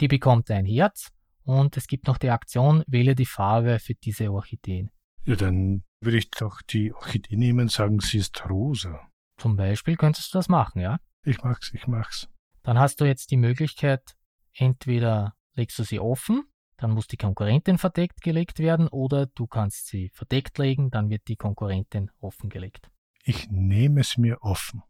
die 0.00 0.08
bekommt 0.08 0.50
ein 0.50 0.66
Herz 0.66 1.08
und 1.44 1.76
es 1.76 1.86
gibt 1.86 2.06
noch 2.06 2.18
die 2.18 2.30
Aktion, 2.30 2.84
wähle 2.86 3.14
die 3.14 3.26
Farbe 3.26 3.78
für 3.78 3.94
diese 3.94 4.30
Orchideen. 4.30 4.90
Ja, 5.24 5.36
dann 5.36 5.84
würde 6.00 6.18
ich 6.18 6.30
doch 6.30 6.62
die 6.62 6.92
Orchidee 6.92 7.36
nehmen 7.36 7.60
und 7.60 7.70
sagen, 7.70 8.00
sie 8.00 8.18
ist 8.18 8.48
rosa. 8.48 9.08
Zum 9.38 9.56
Beispiel 9.56 9.96
könntest 9.96 10.34
du 10.34 10.38
das 10.38 10.48
machen, 10.48 10.80
ja? 10.80 10.98
Ich 11.24 11.42
mach's, 11.42 11.72
ich 11.72 11.86
mach's. 11.86 12.28
Dann 12.62 12.78
hast 12.78 13.00
du 13.00 13.04
jetzt 13.04 13.30
die 13.30 13.36
Möglichkeit, 13.36 14.16
entweder 14.52 15.34
legst 15.54 15.78
du 15.78 15.84
sie 15.84 16.00
offen, 16.00 16.44
dann 16.76 16.90
muss 16.90 17.06
die 17.06 17.16
Konkurrentin 17.16 17.78
verdeckt 17.78 18.20
gelegt 18.22 18.58
werden, 18.58 18.88
oder 18.88 19.26
du 19.26 19.46
kannst 19.46 19.86
sie 19.86 20.10
verdeckt 20.10 20.58
legen, 20.58 20.90
dann 20.90 21.08
wird 21.08 21.28
die 21.28 21.36
Konkurrentin 21.36 22.10
offengelegt. 22.20 22.90
Ich 23.24 23.48
nehme 23.50 24.00
es 24.00 24.18
mir 24.18 24.42
offen. 24.42 24.82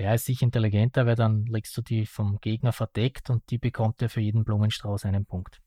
Wäre 0.00 0.14
es 0.14 0.24
sich 0.24 0.40
intelligenter, 0.40 1.04
weil 1.04 1.14
dann 1.14 1.44
legst 1.44 1.76
du 1.76 1.82
die 1.82 2.06
vom 2.06 2.40
Gegner 2.40 2.72
verdeckt 2.72 3.28
und 3.28 3.50
die 3.50 3.58
bekommt 3.58 4.00
ja 4.00 4.08
für 4.08 4.22
jeden 4.22 4.44
Blumenstrauß 4.44 5.04
einen 5.04 5.26
Punkt. 5.26 5.60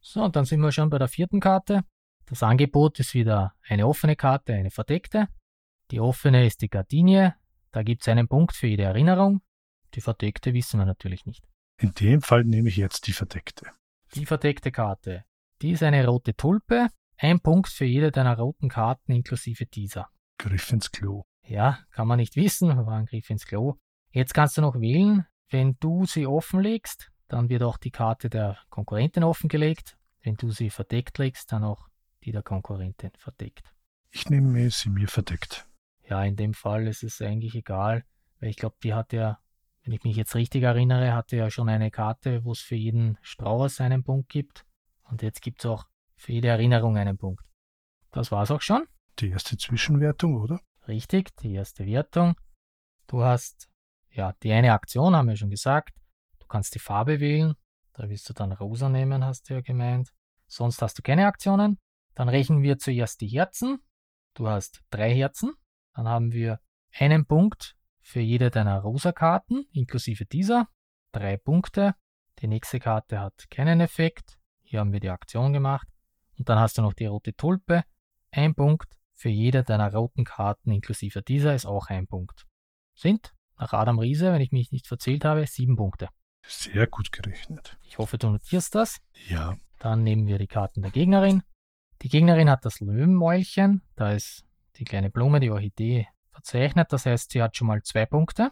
So, 0.00 0.24
und 0.24 0.36
dann 0.36 0.46
sind 0.46 0.60
wir 0.60 0.72
schon 0.72 0.88
bei 0.88 0.96
der 0.96 1.06
vierten 1.08 1.38
Karte. 1.38 1.82
Das 2.24 2.42
Angebot 2.42 2.98
ist 2.98 3.12
wieder 3.12 3.54
eine 3.68 3.86
offene 3.86 4.16
Karte, 4.16 4.54
eine 4.54 4.70
verdeckte. 4.70 5.28
Die 5.90 6.00
offene 6.00 6.46
ist 6.46 6.62
die 6.62 6.70
Gardinie. 6.70 7.34
Da 7.72 7.82
gibt 7.82 8.00
es 8.00 8.08
einen 8.08 8.26
Punkt 8.26 8.56
für 8.56 8.68
jede 8.68 8.84
Erinnerung. 8.84 9.42
Die 9.92 10.00
verdeckte 10.00 10.54
wissen 10.54 10.80
wir 10.80 10.86
natürlich 10.86 11.26
nicht. 11.26 11.44
In 11.78 11.92
dem 11.92 12.22
Fall 12.22 12.44
nehme 12.44 12.70
ich 12.70 12.78
jetzt 12.78 13.06
die 13.06 13.12
verdeckte. 13.12 13.66
Die 14.14 14.24
verdeckte 14.24 14.72
Karte. 14.72 15.26
Die 15.60 15.72
ist 15.72 15.82
eine 15.82 16.06
rote 16.06 16.34
Tulpe. 16.34 16.88
Ein 17.18 17.38
Punkt 17.40 17.68
für 17.68 17.84
jede 17.84 18.10
deiner 18.10 18.38
roten 18.38 18.70
Karten 18.70 19.12
inklusive 19.12 19.66
dieser. 19.66 20.08
Griff 20.38 20.72
ins 20.72 20.90
Klo. 20.90 21.24
Ja, 21.46 21.78
kann 21.90 22.08
man 22.08 22.18
nicht 22.18 22.36
wissen, 22.36 22.68
war 22.86 22.96
ein 22.96 23.06
Griff 23.06 23.30
ins 23.30 23.46
Klo. 23.46 23.74
Jetzt 24.10 24.32
kannst 24.32 24.56
du 24.56 24.62
noch 24.62 24.80
wählen, 24.80 25.26
wenn 25.50 25.76
du 25.80 26.06
sie 26.06 26.26
offenlegst, 26.26 27.10
dann 27.28 27.48
wird 27.48 27.62
auch 27.62 27.78
die 27.78 27.90
Karte 27.90 28.30
der 28.30 28.58
Konkurrentin 28.70 29.24
offengelegt. 29.24 29.96
Wenn 30.22 30.36
du 30.36 30.50
sie 30.50 30.70
verdeckt 30.70 31.18
legst, 31.18 31.52
dann 31.52 31.64
auch 31.64 31.88
die 32.24 32.32
der 32.32 32.42
Konkurrentin 32.42 33.10
verdeckt. 33.18 33.74
Ich 34.10 34.30
nehme 34.30 34.70
sie 34.70 34.88
mir 34.88 35.08
verdeckt. 35.08 35.66
Ja, 36.08 36.22
in 36.24 36.36
dem 36.36 36.54
Fall 36.54 36.86
ist 36.86 37.02
es 37.02 37.20
eigentlich 37.20 37.54
egal, 37.54 38.04
weil 38.40 38.50
ich 38.50 38.56
glaube, 38.56 38.76
die 38.82 38.94
hat 38.94 39.12
ja, 39.12 39.38
wenn 39.82 39.92
ich 39.92 40.04
mich 40.04 40.16
jetzt 40.16 40.34
richtig 40.34 40.62
erinnere, 40.62 41.14
hatte 41.14 41.36
ja 41.36 41.50
schon 41.50 41.68
eine 41.68 41.90
Karte, 41.90 42.44
wo 42.44 42.52
es 42.52 42.60
für 42.60 42.76
jeden 42.76 43.18
Strauß 43.22 43.80
einen 43.80 44.04
Punkt 44.04 44.28
gibt. 44.28 44.64
Und 45.10 45.22
jetzt 45.22 45.42
gibt 45.42 45.60
es 45.60 45.66
auch 45.66 45.84
für 46.16 46.32
jede 46.32 46.48
Erinnerung 46.48 46.96
einen 46.96 47.18
Punkt. 47.18 47.44
Das 48.12 48.30
war's 48.30 48.50
auch 48.50 48.62
schon. 48.62 48.86
Die 49.18 49.30
erste 49.30 49.56
Zwischenwertung, 49.56 50.40
oder? 50.40 50.60
Richtig, 50.86 51.34
die 51.36 51.54
erste 51.54 51.86
Wertung. 51.86 52.34
Du 53.06 53.22
hast, 53.22 53.68
ja, 54.10 54.34
die 54.42 54.52
eine 54.52 54.72
Aktion 54.72 55.16
haben 55.16 55.28
wir 55.28 55.36
schon 55.36 55.50
gesagt. 55.50 55.94
Du 56.38 56.46
kannst 56.46 56.74
die 56.74 56.78
Farbe 56.78 57.20
wählen. 57.20 57.54
Da 57.94 58.08
willst 58.08 58.28
du 58.28 58.32
dann 58.32 58.52
rosa 58.52 58.88
nehmen, 58.88 59.24
hast 59.24 59.48
du 59.48 59.54
ja 59.54 59.60
gemeint. 59.60 60.12
Sonst 60.46 60.82
hast 60.82 60.98
du 60.98 61.02
keine 61.02 61.26
Aktionen. 61.26 61.78
Dann 62.14 62.28
rechnen 62.28 62.62
wir 62.62 62.78
zuerst 62.78 63.20
die 63.20 63.28
Herzen. 63.28 63.78
Du 64.34 64.48
hast 64.48 64.82
drei 64.90 65.14
Herzen. 65.14 65.52
Dann 65.94 66.08
haben 66.08 66.32
wir 66.32 66.60
einen 66.92 67.24
Punkt 67.24 67.76
für 68.00 68.20
jede 68.20 68.50
deiner 68.50 68.80
rosa 68.80 69.12
Karten, 69.12 69.66
inklusive 69.72 70.26
dieser. 70.26 70.68
Drei 71.12 71.36
Punkte. 71.36 71.94
Die 72.40 72.48
nächste 72.48 72.78
Karte 72.78 73.20
hat 73.20 73.48
keinen 73.50 73.80
Effekt. 73.80 74.38
Hier 74.62 74.80
haben 74.80 74.92
wir 74.92 75.00
die 75.00 75.10
Aktion 75.10 75.52
gemacht. 75.52 75.88
Und 76.36 76.48
dann 76.48 76.58
hast 76.58 76.76
du 76.76 76.82
noch 76.82 76.92
die 76.92 77.06
rote 77.06 77.34
Tulpe. 77.34 77.84
Ein 78.30 78.54
Punkt. 78.54 78.92
Für 79.14 79.28
jede 79.28 79.62
deiner 79.62 79.92
roten 79.92 80.24
Karten 80.24 80.70
inklusive 80.72 81.22
dieser 81.22 81.54
ist 81.54 81.66
auch 81.66 81.86
ein 81.86 82.06
Punkt. 82.06 82.46
Sind, 82.94 83.32
nach 83.58 83.72
Adam 83.72 83.98
Riese, 83.98 84.32
wenn 84.32 84.40
ich 84.40 84.52
mich 84.52 84.72
nicht 84.72 84.86
verzählt 84.86 85.24
habe, 85.24 85.46
sieben 85.46 85.76
Punkte. 85.76 86.08
Sehr 86.46 86.86
gut 86.86 87.12
gerechnet. 87.12 87.78
Ich 87.82 87.98
hoffe, 87.98 88.18
du 88.18 88.28
notierst 88.28 88.74
das. 88.74 89.00
Ja. 89.28 89.56
Dann 89.78 90.02
nehmen 90.02 90.26
wir 90.26 90.38
die 90.38 90.46
Karten 90.46 90.82
der 90.82 90.90
Gegnerin. 90.90 91.42
Die 92.02 92.08
Gegnerin 92.08 92.50
hat 92.50 92.64
das 92.64 92.80
Löwenmäulchen. 92.80 93.82
Da 93.96 94.12
ist 94.12 94.44
die 94.76 94.84
kleine 94.84 95.10
Blume, 95.10 95.40
die 95.40 95.50
Orchidee, 95.50 96.08
verzeichnet. 96.30 96.92
Das 96.92 97.06
heißt, 97.06 97.30
sie 97.30 97.42
hat 97.42 97.56
schon 97.56 97.68
mal 97.68 97.82
zwei 97.82 98.04
Punkte. 98.06 98.50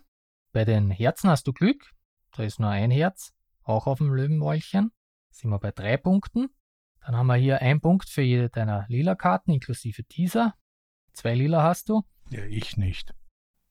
Bei 0.53 0.65
den 0.65 0.91
Herzen 0.91 1.29
hast 1.29 1.47
du 1.47 1.53
Glück. 1.53 1.93
Da 2.33 2.45
ist 2.45 2.61
nur 2.61 2.71
ein 2.71 2.91
Herz, 2.91 3.33
auch 3.63 3.87
auf 3.87 3.99
dem 3.99 4.13
Löwenmäulchen. 4.13 4.91
Sind 5.31 5.51
wir 5.51 5.59
bei 5.59 5.73
drei 5.73 5.97
Punkten. 5.97 6.49
Dann 7.05 7.17
haben 7.17 7.27
wir 7.27 7.37
hier 7.37 7.61
einen 7.61 7.81
Punkt 7.81 8.09
für 8.09 8.23
jede 8.23 8.49
deiner 8.49 8.87
lila 8.89 9.15
Karten, 9.15 9.53
inklusive 9.53 10.05
dieser. 10.05 10.55
Zwei 11.13 11.35
lila 11.35 11.63
hast 11.63 11.89
du. 11.89 12.03
Ja, 12.31 12.45
ich 12.45 12.77
nicht. 12.77 13.13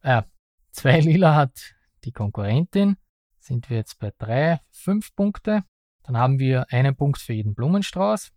Äh, 0.02 0.24
zwei 0.72 1.00
lila 1.02 1.36
hat 1.36 1.76
die 2.04 2.12
Konkurrentin. 2.12 2.98
Sind 3.40 3.70
wir 3.70 3.78
jetzt 3.78 4.00
bei 4.00 4.12
drei, 4.18 4.60
fünf 4.70 5.16
Punkte. 5.16 5.64
Dann 6.04 6.18
haben 6.18 6.40
wir 6.40 6.72
einen 6.72 6.96
Punkt 6.96 7.20
für 7.20 7.34
jeden 7.34 7.56
Blumenstrauß. 7.56 8.32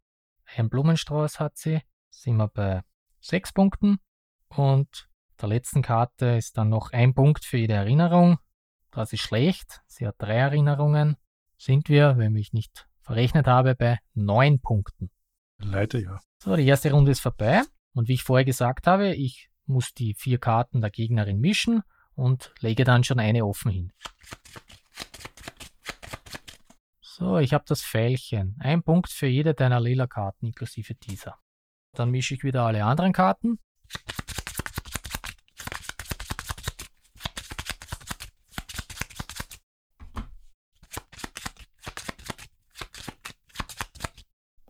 Ein 0.57 0.71
Blumenstrauß 0.71 1.41
hat 1.41 1.57
sie. 1.59 1.83
Sind 2.11 2.37
wir 2.37 2.49
bei 2.49 2.83
sechs 3.21 3.53
Punkten. 3.53 3.99
Und 4.49 5.09
der 5.41 5.49
letzten 5.49 5.83
Karte 5.83 6.37
ist 6.37 6.57
dann 6.57 6.69
noch 6.69 6.93
ein 6.93 7.15
Punkt 7.15 7.45
für 7.45 7.59
jede 7.59 7.75
Erinnerung. 7.75 8.39
Das 8.93 9.13
ist 9.13 9.23
schlecht. 9.23 9.83
Sie 9.87 10.07
hat 10.07 10.15
drei 10.19 10.37
Erinnerungen. 10.37 11.17
Sind 11.59 11.89
wir, 11.89 12.17
wenn 12.17 12.37
ich 12.37 12.53
nicht 12.53 12.89
verrechnet 13.05 13.47
habe, 13.47 13.75
bei 13.75 13.99
neun 14.15 14.61
Punkten. 14.61 15.11
Leider 15.59 15.99
ja. 15.99 16.19
So, 16.39 16.57
die 16.57 16.67
erste 16.67 16.91
Runde 16.91 17.13
ist 17.13 17.21
vorbei. 17.21 17.63
Und 17.95 18.09
wie 18.09 18.15
ich 18.15 18.25
vorher 18.25 18.45
gesagt 18.45 18.87
habe, 18.87 19.15
ich 19.15 19.51
muss 19.67 19.95
die 19.95 20.15
vier 20.15 20.39
Karten 20.39 20.81
der 20.81 20.91
Gegnerin 20.91 21.39
mischen 21.39 21.83
und 22.15 22.53
lege 22.61 22.85
dann 22.85 23.05
schon 23.05 23.19
eine 23.19 23.47
offen 23.47 23.71
hin. 23.71 23.93
So, 27.01 27.39
ich 27.39 27.55
habe 27.55 27.65
das 27.69 27.83
Pfeilchen. 27.83 28.57
Ein 28.59 28.83
Punkt 28.83 29.11
für 29.11 29.29
jede 29.29 29.55
deiner 29.55 29.81
lila 29.81 30.07
Karten 30.07 30.47
inklusive 30.47 30.95
dieser. 30.95 31.39
Dann 31.93 32.11
mische 32.11 32.35
ich 32.35 32.43
wieder 32.43 32.63
alle 32.63 32.85
anderen 32.85 33.13
Karten. 33.13 33.61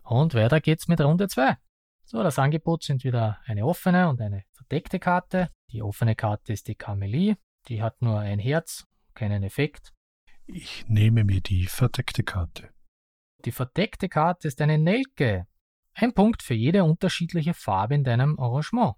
Und 0.05 0.35
weiter 0.35 0.61
geht's 0.61 0.87
mit 0.87 1.01
Runde 1.01 1.27
2. 1.27 1.57
So, 2.03 2.21
das 2.21 2.37
Angebot 2.37 2.83
sind 2.83 3.03
wieder 3.03 3.39
eine 3.45 3.65
offene 3.65 4.07
und 4.07 4.21
eine 4.21 4.43
verdeckte 4.53 4.99
Karte. 4.99 5.49
Die 5.71 5.81
offene 5.81 6.15
Karte 6.15 6.53
ist 6.53 6.67
die 6.67 6.75
Camelie. 6.75 7.37
Die 7.67 7.81
hat 7.81 8.03
nur 8.03 8.19
ein 8.19 8.37
Herz, 8.37 8.85
keinen 9.15 9.41
Effekt. 9.41 9.93
Ich 10.45 10.87
nehme 10.87 11.23
mir 11.23 11.41
die 11.41 11.65
verdeckte 11.65 12.23
Karte. 12.23 12.69
Die 13.45 13.51
verdeckte 13.51 14.07
Karte 14.07 14.47
ist 14.47 14.61
eine 14.61 14.77
Nelke. 14.77 15.47
Ein 15.95 16.13
Punkt 16.13 16.43
für 16.43 16.53
jede 16.53 16.83
unterschiedliche 16.83 17.55
Farbe 17.55 17.95
in 17.95 18.03
deinem 18.03 18.37
Arrangement. 18.37 18.93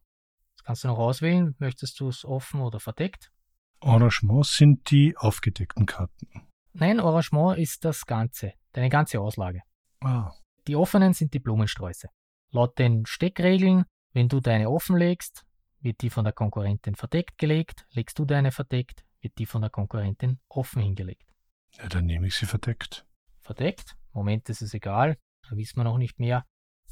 Das 0.58 0.66
kannst 0.66 0.84
du 0.84 0.90
noch 0.90 0.98
auswählen. 0.98 1.56
Möchtest 1.60 2.02
du 2.02 2.10
es 2.10 2.26
offen 2.26 2.60
oder 2.60 2.82
verdeckt? 2.82 3.32
Arrangement 3.80 4.46
sind 4.46 4.92
die 4.92 5.16
aufgedeckten 5.16 5.86
Karten. 5.86 6.28
Nein, 6.74 7.00
Arrangement 7.00 7.58
ist 7.58 7.86
das 7.86 8.06
Ganze, 8.06 8.54
deine 8.74 8.90
ganze 8.90 9.22
Auslage. 9.22 9.62
Ah. 10.02 10.34
Die 10.68 10.76
offenen 10.76 11.14
sind 11.14 11.34
die 11.34 11.40
Blumensträuße. 11.40 12.10
Laut 12.52 12.78
den 12.78 13.06
Steckregeln, 13.06 13.86
wenn 14.14 14.28
du 14.28 14.40
deine 14.40 14.70
offen 14.70 14.98
legst, 14.98 15.46
wird 15.80 16.02
die 16.02 16.10
von 16.10 16.26
der 16.26 16.34
Konkurrentin 16.34 16.96
verdeckt 16.96 17.38
gelegt. 17.38 17.86
Legst 17.92 18.20
du 18.20 18.26
deine 18.26 18.52
verdeckt, 18.52 19.06
wird 19.22 19.38
die 19.38 19.46
von 19.46 19.62
der 19.62 19.70
Konkurrentin 19.70 20.40
offen 20.50 20.82
hingelegt. 20.82 21.34
Ja, 21.78 21.88
dann 21.88 22.06
nehme 22.06 22.28
ich 22.28 22.36
sie 22.36 22.46
verdeckt. 22.46 23.06
Verdeckt? 23.42 23.96
Moment, 24.12 24.50
das 24.50 24.62
ist 24.62 24.74
egal. 24.74 25.18
Da 25.50 25.56
wissen 25.56 25.78
wir 25.78 25.84
noch 25.84 25.98
nicht 25.98 26.20
mehr. 26.20 26.46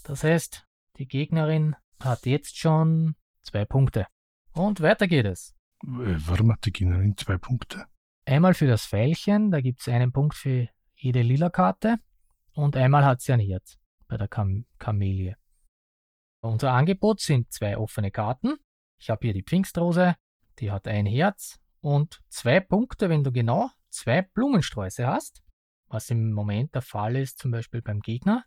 Das 0.04 0.24
heißt, 0.24 0.66
die 0.98 1.08
Gegnerin 1.08 1.76
hat 2.02 2.26
jetzt 2.26 2.58
schon 2.58 3.16
zwei 3.42 3.66
Punkte. 3.66 4.08
Und 4.54 4.80
weiter 4.82 5.08
geht 5.08 5.26
es. 5.26 5.54
Äh, 5.84 6.16
Warum 6.28 6.52
hat 6.52 6.66
die 6.66 6.72
Gegnerin 6.72 7.18
zwei 7.18 7.38
Punkte? 7.38 7.86
Einmal 8.26 8.54
für 8.54 8.68
das 8.68 8.86
Pfeilchen, 8.86 9.52
da 9.52 9.60
gibt 9.60 9.82
es 9.82 9.88
einen 9.88 10.12
Punkt 10.12 10.36
für 10.36 10.70
jede 10.96 11.22
lila 11.22 11.50
Karte. 11.50 11.98
Und 12.56 12.78
einmal 12.78 13.04
hat 13.04 13.22
sie 13.22 13.34
ein 13.34 13.40
Herz 13.40 13.78
bei 14.08 14.18
der 14.18 14.28
Kam 14.28 14.66
Kamelie. 14.80 15.36
Unser 16.42 16.72
Angebot 16.72 17.20
sind 17.20 17.52
zwei 17.52 17.78
offene 17.78 18.12
Karten. 18.12 18.56
Ich 19.00 19.10
habe 19.10 19.26
hier 19.26 19.34
die 19.34 19.44
Pfingstrose, 19.44 20.16
die 20.60 20.72
hat 20.72 20.88
ein 20.88 21.06
Herz 21.06 21.60
und 21.82 22.22
zwei 22.30 22.62
Punkte, 22.62 23.10
wenn 23.10 23.24
du 23.24 23.32
genau 23.32 23.70
zwei 23.90 24.22
Blumensträuße 24.22 25.06
hast, 25.06 25.44
was 25.88 26.10
im 26.10 26.32
Moment 26.32 26.74
der 26.76 26.82
Fall 26.82 27.18
ist, 27.18 27.40
zum 27.40 27.52
Beispiel 27.52 27.82
beim 27.82 28.00
Gegner, 28.00 28.46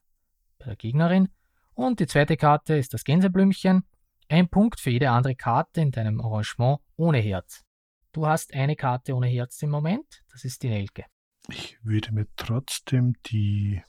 bei 0.58 0.66
der 0.66 0.76
Gegnerin. 0.76 1.28
Und 1.74 2.00
die 2.00 2.06
zweite 2.06 2.36
Karte 2.36 2.76
ist 2.76 2.94
das 2.94 3.04
Gänseblümchen. 3.04 3.84
Ein 4.28 4.48
Punkt 4.48 4.80
für 4.80 4.90
jede 4.90 5.10
andere 5.10 5.36
Karte 5.36 5.80
in 5.80 5.90
deinem 5.90 6.20
Arrangement 6.20 6.80
ohne 6.96 7.18
Herz. 7.18 7.64
Du 8.12 8.26
hast 8.26 8.54
eine 8.54 8.74
Karte 8.74 9.14
ohne 9.14 9.28
Herz 9.28 9.60
im 9.62 9.70
Moment, 9.70 10.24
das 10.30 10.44
ist 10.44 10.62
die 10.62 10.70
Nelke. 10.70 11.04
Ich 11.48 11.78
würde 11.84 12.12
mir 12.12 12.26
trotzdem 12.36 13.14
die 13.26 13.82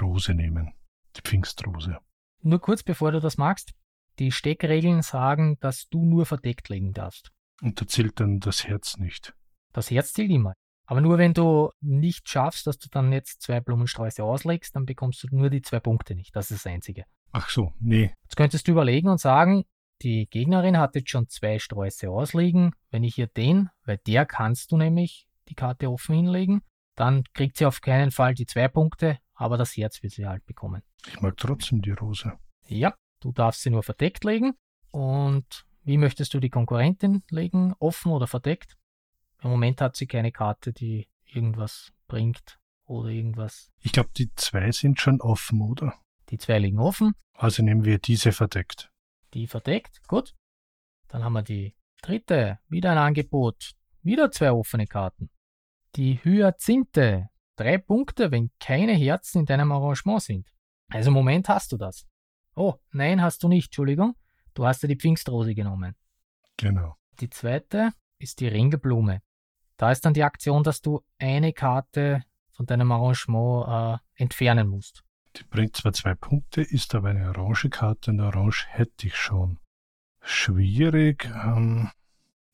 Rose 0.00 0.34
nehmen. 0.34 0.74
Die 1.16 1.22
Pfingstrose. 1.22 1.98
Nur 2.42 2.60
kurz 2.60 2.82
bevor 2.82 3.12
du 3.12 3.20
das 3.20 3.36
magst, 3.36 3.72
die 4.18 4.32
Steckregeln 4.32 5.02
sagen, 5.02 5.58
dass 5.60 5.88
du 5.88 6.04
nur 6.04 6.26
verdeckt 6.26 6.68
legen 6.68 6.92
darfst. 6.92 7.32
Und 7.62 7.80
da 7.80 7.86
zählt 7.86 8.20
dann 8.20 8.40
das 8.40 8.66
Herz 8.66 8.96
nicht. 8.96 9.34
Das 9.72 9.90
Herz 9.90 10.12
zählt 10.12 10.30
immer. 10.30 10.54
Aber 10.86 11.00
nur 11.00 11.18
wenn 11.18 11.34
du 11.34 11.70
nicht 11.80 12.28
schaffst, 12.28 12.66
dass 12.66 12.78
du 12.78 12.88
dann 12.90 13.12
jetzt 13.12 13.42
zwei 13.42 13.60
Blumensträuße 13.60 14.24
auslegst, 14.24 14.74
dann 14.74 14.86
bekommst 14.86 15.22
du 15.22 15.28
nur 15.30 15.48
die 15.48 15.62
zwei 15.62 15.78
Punkte 15.78 16.14
nicht. 16.14 16.34
Das 16.34 16.50
ist 16.50 16.64
das 16.64 16.72
Einzige. 16.72 17.04
Ach 17.32 17.48
so, 17.48 17.72
nee. 17.78 18.12
Jetzt 18.24 18.36
könntest 18.36 18.66
du 18.66 18.72
überlegen 18.72 19.08
und 19.08 19.20
sagen, 19.20 19.64
die 20.02 20.26
Gegnerin 20.28 20.78
hat 20.78 20.96
jetzt 20.96 21.10
schon 21.10 21.28
zwei 21.28 21.58
Sträuße 21.58 22.10
ausliegen. 22.10 22.72
Wenn 22.90 23.04
ich 23.04 23.18
ihr 23.18 23.28
den, 23.28 23.68
weil 23.84 23.98
der 23.98 24.26
kannst 24.26 24.72
du 24.72 24.76
nämlich 24.76 25.28
die 25.48 25.54
Karte 25.54 25.90
offen 25.90 26.16
hinlegen, 26.16 26.62
dann 26.96 27.24
kriegt 27.34 27.56
sie 27.56 27.66
auf 27.66 27.80
keinen 27.80 28.10
Fall 28.10 28.34
die 28.34 28.46
zwei 28.46 28.66
Punkte, 28.68 29.18
aber 29.40 29.56
das 29.56 29.74
Herz 29.76 30.02
wird 30.02 30.12
sie 30.12 30.26
halt 30.26 30.44
bekommen. 30.44 30.82
Ich 31.08 31.20
mag 31.22 31.36
trotzdem 31.38 31.80
die 31.80 31.92
Rose. 31.92 32.38
Ja, 32.66 32.94
du 33.20 33.32
darfst 33.32 33.62
sie 33.62 33.70
nur 33.70 33.82
verdeckt 33.82 34.22
legen. 34.24 34.52
Und 34.90 35.64
wie 35.82 35.96
möchtest 35.96 36.34
du 36.34 36.40
die 36.40 36.50
Konkurrentin 36.50 37.22
legen? 37.30 37.72
Offen 37.78 38.12
oder 38.12 38.26
verdeckt? 38.26 38.76
Im 39.42 39.50
Moment 39.50 39.80
hat 39.80 39.96
sie 39.96 40.06
keine 40.06 40.30
Karte, 40.30 40.72
die 40.74 41.08
irgendwas 41.24 41.90
bringt 42.06 42.58
oder 42.84 43.08
irgendwas. 43.08 43.70
Ich 43.80 43.92
glaube, 43.92 44.10
die 44.16 44.30
zwei 44.34 44.70
sind 44.72 45.00
schon 45.00 45.20
offen, 45.22 45.62
oder? 45.62 45.94
Die 46.28 46.36
zwei 46.38 46.58
liegen 46.58 46.78
offen, 46.78 47.14
Also 47.32 47.62
nehmen 47.62 47.84
wir 47.84 47.98
diese 47.98 48.32
verdeckt. 48.32 48.90
die 49.32 49.46
verdeckt. 49.46 50.06
Gut. 50.06 50.34
Dann 51.08 51.24
haben 51.24 51.32
wir 51.32 51.42
die 51.42 51.74
dritte. 52.02 52.58
Wieder 52.68 52.92
ein 52.92 52.98
Angebot. 52.98 53.72
Wieder 54.02 54.30
zwei 54.30 54.52
offene 54.52 54.86
Karten. 54.86 55.30
Die 55.96 56.22
Hyazinthe. 56.22 57.30
Drei 57.60 57.76
Punkte, 57.76 58.30
wenn 58.30 58.50
keine 58.58 58.94
Herzen 58.94 59.40
in 59.40 59.44
deinem 59.44 59.70
Arrangement 59.70 60.22
sind. 60.22 60.48
Also 60.88 61.10
im 61.10 61.14
Moment 61.14 61.50
hast 61.50 61.70
du 61.72 61.76
das. 61.76 62.06
Oh, 62.56 62.76
nein, 62.90 63.20
hast 63.20 63.42
du 63.42 63.48
nicht, 63.48 63.66
Entschuldigung. 63.66 64.16
Du 64.54 64.64
hast 64.64 64.82
ja 64.82 64.88
die 64.88 64.96
Pfingstrose 64.96 65.54
genommen. 65.54 65.94
Genau. 66.56 66.96
Die 67.20 67.28
zweite 67.28 67.90
ist 68.18 68.40
die 68.40 68.48
Ringelblume. 68.48 69.20
Da 69.76 69.90
ist 69.90 70.06
dann 70.06 70.14
die 70.14 70.22
Aktion, 70.22 70.62
dass 70.62 70.80
du 70.80 71.02
eine 71.18 71.52
Karte 71.52 72.24
von 72.52 72.64
deinem 72.64 72.90
Arrangement 72.92 74.00
äh, 74.16 74.22
entfernen 74.22 74.66
musst. 74.66 75.04
Die 75.36 75.44
bringt 75.44 75.76
zwar 75.76 75.92
zwei 75.92 76.14
Punkte, 76.14 76.62
ist 76.62 76.94
aber 76.94 77.10
eine 77.10 77.28
orange 77.28 77.68
Karte 77.68 78.10
und 78.10 78.20
orange 78.20 78.68
hätte 78.70 79.06
ich 79.06 79.16
schon. 79.16 79.58
Schwierig. 80.22 81.26
Ähm, 81.26 81.90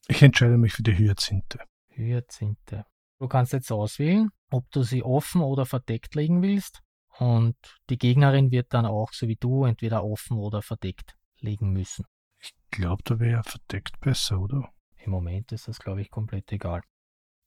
ich 0.08 0.20
entscheide 0.20 0.58
mich 0.58 0.72
für 0.72 0.82
die 0.82 0.98
Hyazinthe. 0.98 1.60
Hyazinthe. 1.90 2.86
Du 3.18 3.28
kannst 3.28 3.52
jetzt 3.52 3.72
auswählen, 3.72 4.30
ob 4.50 4.70
du 4.70 4.82
sie 4.82 5.02
offen 5.02 5.40
oder 5.40 5.66
verdeckt 5.66 6.14
legen 6.14 6.42
willst. 6.42 6.82
Und 7.18 7.56
die 7.88 7.96
Gegnerin 7.96 8.50
wird 8.50 8.74
dann 8.74 8.84
auch, 8.84 9.12
so 9.12 9.26
wie 9.26 9.36
du, 9.36 9.64
entweder 9.64 10.04
offen 10.04 10.36
oder 10.36 10.60
verdeckt 10.60 11.16
legen 11.40 11.70
müssen. 11.70 12.04
Ich 12.38 12.52
glaube, 12.70 13.02
da 13.04 13.18
wäre 13.18 13.42
verdeckt 13.42 13.98
besser, 14.00 14.38
oder? 14.38 14.70
Im 14.98 15.12
Moment 15.12 15.52
ist 15.52 15.68
das, 15.68 15.78
glaube 15.78 16.02
ich, 16.02 16.10
komplett 16.10 16.52
egal. 16.52 16.82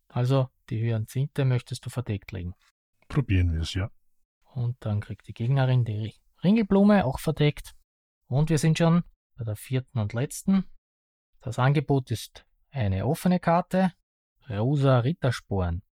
Also, 0.08 0.50
die 0.70 0.82
Hyazinthe 0.82 1.46
möchtest 1.46 1.86
du 1.86 1.92
verdeckt 1.92 2.32
legen. 2.32 2.56
Probieren 3.08 3.54
wir 3.54 3.62
es, 3.62 3.76
ja. 3.76 3.92
Und 4.54 4.78
dann 4.80 5.02
kriegt 5.02 5.28
die 5.28 5.34
Gegnerin 5.34 5.86
die 5.86 6.16
Ringelblume 6.44 7.06
auch 7.06 7.20
verdeckt. 7.20 7.76
Und 8.28 8.50
wir 8.50 8.58
sind 8.58 8.78
schon 8.78 9.04
bei 9.38 9.44
der 9.44 9.56
vierten 9.56 10.00
und 10.00 10.14
letzten. 10.14 10.66
Das 11.42 11.60
Angebot 11.60 12.10
ist 12.10 12.46
eine 12.72 13.06
offene 13.06 13.40
Karte, 13.40 13.94
rosa 14.58 15.00
Rittersporen. 15.00 15.84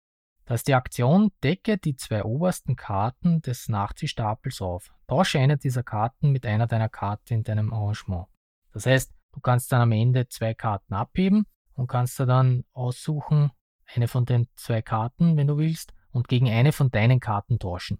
Da 0.44 0.54
ist 0.54 0.66
die 0.66 0.74
Aktion, 0.74 1.30
decke 1.42 1.76
die 1.76 1.94
zwei 1.94 2.24
obersten 2.24 2.74
Karten 2.74 3.42
des 3.42 3.68
Nachziehstapels 3.68 4.62
auf. 4.62 4.90
Tausche 5.06 5.38
eine 5.38 5.58
dieser 5.58 5.82
Karten 5.82 6.30
mit 6.30 6.46
einer 6.46 6.66
deiner 6.66 6.88
Karten 6.88 7.34
in 7.34 7.42
deinem 7.42 7.72
Arrangement. 7.72 8.28
Das 8.72 8.86
heißt, 8.86 9.12
du 9.32 9.40
kannst 9.40 9.70
dann 9.70 9.82
am 9.82 9.92
Ende 9.92 10.26
zwei 10.28 10.54
Karten 10.54 10.94
abheben 10.94 11.46
und 11.74 11.86
kannst 11.86 12.18
da 12.18 12.24
dann 12.24 12.64
aussuchen, 12.72 13.50
eine 13.94 14.08
von 14.08 14.24
den 14.24 14.48
zwei 14.54 14.82
Karten, 14.82 15.36
wenn 15.36 15.46
du 15.46 15.58
willst, 15.58 15.92
und 16.10 16.28
gegen 16.28 16.48
eine 16.48 16.72
von 16.72 16.90
deinen 16.90 17.20
Karten 17.20 17.58
tauschen. 17.58 17.98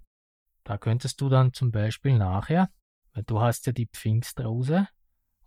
Da 0.65 0.79
könntest 0.79 1.21
du 1.21 1.29
dann 1.29 1.53
zum 1.53 1.71
Beispiel 1.71 2.17
nachher, 2.17 2.71
weil 3.13 3.23
du 3.25 3.41
hast 3.41 3.67
ja 3.67 3.73
die 3.73 3.87
Pfingstrose 3.87 4.89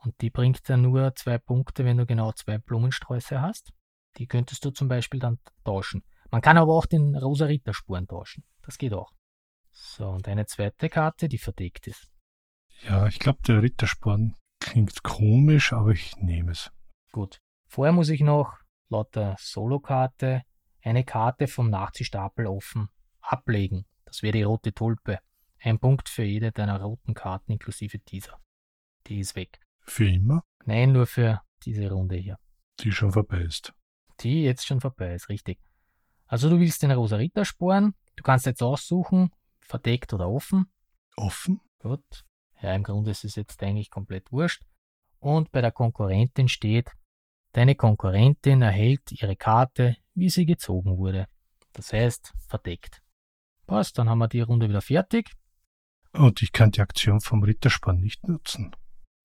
und 0.03 0.19
die 0.21 0.29
bringt 0.29 0.69
dann 0.69 0.83
nur 0.83 1.15
zwei 1.15 1.37
Punkte, 1.37 1.85
wenn 1.85 1.97
du 1.97 2.05
genau 2.05 2.31
zwei 2.31 2.57
Blumensträuße 2.57 3.41
hast. 3.41 3.73
Die 4.17 4.27
könntest 4.27 4.63
du 4.65 4.71
zum 4.71 4.87
Beispiel 4.87 5.19
dann 5.19 5.39
tauschen. 5.63 6.03
Man 6.29 6.41
kann 6.41 6.57
aber 6.57 6.73
auch 6.73 6.85
den 6.85 7.15
rosa 7.15 7.45
Ritterspuren 7.45 8.07
tauschen. 8.07 8.43
Das 8.63 8.77
geht 8.77 8.93
auch. 8.93 9.11
So, 9.71 10.09
und 10.09 10.27
eine 10.27 10.45
zweite 10.45 10.89
Karte, 10.89 11.27
die 11.27 11.37
verdeckt 11.37 11.87
ist. 11.87 12.07
Ja, 12.83 13.07
ich 13.07 13.19
glaube, 13.19 13.39
der 13.47 13.61
Rittersporn 13.61 14.35
klingt 14.59 15.03
komisch, 15.03 15.73
aber 15.73 15.91
ich 15.91 16.15
nehme 16.17 16.51
es. 16.51 16.71
Gut. 17.11 17.39
Vorher 17.67 17.93
muss 17.93 18.09
ich 18.09 18.21
noch 18.21 18.57
laut 18.89 19.15
der 19.15 19.35
Solokarte 19.39 20.43
eine 20.83 21.03
Karte 21.03 21.47
vom 21.47 21.69
Nachziehstapel 21.69 22.47
offen 22.47 22.89
ablegen. 23.21 23.85
Das 24.05 24.23
wäre 24.23 24.33
die 24.33 24.43
rote 24.43 24.73
Tulpe. 24.73 25.19
Ein 25.59 25.79
Punkt 25.79 26.09
für 26.09 26.23
jede 26.23 26.51
deiner 26.51 26.81
roten 26.81 27.13
Karten 27.13 27.51
inklusive 27.51 27.99
dieser. 27.99 28.39
Die 29.07 29.19
ist 29.19 29.35
weg. 29.35 29.59
Für 29.83 30.09
immer, 30.09 30.43
Nein, 30.65 30.91
nur 30.91 31.05
für 31.05 31.41
diese 31.63 31.89
Runde 31.89 32.15
hier. 32.15 32.37
die 32.79 32.91
schon 32.91 33.11
vorbei 33.11 33.41
ist. 33.41 33.73
Die 34.23 34.43
jetzt 34.43 34.65
schon 34.65 34.81
vorbei 34.81 35.13
ist, 35.13 35.29
richtig. 35.29 35.59
Also 36.25 36.49
du 36.49 36.59
willst 36.59 36.83
den 36.83 36.91
rosa 36.91 37.17
Rittersporn. 37.17 37.93
Du 38.15 38.23
kannst 38.23 38.45
jetzt 38.45 38.61
aussuchen, 38.61 39.31
verdeckt 39.59 40.13
oder 40.13 40.29
offen. 40.29 40.71
Offen? 41.15 41.59
Gut. 41.79 42.25
Ja, 42.61 42.73
im 42.75 42.83
Grunde 42.83 43.11
ist 43.11 43.23
es 43.23 43.35
jetzt 43.35 43.61
eigentlich 43.63 43.89
komplett 43.89 44.31
wurscht. 44.31 44.63
Und 45.19 45.51
bei 45.51 45.61
der 45.61 45.71
Konkurrentin 45.71 46.47
steht, 46.47 46.91
Deine 47.53 47.75
Konkurrentin 47.75 48.61
erhält 48.61 49.11
ihre 49.11 49.35
Karte, 49.35 49.97
wie 50.13 50.29
sie 50.29 50.45
gezogen 50.45 50.97
wurde. 50.97 51.27
Das 51.73 51.91
heißt, 51.91 52.33
verdeckt. 52.47 53.01
Passt, 53.67 53.97
dann 53.97 54.09
haben 54.09 54.19
wir 54.19 54.29
die 54.29 54.41
Runde 54.41 54.69
wieder 54.69 54.81
fertig. 54.81 55.31
Und 56.13 56.41
ich 56.41 56.51
kann 56.53 56.71
die 56.71 56.81
Aktion 56.81 57.19
vom 57.19 57.43
Ritterspann 57.43 57.99
nicht 57.99 58.27
nutzen. 58.27 58.75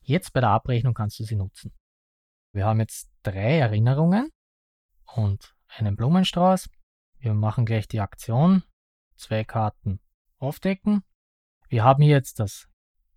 Jetzt 0.02 0.32
bei 0.32 0.40
der 0.40 0.50
Abrechnung 0.50 0.94
kannst 0.94 1.18
du 1.20 1.24
sie 1.24 1.36
nutzen. 1.36 1.72
Wir 2.52 2.64
haben 2.64 2.80
jetzt 2.80 3.10
drei 3.22 3.58
Erinnerungen 3.58 4.30
und 5.14 5.54
einen 5.68 5.96
Blumenstrauß. 5.96 6.68
Wir 7.18 7.34
machen 7.34 7.66
gleich 7.66 7.88
die 7.88 8.00
Aktion. 8.00 8.62
Zwei 9.16 9.44
Karten 9.44 10.00
aufdecken. 10.38 11.02
Wir 11.68 11.84
haben 11.84 12.02
hier 12.02 12.16
jetzt 12.16 12.38
das 12.38 12.68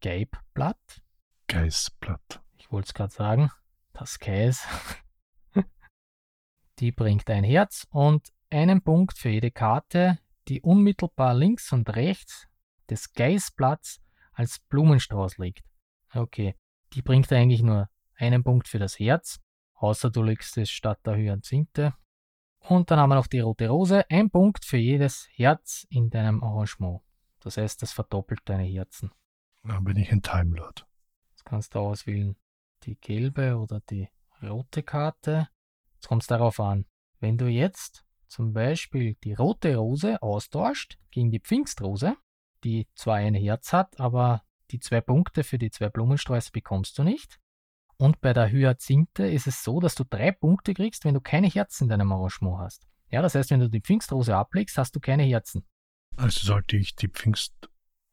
Geibblatt. 0.02 1.02
Geißblatt. 1.48 2.42
Ich 2.58 2.72
wollte 2.72 2.88
es 2.88 2.94
gerade 2.94 3.14
sagen. 3.14 3.52
Das 3.94 4.20
Geis. 4.20 4.66
die 6.80 6.92
bringt 6.92 7.30
ein 7.30 7.44
Herz 7.44 7.86
und 7.92 8.32
einen 8.50 8.82
Punkt 8.82 9.18
für 9.18 9.30
jede 9.30 9.52
Karte, 9.52 10.20
die 10.48 10.62
unmittelbar 10.62 11.34
links 11.34 11.72
und 11.72 11.96
rechts 11.96 12.48
des 12.90 13.14
Geißblatts 13.14 14.02
als 14.34 14.60
Blumenstrauß 14.70 15.38
liegt. 15.38 15.64
Okay, 16.14 16.56
die 16.94 17.02
bringt 17.02 17.32
eigentlich 17.32 17.62
nur 17.62 17.90
einen 18.16 18.44
Punkt 18.44 18.68
für 18.68 18.80
das 18.80 18.98
Herz, 18.98 19.40
außer 19.80 20.10
du 20.10 20.22
legst 20.24 20.58
es 20.58 20.70
statt 20.70 21.00
der 21.06 21.16
Hyazinthe. 21.16 21.94
Und 22.60 22.92
dann 22.92 23.00
haben 23.00 23.10
wir 23.10 23.16
noch 23.16 23.28
die 23.28 23.40
rote 23.40 23.70
Rose, 23.70 24.06
ein 24.10 24.30
Punkt 24.30 24.66
für 24.66 24.78
jedes 24.78 25.28
Herz 25.32 25.88
in 25.90 26.10
deinem 26.10 26.44
Arrangement. 26.44 27.02
Das 27.40 27.58
heißt, 27.58 27.82
das 27.82 27.94
verdoppelt 27.94 28.42
deine 28.46 28.64
Herzen. 28.64 29.12
Dann 29.64 29.84
bin 29.84 29.98
ich 29.98 30.12
ein 30.12 30.22
Timelord. 30.22 30.86
Jetzt 31.32 31.46
kannst 31.46 31.74
du 31.74 31.80
auswählen, 31.80 32.36
die 32.84 32.96
gelbe 32.96 33.58
oder 33.58 33.80
die 33.90 34.10
rote 34.44 34.84
Karte. 34.84 35.48
Jetzt 35.96 36.08
kommt 36.08 36.24
es 36.24 36.28
darauf 36.28 36.60
an, 36.60 36.86
wenn 37.20 37.38
du 37.38 37.48
jetzt 37.48 38.06
zum 38.28 38.54
Beispiel 38.54 39.16
die 39.24 39.34
rote 39.34 39.76
Rose 39.76 40.22
austauscht 40.22 41.00
gegen 41.12 41.32
die 41.32 41.40
Pfingstrose, 41.40 42.16
die 42.64 42.88
zwar 42.94 43.16
ein 43.16 43.34
Herz 43.34 43.74
hat, 43.74 44.00
aber 44.00 44.44
die 44.72 44.80
zwei 44.80 45.02
Punkte 45.02 45.44
für 45.44 45.58
die 45.58 45.72
zwei 45.72 45.90
Blumensträuße 45.90 46.52
bekommst 46.52 46.98
du 46.98 47.04
nicht. 47.04 47.39
Und 48.00 48.22
bei 48.22 48.32
der 48.32 48.50
Hyazinthe 48.50 49.28
ist 49.28 49.46
es 49.46 49.62
so, 49.62 49.82
dass 49.82 49.94
du 49.94 50.06
drei 50.06 50.32
Punkte 50.32 50.74
kriegst, 50.74 51.04
wenn 51.04 51.16
du 51.16 51.20
keine 51.20 51.48
Herzen 51.48 51.84
in 51.84 51.90
deinem 51.90 52.12
Arrangement 52.14 52.60
hast. 52.60 52.88
Ja, 53.12 53.22
das 53.22 53.36
heißt, 53.36 53.52
wenn 53.52 53.60
du 53.60 53.70
die 53.70 53.82
Pfingstrose 53.82 54.36
ablegst, 54.36 54.78
hast 54.78 54.96
du 54.96 55.02
keine 55.02 55.24
Herzen. 55.24 55.66
Also 56.16 56.48
sollte 56.48 56.78
ich 56.78 56.96
die 56.96 57.10
Pfingst. 57.10 57.54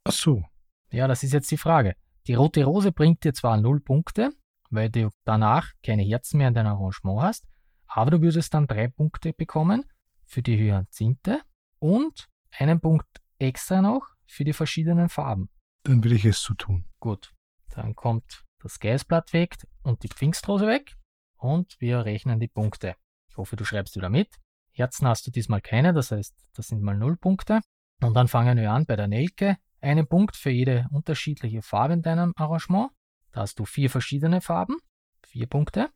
Ach 0.03 0.13
so. 0.13 0.43
Ja, 0.91 1.07
das 1.07 1.23
ist 1.23 1.33
jetzt 1.33 1.51
die 1.53 1.57
Frage. 1.57 1.95
Die 2.27 2.35
rote 2.35 2.65
Rose 2.65 2.91
bringt 2.91 3.23
dir 3.23 3.33
zwar 3.33 3.57
null 3.59 3.81
Punkte, 3.81 4.33
weil 4.71 4.91
du 4.91 5.11
danach 5.25 5.71
keine 5.85 6.03
Herzen 6.03 6.39
mehr 6.39 6.49
in 6.49 6.55
deinem 6.55 6.73
Arrangement 6.73 7.23
hast, 7.23 7.47
aber 7.87 8.11
du 8.11 8.21
würdest 8.23 8.53
dann 8.55 8.67
drei 8.67 8.89
Punkte 8.89 9.33
bekommen 9.33 9.85
für 10.25 10.43
die 10.43 10.59
Hyazinthe 10.59 11.43
und 11.79 12.27
einen 12.51 12.81
Punkt 12.81 13.07
extra 13.39 13.81
noch 13.83 14.05
für 14.27 14.43
die 14.43 14.53
verschiedenen 14.53 15.09
Farben. 15.09 15.49
Dann 15.85 16.03
will 16.03 16.13
ich 16.13 16.25
es 16.25 16.43
so 16.43 16.55
tun. 16.55 16.87
Gut, 16.99 17.33
dann 17.69 17.95
kommt 17.95 18.46
das 18.67 18.81
Geißblatt 18.81 19.33
weg 19.33 19.57
und 19.85 20.03
die 20.03 20.09
Pfingstrose 20.09 20.67
weg 20.67 20.97
und 21.37 21.81
wir 21.81 22.05
rechnen 22.05 22.41
die 22.41 22.49
Punkte. 22.49 22.97
Ich 23.29 23.37
hoffe, 23.37 23.55
du 23.55 23.65
schreibst 23.65 23.95
wieder 23.95 24.11
mit. 24.11 24.35
Herzen 24.73 25.07
hast 25.07 25.27
du 25.27 25.31
diesmal 25.31 25.61
keine, 25.61 25.93
das 25.93 26.11
heißt, 26.11 26.35
das 26.55 26.69
sind 26.69 26.83
mal 26.83 26.97
null 26.97 27.17
Punkte. 27.17 27.61
Und 28.03 28.15
dann 28.15 28.29
fangen 28.29 28.59
wir 28.59 28.73
an 28.73 28.85
bei 28.85 28.97
der 28.97 29.07
Nelke. 29.07 29.57
Einen 29.81 30.09
Punkt 30.09 30.37
für 30.37 30.51
jede 30.51 30.89
unterschiedliche 30.91 31.63
Farbe 31.63 31.95
in 31.95 32.03
deinem 32.03 32.33
Arrangement. 32.37 32.91
Da 33.31 33.43
hast 33.43 33.59
du 33.59 33.65
vier 33.65 33.89
verschiedene 33.89 34.41
Farben, 34.41 34.79
vier 35.23 35.47
Punkte. 35.47 35.91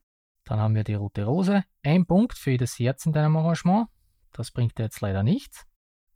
Dann 0.45 0.59
haben 0.59 0.73
wir 0.73 0.85
die 0.85 0.93
rote 0.93 1.25
Rose, 1.25 1.65
ein 1.83 2.05
Punkt 2.05 2.37
für 2.37 2.51
jedes 2.51 2.79
Herz 2.79 3.05
in 3.05 3.11
deinem 3.11 3.35
Arrangement. 3.35 3.89
Das 4.31 4.51
bringt 4.51 4.77
dir 4.77 4.83
jetzt 4.83 5.01
leider 5.01 5.23
nichts. 5.23 5.65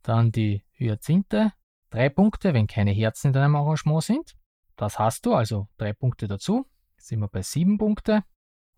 Dann 0.02 0.32
die 0.32 0.64
Hyazinthe, 0.72 1.52
drei 1.90 2.08
Punkte, 2.08 2.54
wenn 2.54 2.66
keine 2.66 2.92
Herzen 2.92 3.28
in 3.28 3.32
deinem 3.34 3.56
Arrangement 3.56 4.02
sind. 4.02 4.36
Das 4.76 4.98
hast 4.98 5.26
du, 5.26 5.34
also 5.34 5.68
drei 5.78 5.92
Punkte 5.92 6.28
dazu. 6.28 6.66
Jetzt 6.96 7.08
sind 7.08 7.20
wir 7.20 7.28
bei 7.28 7.42
sieben 7.42 7.78
Punkte. 7.78 8.22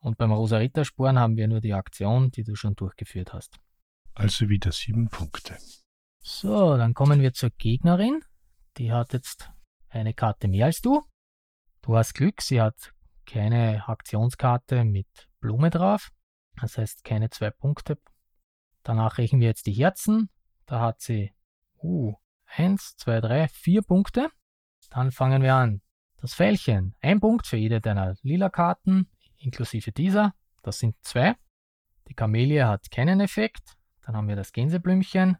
Und 0.01 0.17
beim 0.17 0.33
Rosa 0.33 0.59
Rittersporn 0.59 1.19
haben 1.19 1.37
wir 1.37 1.49
nur 1.49 1.61
die 1.61 1.75
Aktion, 1.75 2.31
die 2.31 2.45
du 2.45 2.55
schon 2.55 2.75
durchgeführt 2.75 3.33
hast. 3.33 3.59
Also 4.15 4.49
wieder 4.49 4.71
sieben 4.71 5.09
Punkte. 5.09 5.59
So, 6.21 6.77
dann 6.77 6.95
kommen 6.95 7.21
wir 7.21 7.33
zur 7.33 7.51
Gegnerin. 7.51 8.23
Die 8.77 8.93
hat 8.93 9.13
jetzt 9.13 9.51
eine 9.89 10.15
Karte 10.15 10.47
mehr 10.47 10.67
als 10.67 10.81
du. 10.81 11.03
Du 11.83 11.97
hast 11.97 12.15
Glück, 12.15 12.43
sie 12.43 12.61
hat 12.61 12.93
keine 13.27 13.89
Aktionskarte 13.89 14.85
mit 14.85 15.09
Blume 15.41 15.71
drauf. 15.71 16.11
Das 16.61 16.79
heißt 16.79 17.05
keine 17.05 17.31
zwei 17.31 17.51
Punkte. 17.51 17.99
Danach 18.83 19.19
rechnen 19.19 19.41
wir 19.41 19.49
jetzt 19.49 19.67
die 19.67 19.73
Herzen. 19.73 20.31
Da 20.67 20.81
hat 20.81 21.01
sie 21.01 21.33
uh, 21.83 22.15
1, 22.47 22.97
2, 22.97 23.21
3, 23.21 23.49
4 23.49 23.83
Punkte. 23.83 24.31
Dann 24.91 25.11
fangen 25.11 25.43
wir 25.43 25.55
an. 25.55 25.83
Das 26.21 26.35
Fällchen, 26.35 26.97
ein 27.01 27.21
Punkt 27.21 27.47
für 27.47 27.57
jede 27.57 27.81
deiner 27.81 28.17
lila 28.23 28.49
Karten, 28.49 29.09
inklusive 29.39 29.93
dieser. 29.93 30.35
Das 30.63 30.81
sind 30.81 30.97
zwei. 31.03 31.37
Die 32.09 32.15
Kamelie 32.15 32.67
hat 32.67 32.91
keinen 32.91 33.21
Effekt. 33.21 33.77
Dann 34.03 34.17
haben 34.17 34.27
wir 34.27 34.35
das 34.35 34.53
Gänseblümchen. 34.53 35.37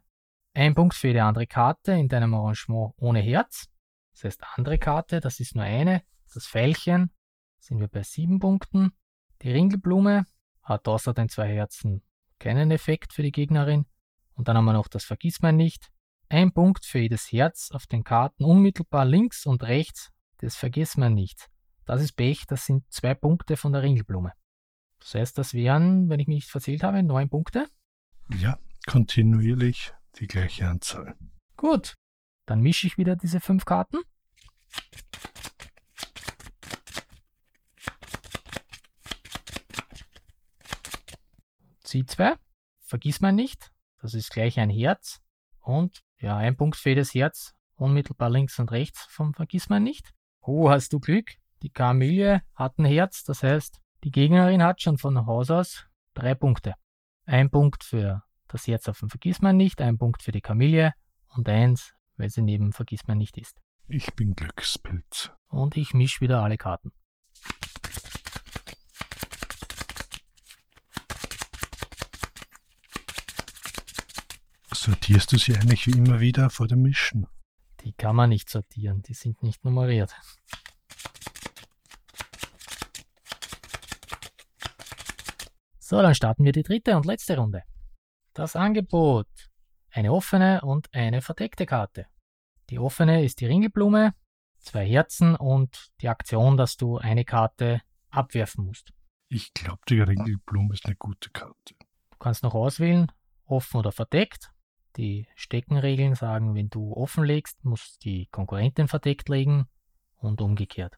Ein 0.53 0.75
Punkt 0.75 0.95
für 0.95 1.07
jede 1.07 1.23
andere 1.23 1.47
Karte 1.47 1.91
in 1.91 2.07
deinem 2.07 2.33
Arrangement 2.33 2.93
ohne 2.97 3.19
Herz. 3.19 3.67
Das 4.13 4.23
heißt 4.23 4.43
andere 4.55 4.77
Karte, 4.77 5.19
das 5.19 5.41
ist 5.41 5.53
nur 5.53 5.65
eine. 5.65 6.01
Das 6.33 6.45
Fällchen 6.45 7.11
sind 7.59 7.81
wir 7.81 7.89
bei 7.89 8.03
sieben 8.03 8.39
Punkten. 8.39 8.93
Die 9.41 9.51
Ringelblume 9.51 10.25
hat 10.63 10.87
außer 10.87 11.13
den 11.13 11.27
zwei 11.27 11.53
Herzen 11.53 12.03
keinen 12.39 12.71
Effekt 12.71 13.11
für 13.11 13.23
die 13.23 13.33
Gegnerin. 13.33 13.85
Und 14.33 14.47
dann 14.47 14.55
haben 14.55 14.65
wir 14.65 14.73
noch 14.73 14.87
das 14.87 15.03
Vergissmein 15.03 15.57
nicht. 15.57 15.91
Ein 16.29 16.53
Punkt 16.53 16.85
für 16.85 16.99
jedes 16.99 17.31
Herz 17.33 17.71
auf 17.71 17.85
den 17.85 18.05
Karten 18.05 18.45
unmittelbar 18.45 19.03
links 19.03 19.45
und 19.45 19.63
rechts 19.63 20.13
das 20.39 20.55
vergessen 20.55 21.01
wir 21.01 21.09
nicht. 21.09 21.49
Das 21.85 22.01
ist 22.01 22.13
Pech, 22.13 22.45
das 22.47 22.65
sind 22.65 22.83
zwei 22.91 23.13
Punkte 23.13 23.57
von 23.57 23.73
der 23.73 23.81
Ringelblume. 23.81 24.33
Das 24.99 25.15
heißt, 25.15 25.37
das 25.37 25.53
wären, 25.53 26.09
wenn 26.09 26.19
ich 26.19 26.27
mich 26.27 26.35
nicht 26.35 26.49
verzählt 26.49 26.83
habe, 26.83 27.01
neun 27.03 27.29
Punkte. 27.29 27.67
Ja, 28.37 28.57
kontinuierlich 28.85 29.93
die 30.19 30.27
gleiche 30.27 30.67
Anzahl. 30.67 31.15
Gut, 31.55 31.95
dann 32.45 32.61
mische 32.61 32.87
ich 32.87 32.97
wieder 32.97 33.15
diese 33.15 33.39
fünf 33.39 33.65
Karten. 33.65 33.97
Zieh 41.83 42.05
zwei, 42.05 42.35
vergiss 42.81 43.19
man 43.19 43.35
nicht, 43.35 43.71
das 43.99 44.13
ist 44.13 44.29
gleich 44.29 44.59
ein 44.59 44.69
Herz 44.69 45.21
und 45.59 46.03
ja, 46.19 46.37
ein 46.37 46.55
Punkt 46.55 46.75
für 46.75 46.89
jedes 46.89 47.15
Herz, 47.15 47.55
unmittelbar 47.75 48.29
links 48.29 48.59
und 48.59 48.71
rechts 48.71 49.05
vom 49.09 49.33
Vergissmein 49.33 49.83
nicht. 49.83 50.13
Oh, 50.41 50.69
hast 50.69 50.93
du 50.93 50.99
Glück? 50.99 51.31
Die 51.61 51.69
Kamille 51.69 52.41
hat 52.55 52.77
ein 52.79 52.85
Herz, 52.85 53.23
das 53.23 53.43
heißt, 53.43 53.79
die 54.03 54.11
Gegnerin 54.11 54.63
hat 54.63 54.81
schon 54.81 54.97
von 54.97 55.25
Haus 55.25 55.51
aus 55.51 55.85
drei 56.13 56.33
Punkte. 56.33 56.75
Ein 57.25 57.49
Punkt 57.49 57.83
für 57.83 58.23
das 58.47 58.65
Herz 58.65 58.87
auf 58.87 58.99
dem 58.99 59.09
Vergissmein 59.09 59.57
nicht, 59.57 59.81
ein 59.81 59.97
Punkt 59.97 60.23
für 60.23 60.31
die 60.31 60.41
Kamille 60.41 60.93
und 61.27 61.49
eins, 61.49 61.93
weil 62.15 62.29
sie 62.29 62.41
neben 62.41 62.71
Vergissmein 62.71 63.17
nicht 63.17 63.37
ist. 63.37 63.59
Ich 63.87 64.13
bin 64.15 64.33
Glückspilz. 64.33 65.31
Und 65.49 65.75
ich 65.75 65.93
mische 65.93 66.21
wieder 66.21 66.41
alle 66.41 66.57
Karten. 66.57 66.93
Sortierst 74.71 75.33
du 75.33 75.37
sie 75.37 75.55
eigentlich 75.55 75.85
wie 75.87 75.97
immer 75.97 76.21
wieder 76.21 76.49
vor 76.49 76.67
dem 76.67 76.83
Mischen? 76.83 77.27
Die 77.81 77.93
kann 77.93 78.15
man 78.15 78.29
nicht 78.29 78.49
sortieren, 78.49 79.01
die 79.01 79.13
sind 79.13 79.41
nicht 79.43 79.63
nummeriert. 79.63 80.13
So, 85.79 86.01
dann 86.01 86.13
starten 86.13 86.45
wir 86.45 86.51
die 86.51 86.61
dritte 86.61 86.95
und 86.95 87.05
letzte 87.05 87.35
Runde. 87.37 87.63
Das 88.33 88.55
Angebot. 88.55 89.27
Eine 89.91 90.13
offene 90.13 90.61
und 90.61 90.93
eine 90.93 91.21
verdeckte 91.21 91.65
Karte. 91.65 92.05
Die 92.69 92.77
offene 92.77 93.23
ist 93.23 93.39
die 93.39 93.47
Ringelblume, 93.47 94.13
zwei 94.59 94.85
Herzen 94.85 95.35
und 95.35 95.89
die 96.01 96.09
Aktion, 96.09 96.57
dass 96.57 96.77
du 96.77 96.99
eine 96.99 97.25
Karte 97.25 97.81
abwerfen 98.11 98.65
musst. 98.65 98.93
Ich 99.29 99.51
glaube, 99.53 99.81
die 99.89 99.99
Ringelblume 99.99 100.75
ist 100.75 100.85
eine 100.85 100.95
gute 100.95 101.31
Karte. 101.31 101.73
Du 102.11 102.17
kannst 102.19 102.43
noch 102.43 102.53
auswählen, 102.53 103.11
offen 103.45 103.77
oder 103.77 103.91
verdeckt. 103.91 104.51
Die 104.97 105.27
Steckenregeln 105.35 106.15
sagen, 106.15 106.55
wenn 106.55 106.69
du 106.69 106.93
offen 106.93 107.23
legst, 107.23 107.63
muss 107.63 107.97
die 107.99 108.27
Konkurrentin 108.27 108.87
verdeckt 108.87 109.29
legen 109.29 109.67
und 110.17 110.41
umgekehrt. 110.41 110.97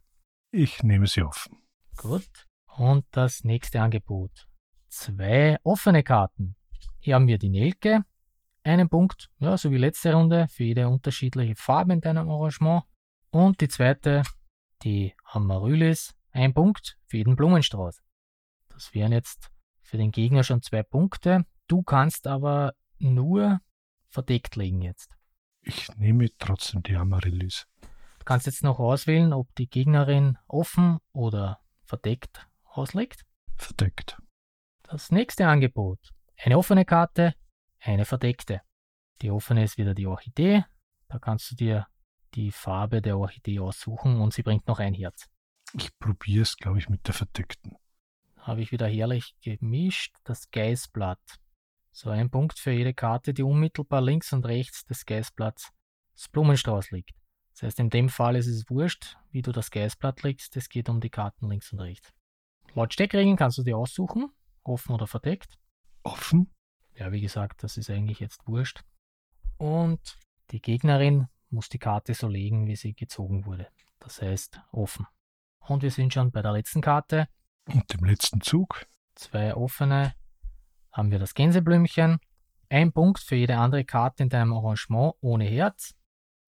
Ich 0.52 0.84
nehme 0.84 1.08
sie 1.08 1.24
offen. 1.24 1.58
Gut. 1.98 2.48
Und 2.78 3.06
das 3.12 3.44
nächste 3.44 3.82
Angebot. 3.82 4.48
Zwei 4.88 5.58
offene 5.64 6.04
Karten. 6.04 6.56
Hier 7.00 7.16
haben 7.16 7.28
wir 7.28 7.38
die 7.38 7.50
Nelke. 7.50 8.04
Einen 8.64 8.90
Punkt, 8.90 9.30
ja, 9.40 9.58
so 9.58 9.72
wie 9.72 9.78
letzte 9.78 10.14
Runde, 10.14 10.48
für 10.48 10.64
jede 10.64 10.88
unterschiedliche 10.88 11.56
Farbe 11.56 11.94
in 11.94 12.02
deinem 12.02 12.30
Arrangement. 12.30 12.84
Und 13.32 13.60
die 13.62 13.68
zweite, 13.68 14.24
die 14.84 15.14
Amaryllis. 15.26 16.16
Ein 16.32 16.54
Punkt 16.54 16.98
für 17.08 17.18
jeden 17.18 17.36
Blumenstrauß. 17.36 18.02
Das 18.70 18.94
wären 18.94 19.12
jetzt 19.12 19.52
für 19.82 19.98
den 19.98 20.12
Gegner 20.12 20.44
schon 20.44 20.62
zwei 20.62 20.84
Punkte. 20.84 21.46
Du 21.68 21.84
kannst 21.84 22.28
aber 22.28 22.74
nur 23.00 23.60
verdeckt 24.12 24.56
legen 24.56 24.82
jetzt. 24.82 25.16
Ich 25.62 25.90
nehme 25.96 26.30
trotzdem 26.38 26.84
die 26.84 26.96
Amaryllis. 26.96 27.68
Du 28.20 28.26
kannst 28.26 28.46
jetzt 28.46 28.64
noch 28.64 28.80
auswählen, 28.80 29.34
ob 29.34 29.54
die 29.56 29.70
Gegnerin 29.70 30.38
offen 30.48 31.00
oder 31.12 31.60
verdeckt 31.86 32.48
auslegt. 32.64 33.26
Verdeckt. 33.56 34.18
Das 34.84 35.12
nächste 35.12 35.48
Angebot. 35.48 36.00
Eine 36.38 36.58
offene 36.58 36.86
Karte, 36.86 37.34
eine 37.80 38.06
verdeckte. 38.06 38.62
Die 39.22 39.32
offene 39.32 39.64
ist 39.64 39.78
wieder 39.78 39.94
die 39.94 40.08
Orchidee. 40.08 40.66
Da 41.08 41.20
kannst 41.20 41.52
du 41.52 41.56
dir 41.56 41.88
die 42.34 42.52
Farbe 42.52 43.02
der 43.02 43.18
Orchidee 43.18 43.60
aussuchen 43.60 44.20
und 44.20 44.34
sie 44.34 44.44
bringt 44.44 44.68
noch 44.68 44.80
ein 44.80 44.94
Herz. 44.94 45.30
Ich 45.74 45.98
probiere 46.00 46.44
es, 46.44 46.58
glaube 46.58 46.80
ich, 46.80 46.90
mit 46.90 47.08
der 47.08 47.14
verdeckten. 47.14 47.78
Habe 48.38 48.62
ich 48.62 48.72
wieder 48.72 48.88
herrlich 48.88 49.36
gemischt. 49.42 50.16
Das 50.24 50.50
Geißblatt. 50.52 51.41
So 51.92 52.10
ein 52.10 52.30
Punkt 52.30 52.58
für 52.58 52.72
jede 52.72 52.94
Karte, 52.94 53.34
die 53.34 53.44
unmittelbar 53.44 54.02
links 54.02 54.32
und 54.34 54.46
rechts 54.46 54.86
des 54.86 55.06
Geißblatts 55.06 55.72
des 56.16 56.30
Blumenstrauß 56.30 56.92
liegt. 56.92 57.12
Das 57.54 57.64
heißt, 57.64 57.80
in 57.80 57.90
dem 57.90 58.10
Fall 58.10 58.36
ist 58.36 58.48
es 58.48 58.70
wurscht, 58.70 59.18
wie 59.32 59.42
du 59.42 59.52
das 59.52 59.72
Geißblatt 59.72 60.24
legst. 60.24 60.56
Es 60.56 60.70
geht 60.70 60.90
um 60.90 61.02
die 61.02 61.10
Karten 61.10 61.50
links 61.50 61.72
und 61.74 61.80
rechts. 61.80 62.14
Laut 62.74 62.94
Steckregeln 62.94 63.36
kannst 63.36 63.58
du 63.58 63.64
dir 63.64 63.78
aussuchen, 63.78 64.32
offen 64.64 64.94
oder 64.94 65.06
verdeckt. 65.06 65.60
Offen? 66.04 66.54
Ja, 66.96 67.12
wie 67.12 67.22
gesagt, 67.22 67.64
das 67.64 67.78
ist 67.78 67.90
eigentlich 67.90 68.20
jetzt 68.20 68.48
wurscht. 68.48 68.84
Und 69.58 70.18
die 70.52 70.62
Gegnerin 70.62 71.28
muss 71.50 71.70
die 71.70 71.80
Karte 71.80 72.14
so 72.14 72.28
legen, 72.28 72.68
wie 72.68 72.76
sie 72.76 72.94
gezogen 72.94 73.46
wurde. 73.46 73.68
Das 74.00 74.22
heißt 74.22 74.62
offen. 74.72 75.06
Und 75.60 75.84
wir 75.84 75.92
sind 75.92 76.14
schon 76.14 76.32
bei 76.32 76.42
der 76.42 76.54
letzten 76.54 76.82
Karte. 76.82 77.28
Und 77.66 77.94
dem 77.94 78.06
letzten 78.06 78.42
Zug. 78.42 78.86
Zwei 79.16 79.54
offene. 79.54 80.16
Haben 80.92 81.12
wir 81.12 81.20
das 81.20 81.34
Gänseblümchen. 81.34 82.20
Ein 82.70 82.92
Punkt 82.92 83.20
für 83.20 83.36
jede 83.36 83.58
andere 83.58 83.86
Karte 83.86 84.24
in 84.24 84.30
deinem 84.30 84.54
Arrangement 84.54 85.16
ohne 85.22 85.46
Herz. 85.46 85.96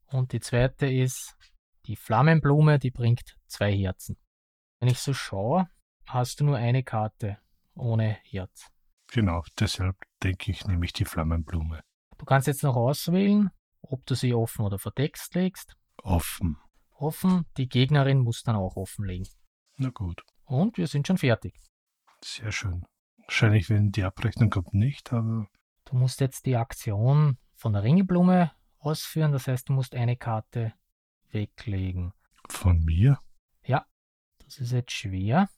Und 0.08 0.32
die 0.32 0.40
zweite 0.40 0.88
ist 0.88 1.36
die 1.86 1.96
Flammenblume, 1.96 2.80
die 2.80 2.92
bringt 2.92 3.38
zwei 3.48 3.76
Herzen. 3.76 4.18
Wenn 4.80 4.90
ich 4.90 5.00
so 5.00 5.14
schaue, 5.14 5.70
hast 6.08 6.40
du 6.40 6.46
nur 6.46 6.58
eine 6.58 6.84
Karte 6.84 7.38
ohne 7.76 8.18
Herz. 8.24 8.70
Genau, 9.12 9.44
deshalb 9.60 9.96
denke 10.22 10.52
ich, 10.52 10.66
nehme 10.66 10.86
ich 10.86 10.94
die 10.94 11.06
Flammenblume. 11.06 11.82
Du 12.18 12.26
kannst 12.26 12.48
jetzt 12.48 12.64
noch 12.64 12.76
auswählen, 12.76 13.52
ob 13.82 14.06
du 14.06 14.16
sie 14.16 14.34
offen 14.34 14.66
oder 14.66 14.80
verdeckt 14.80 15.34
legst. 15.34 15.76
Offen. 16.02 16.58
Offen, 16.92 17.46
die 17.58 17.68
Gegnerin 17.68 18.20
muss 18.20 18.44
dann 18.44 18.56
auch 18.56 18.76
offenlegen. 18.76 19.28
Na 19.78 19.90
gut. 19.90 20.24
Und 20.46 20.78
wir 20.78 20.88
sind 20.88 21.08
schon 21.08 21.18
fertig. 21.18 21.56
Sehr 22.24 22.52
schön. 22.52 22.86
Wahrscheinlich, 23.28 23.70
wenn 23.70 23.92
die 23.92 24.04
Abrechnung 24.04 24.50
kommt, 24.50 24.74
nicht, 24.74 25.14
aber. 25.14 25.48
Du 25.86 25.96
musst 25.96 26.22
jetzt 26.22 26.46
die 26.46 26.56
Aktion 26.56 27.38
von 27.56 27.74
der 27.74 27.84
Ringelblume 27.84 28.52
ausführen, 28.80 29.32
das 29.32 29.48
heißt, 29.48 29.70
du 29.70 29.74
musst 29.74 29.96
eine 29.96 30.18
Karte 30.18 30.74
weglegen. 31.32 32.14
Von 32.50 32.84
mir? 32.84 33.20
Ja, 33.66 33.86
das 34.40 34.58
ist 34.60 34.72
jetzt 34.72 34.92
schwer. 34.92 35.50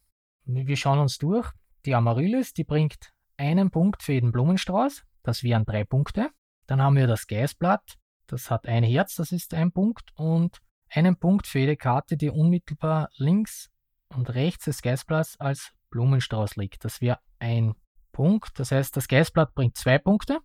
Wir 0.46 0.78
schauen 0.78 1.00
uns 1.00 1.18
durch. 1.18 1.52
Die 1.86 1.96
Amaryllis, 1.96 2.54
die 2.54 2.64
bringt 2.64 3.14
einen 3.38 3.72
Punkt 3.72 4.04
für 4.04 4.14
jeden 4.14 4.32
Blumenstrauß. 4.32 5.04
Das 5.24 5.44
wären 5.44 5.66
drei 5.66 5.84
Punkte. 5.84 6.30
Dann 6.68 6.82
haben 6.82 6.96
wir 6.96 7.08
das 7.08 7.28
Geißblatt. 7.28 7.98
Das 8.28 8.50
hat 8.50 8.68
ein 8.68 8.84
Herz, 8.84 9.16
das 9.16 9.32
ist 9.32 9.54
ein 9.54 9.72
Punkt. 9.72 10.12
Und 10.16 10.62
einen 10.90 11.18
Punkt 11.18 11.48
für 11.48 11.60
jede 11.60 11.78
Karte, 11.78 12.18
die 12.18 12.30
unmittelbar 12.30 13.10
links 13.18 13.70
und 14.10 14.34
rechts 14.34 14.66
des 14.66 14.82
Geißblatts 14.82 15.40
als 15.40 15.74
Blumenstrauß 15.90 16.56
liegt. 16.56 16.86
Das 16.86 17.02
wäre 17.02 17.20
ein 17.40 17.74
Punkt. 18.12 18.60
Das 18.60 18.72
heißt, 18.72 18.96
das 18.96 19.08
Geißblatt 19.08 19.54
bringt 19.54 19.78
zwei 19.78 19.98
Punkte 19.98 20.40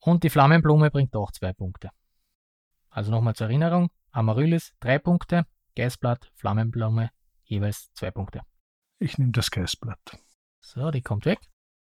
und 0.00 0.22
die 0.22 0.30
Flammenblume 0.30 0.90
bringt 0.90 1.14
auch 1.16 1.32
zwei 1.32 1.52
Punkte. 1.52 1.90
Also 2.88 3.10
nochmal 3.10 3.34
zur 3.34 3.48
Erinnerung: 3.48 3.90
Amaryllis 4.10 4.74
drei 4.80 4.98
Punkte, 4.98 5.46
Geißblatt, 5.74 6.30
Flammenblume 6.34 7.10
jeweils 7.44 7.92
zwei 7.92 8.10
Punkte. 8.10 8.42
Ich 8.98 9.18
nehme 9.18 9.32
das 9.32 9.50
Geißblatt. 9.50 10.18
So, 10.60 10.90
die 10.90 11.02
kommt 11.02 11.26
weg. 11.26 11.40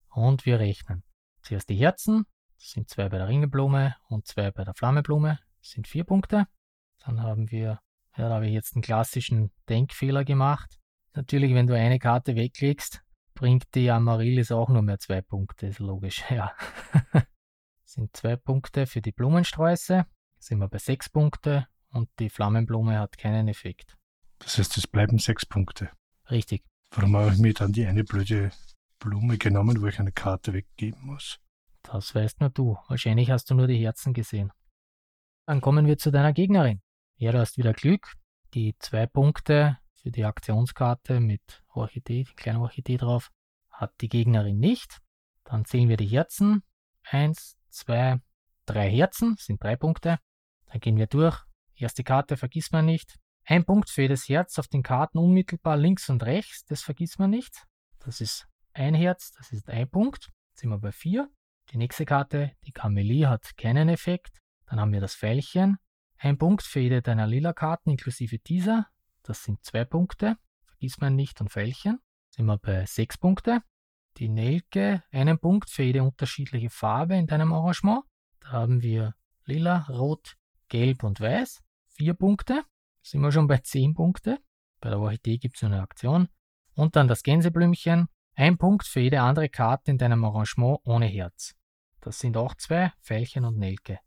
Und 0.08 0.46
wir 0.46 0.58
rechnen. 0.58 1.04
Zuerst 1.42 1.68
die 1.68 1.76
Herzen. 1.76 2.26
Das 2.58 2.70
sind 2.70 2.88
zwei 2.88 3.08
bei 3.08 3.18
der 3.18 3.28
Ringelblume 3.28 3.96
und 4.08 4.26
zwei 4.26 4.50
bei 4.50 4.64
der 4.64 4.74
Flammenblume. 4.74 5.38
Das 5.60 5.70
sind 5.70 5.86
vier 5.86 6.04
Punkte. 6.04 6.46
Dann 7.04 7.22
haben 7.22 7.50
wir, 7.50 7.80
ja, 8.16 8.28
da 8.28 8.34
habe 8.34 8.46
ich 8.46 8.52
jetzt 8.52 8.74
einen 8.74 8.82
klassischen 8.82 9.52
Denkfehler 9.68 10.24
gemacht. 10.24 10.78
Natürlich, 11.14 11.54
wenn 11.54 11.66
du 11.66 11.76
eine 11.76 11.98
Karte 11.98 12.34
weglegst, 12.34 13.03
bringt 13.34 13.74
die 13.74 13.90
Amaryllis 13.90 14.52
auch 14.52 14.68
nur 14.68 14.82
mehr 14.82 14.98
zwei 14.98 15.20
Punkte. 15.20 15.66
Ist 15.66 15.78
logisch, 15.78 16.24
ja. 16.30 16.52
sind 17.84 18.16
zwei 18.16 18.36
Punkte 18.36 18.86
für 18.86 19.00
die 19.00 19.12
Blumensträuße. 19.12 20.06
Sind 20.38 20.58
wir 20.58 20.68
bei 20.68 20.78
sechs 20.78 21.08
Punkte 21.08 21.66
und 21.90 22.08
die 22.18 22.30
Flammenblume 22.30 22.98
hat 22.98 23.18
keinen 23.18 23.48
Effekt. 23.48 23.96
Das 24.38 24.58
heißt, 24.58 24.76
es 24.76 24.86
bleiben 24.86 25.18
sechs 25.18 25.46
Punkte. 25.46 25.90
Richtig. 26.30 26.64
Warum 26.90 27.16
habe 27.16 27.32
ich 27.32 27.38
mir 27.38 27.54
dann 27.54 27.72
die 27.72 27.86
eine 27.86 28.04
blöde 28.04 28.50
Blume 28.98 29.38
genommen, 29.38 29.80
wo 29.80 29.86
ich 29.86 29.98
eine 29.98 30.12
Karte 30.12 30.52
weggeben 30.52 31.06
muss? 31.06 31.40
Das 31.82 32.14
weißt 32.14 32.40
nur 32.40 32.50
du. 32.50 32.78
Wahrscheinlich 32.88 33.30
hast 33.30 33.50
du 33.50 33.54
nur 33.54 33.66
die 33.66 33.78
Herzen 33.78 34.12
gesehen. 34.12 34.52
Dann 35.46 35.60
kommen 35.60 35.86
wir 35.86 35.98
zu 35.98 36.10
deiner 36.10 36.32
Gegnerin. 36.32 36.80
Ja, 37.16 37.32
du 37.32 37.38
hast 37.38 37.58
wieder 37.58 37.72
Glück. 37.72 38.14
Die 38.54 38.76
zwei 38.78 39.06
Punkte 39.06 39.78
für 40.04 40.10
die 40.10 40.26
Aktionskarte 40.26 41.18
mit 41.18 41.64
Orchidee, 41.72 42.24
die 42.24 42.34
kleine 42.34 42.60
Orchidee 42.60 42.98
drauf, 42.98 43.32
hat 43.70 43.90
die 44.02 44.10
Gegnerin 44.10 44.58
nicht. 44.58 45.00
Dann 45.44 45.64
zählen 45.64 45.88
wir 45.88 45.96
die 45.96 46.06
Herzen. 46.06 46.62
Eins, 47.04 47.56
zwei, 47.70 48.20
drei 48.66 48.90
Herzen 48.90 49.36
sind 49.38 49.62
drei 49.62 49.76
Punkte. 49.76 50.18
Dann 50.66 50.80
gehen 50.80 50.98
wir 50.98 51.06
durch. 51.06 51.42
Erste 51.74 52.04
Karte 52.04 52.36
vergisst 52.36 52.70
man 52.72 52.84
nicht. 52.84 53.18
Ein 53.46 53.64
Punkt 53.64 53.88
für 53.88 54.02
jedes 54.02 54.28
Herz 54.28 54.58
auf 54.58 54.68
den 54.68 54.82
Karten 54.82 55.16
unmittelbar 55.16 55.78
links 55.78 56.10
und 56.10 56.22
rechts, 56.22 56.66
das 56.66 56.82
vergisst 56.82 57.18
man 57.18 57.30
nicht. 57.30 57.64
Das 58.00 58.20
ist 58.20 58.46
ein 58.74 58.94
Herz, 58.94 59.32
das 59.32 59.52
ist 59.52 59.70
ein 59.70 59.88
Punkt. 59.88 60.30
Jetzt 60.50 60.60
sind 60.60 60.68
wir 60.68 60.78
bei 60.78 60.92
vier. 60.92 61.30
Die 61.70 61.78
nächste 61.78 62.04
Karte, 62.04 62.52
die 62.66 62.72
Camelie, 62.72 63.26
hat 63.26 63.56
keinen 63.56 63.88
Effekt. 63.88 64.36
Dann 64.66 64.80
haben 64.80 64.92
wir 64.92 65.00
das 65.00 65.14
Pfeilchen. 65.14 65.78
Ein 66.18 66.36
Punkt 66.36 66.62
für 66.62 66.80
jede 66.80 67.00
deiner 67.00 67.26
lila 67.26 67.54
Karten 67.54 67.88
inklusive 67.88 68.38
dieser. 68.38 68.88
Das 69.24 69.42
sind 69.42 69.64
zwei 69.64 69.84
Punkte. 69.84 70.36
Vergiss 70.66 71.00
man 71.00 71.16
nicht 71.16 71.40
und 71.40 71.50
Pfeilchen. 71.50 71.98
Sind 72.30 72.46
wir 72.46 72.58
bei 72.58 72.84
sechs 72.86 73.18
Punkte. 73.18 73.62
Die 74.18 74.28
Nelke, 74.28 75.02
einen 75.10 75.38
Punkt 75.38 75.70
für 75.70 75.82
jede 75.82 76.04
unterschiedliche 76.04 76.70
Farbe 76.70 77.16
in 77.16 77.26
deinem 77.26 77.52
Arrangement. 77.52 78.04
Da 78.40 78.52
haben 78.52 78.82
wir 78.82 79.14
lila, 79.46 79.86
rot, 79.88 80.36
gelb 80.68 81.02
und 81.02 81.20
weiß. 81.20 81.62
Vier 81.88 82.14
Punkte 82.14 82.64
sind 83.02 83.22
wir 83.22 83.32
schon 83.32 83.46
bei 83.46 83.58
10 83.58 83.94
Punkte. 83.94 84.38
Bei 84.80 84.90
der 84.90 85.00
Orchidee 85.00 85.38
gibt 85.38 85.56
es 85.56 85.64
eine 85.64 85.80
Aktion. 85.80 86.28
Und 86.74 86.94
dann 86.96 87.08
das 87.08 87.22
Gänseblümchen. 87.22 88.08
Ein 88.34 88.58
Punkt 88.58 88.86
für 88.86 89.00
jede 89.00 89.20
andere 89.20 89.48
Karte 89.48 89.90
in 89.90 89.98
deinem 89.98 90.24
Arrangement 90.24 90.80
ohne 90.84 91.06
Herz. 91.06 91.54
Das 92.00 92.18
sind 92.18 92.36
auch 92.36 92.54
zwei, 92.56 92.92
Pfeilchen 93.00 93.44
und 93.44 93.56
Nelke. 93.56 94.00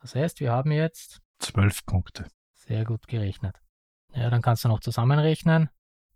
Das 0.00 0.14
heißt, 0.14 0.40
wir 0.40 0.50
haben 0.50 0.72
jetzt 0.72 1.20
12 1.38 1.86
Punkte. 1.86 2.26
Sehr 2.54 2.84
gut 2.84 3.06
gerechnet. 3.06 3.60
Ja, 4.16 4.30
dann 4.30 4.40
kannst 4.40 4.64
du 4.64 4.68
noch 4.68 4.80
zusammenrechnen. 4.80 5.68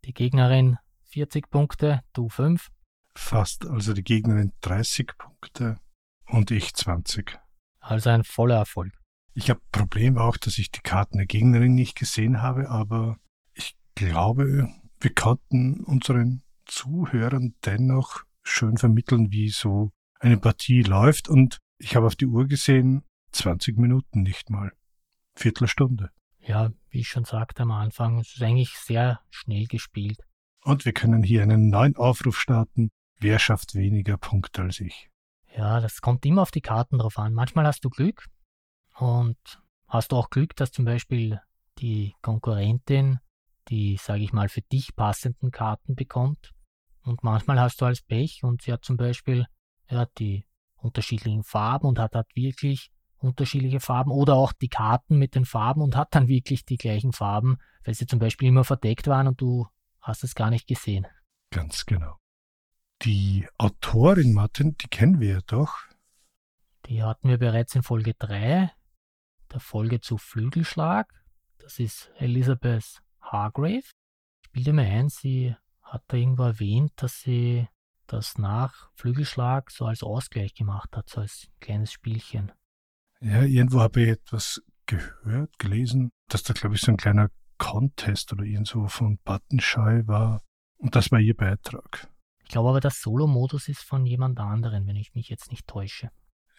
Die 0.07 0.15
Gegnerin 0.15 0.79
40 1.11 1.51
Punkte, 1.51 2.01
du 2.15 2.29
5. 2.31 2.71
Fast, 3.15 3.67
also 3.67 3.93
die 3.93 4.03
Gegnerin 4.03 4.53
30 4.63 5.19
Punkte 5.19 5.79
und 6.27 6.51
ich 6.51 6.73
20. 6.73 7.39
Also 7.81 8.09
ein 8.09 8.25
voller 8.25 8.57
Erfolg. 8.57 8.93
Ich 9.35 9.51
habe 9.51 9.61
Problem 9.71 10.17
auch, 10.17 10.39
dass 10.39 10.59
ich 10.59 10.71
die 10.71 10.81
Karten 10.81 11.19
der 11.19 11.27
Gegnerin 11.27 11.75
nicht 11.75 11.97
gesehen 11.97 12.41
habe, 12.41 12.71
aber 12.71 13.19
ich 13.55 13.77
glaube, 13.95 14.69
wir 15.01 15.15
konnten 15.15 15.85
unseren 15.85 16.43
Zuhörern 16.65 17.55
dennoch 17.65 18.25
schön 18.43 18.79
vermitteln, 18.79 19.31
wie 19.31 19.51
so 19.51 19.91
eine 20.21 20.39
Partie 20.39 20.83
läuft. 20.83 21.29
Und 21.29 21.59
ich 21.79 21.97
habe 21.97 22.07
auf 22.07 22.17
die 22.17 22.27
Uhr 22.27 22.47
gesehen, 22.47 23.03
20 23.33 23.77
Minuten 23.77 24.23
nicht 24.23 24.49
mal. 24.49 24.73
Viertelstunde. 25.37 26.11
Ja, 26.41 26.71
wie 26.89 27.01
ich 27.01 27.09
schon 27.09 27.25
sagte 27.25 27.63
am 27.63 27.71
Anfang, 27.71 28.19
es 28.19 28.35
ist 28.35 28.43
eigentlich 28.43 28.75
sehr 28.77 29.21
schnell 29.31 29.67
gespielt. 29.67 30.19
Und 30.63 30.85
wir 30.85 30.93
können 30.93 31.23
hier 31.23 31.43
einen 31.43 31.71
neuen 31.71 31.97
Aufruf 31.97 32.39
starten. 32.39 32.91
Wer 33.19 33.39
schafft 33.39 33.75
weniger 33.75 34.17
Punkte 34.17 34.63
als 34.63 34.81
ich? 34.81 35.11
Ja, 35.55 35.81
das 35.81 36.01
kommt 36.01 36.25
immer 36.25 36.43
auf 36.43 36.51
die 36.51 36.61
Karten 36.61 36.99
drauf 36.99 37.19
an. 37.19 37.35
Manchmal 37.35 37.67
hast 37.67 37.85
du 37.85 37.91
Glück, 37.91 38.27
und 39.01 39.39
hast 39.89 40.13
du 40.13 40.17
auch 40.17 40.31
Glück, 40.31 40.55
dass 40.57 40.73
zum 40.73 40.85
Beispiel 40.85 41.41
die 41.79 42.15
Konkurrentin 42.21 43.19
die, 43.69 43.97
sage 43.97 44.23
ich 44.23 44.33
mal, 44.33 44.49
für 44.49 44.63
dich 44.63 44.95
passenden 44.95 45.51
Karten 45.51 45.95
bekommt. 45.95 46.53
Und 47.03 47.23
manchmal 47.23 47.59
hast 47.61 47.81
du 47.81 47.87
als 47.87 48.03
Pech 48.03 48.43
und 48.43 48.63
sie 48.63 48.73
hat 48.73 48.85
zum 48.85 48.97
Beispiel 48.97 49.47
ja, 49.89 50.07
die 50.19 50.45
unterschiedlichen 50.77 51.45
Farben 51.45 51.87
und 51.87 51.99
hat, 51.99 52.15
hat 52.15 52.29
wirklich 52.35 52.91
unterschiedliche 53.21 53.81
Farben 53.81 54.11
oder 54.11 54.35
auch 54.35 54.53
die 54.53 54.69
Karten 54.69 55.19
mit 55.19 55.35
den 55.35 55.45
Farben 55.45 55.83
und 55.83 55.97
hat 55.97 56.15
dann 56.15 56.29
wirklich 56.29 56.65
die 56.65 56.77
gleichen 56.77 57.13
Farben, 57.13 57.59
weil 57.85 57.95
sie 57.95 58.07
zum 58.07 58.19
Beispiel 58.19 58.49
immer 58.49 58.65
verdeckt 58.65 59.07
waren 59.07 59.29
und 59.29 59.41
du 59.41 59.67
hast 60.01 60.25
es 60.25 60.35
gar 60.35 60.51
nicht 60.51 60.67
gesehen. 60.67 61.07
Ganz 61.51 61.87
genau. 61.87 62.17
Die 63.03 63.47
Autorin, 63.59 64.35
Martin, 64.35 64.77
die 64.77 64.89
kennen 64.89 65.21
wir 65.21 65.31
ja 65.31 65.41
doch. 65.47 65.75
Die 66.87 67.03
hatten 67.03 67.29
wir 67.29 67.39
bereits 67.39 67.75
in 67.75 67.83
Folge 67.83 68.15
3, 68.15 68.71
der 69.53 69.61
Folge 69.61 70.01
zu 70.01 70.19
Flügelschlag. 70.19 71.13
Das 71.59 71.79
ist 71.79 72.11
Elizabeth 72.17 73.03
Hargrave. 73.21 73.85
Ich 74.43 74.51
bilde 74.53 74.73
mir 74.73 74.87
ein, 74.87 75.09
sie 75.09 75.55
hat 75.83 76.05
da 76.09 76.17
irgendwo 76.17 76.45
erwähnt, 76.45 76.93
dass 76.97 77.21
sie 77.21 77.69
das 78.07 78.39
nach 78.39 78.91
Flügelschlag 78.95 79.71
so 79.71 79.87
als 79.87 80.03
Ausgleich 80.03 80.55
gemacht 80.55 80.97
hat, 80.97 81.09
so 81.09 81.21
als 81.21 81.49
kleines 81.61 81.93
Spielchen. 81.93 82.53
Ja, 83.23 83.43
irgendwo 83.43 83.81
habe 83.81 84.03
ich 84.03 84.09
etwas 84.09 84.63
gehört, 84.87 85.59
gelesen, 85.59 86.11
dass 86.29 86.43
da, 86.43 86.55
glaube 86.55 86.75
ich, 86.75 86.81
so 86.81 86.91
ein 86.91 86.97
kleiner 86.97 87.31
Contest 87.59 88.33
oder 88.33 88.45
irgendwo 88.45 88.89
von 88.89 89.19
Buttonshy 89.19 90.07
war. 90.07 90.43
Und 90.79 90.97
das 90.97 91.13
war 91.13 91.21
ihr 91.21 91.37
Beitrag. 91.37 92.09
Ich 92.43 92.49
glaube 92.49 92.71
aber, 92.71 92.81
der 92.81 92.91
Solo-Modus 92.91 93.69
ist 93.69 93.83
von 93.83 94.07
jemand 94.07 94.41
anderen, 94.41 94.87
wenn 94.87 94.97
ich 94.97 95.15
mich 95.15 95.29
jetzt 95.29 95.51
nicht 95.51 95.67
täusche. 95.67 96.11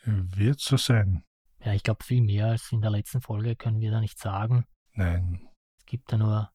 Wird 0.03 0.59
so 0.59 0.78
sein. 0.78 1.24
Ja, 1.59 1.74
ich 1.74 1.84
glaube, 1.84 2.03
viel 2.03 2.22
mehr 2.22 2.47
als 2.47 2.72
in 2.72 2.82
der 2.82 2.91
letzten 2.91 3.22
Folge 3.22 3.55
können 3.55 3.80
wir 3.80 3.91
da 3.91 3.99
nicht 3.99 4.20
sagen. 4.20 4.66
Nein. 4.93 5.47
Es 5.80 5.86
gibt 5.86 6.12
da 6.12 6.18
nur 6.18 6.51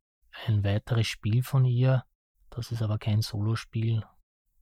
ein 0.47 0.65
weiteres 0.65 1.07
Spiel 1.07 1.43
von 1.43 1.65
ihr. 1.65 2.05
Das 2.51 2.73
ist 2.73 2.83
aber 2.83 2.99
kein 2.99 3.23
Solospiel. 3.23 4.05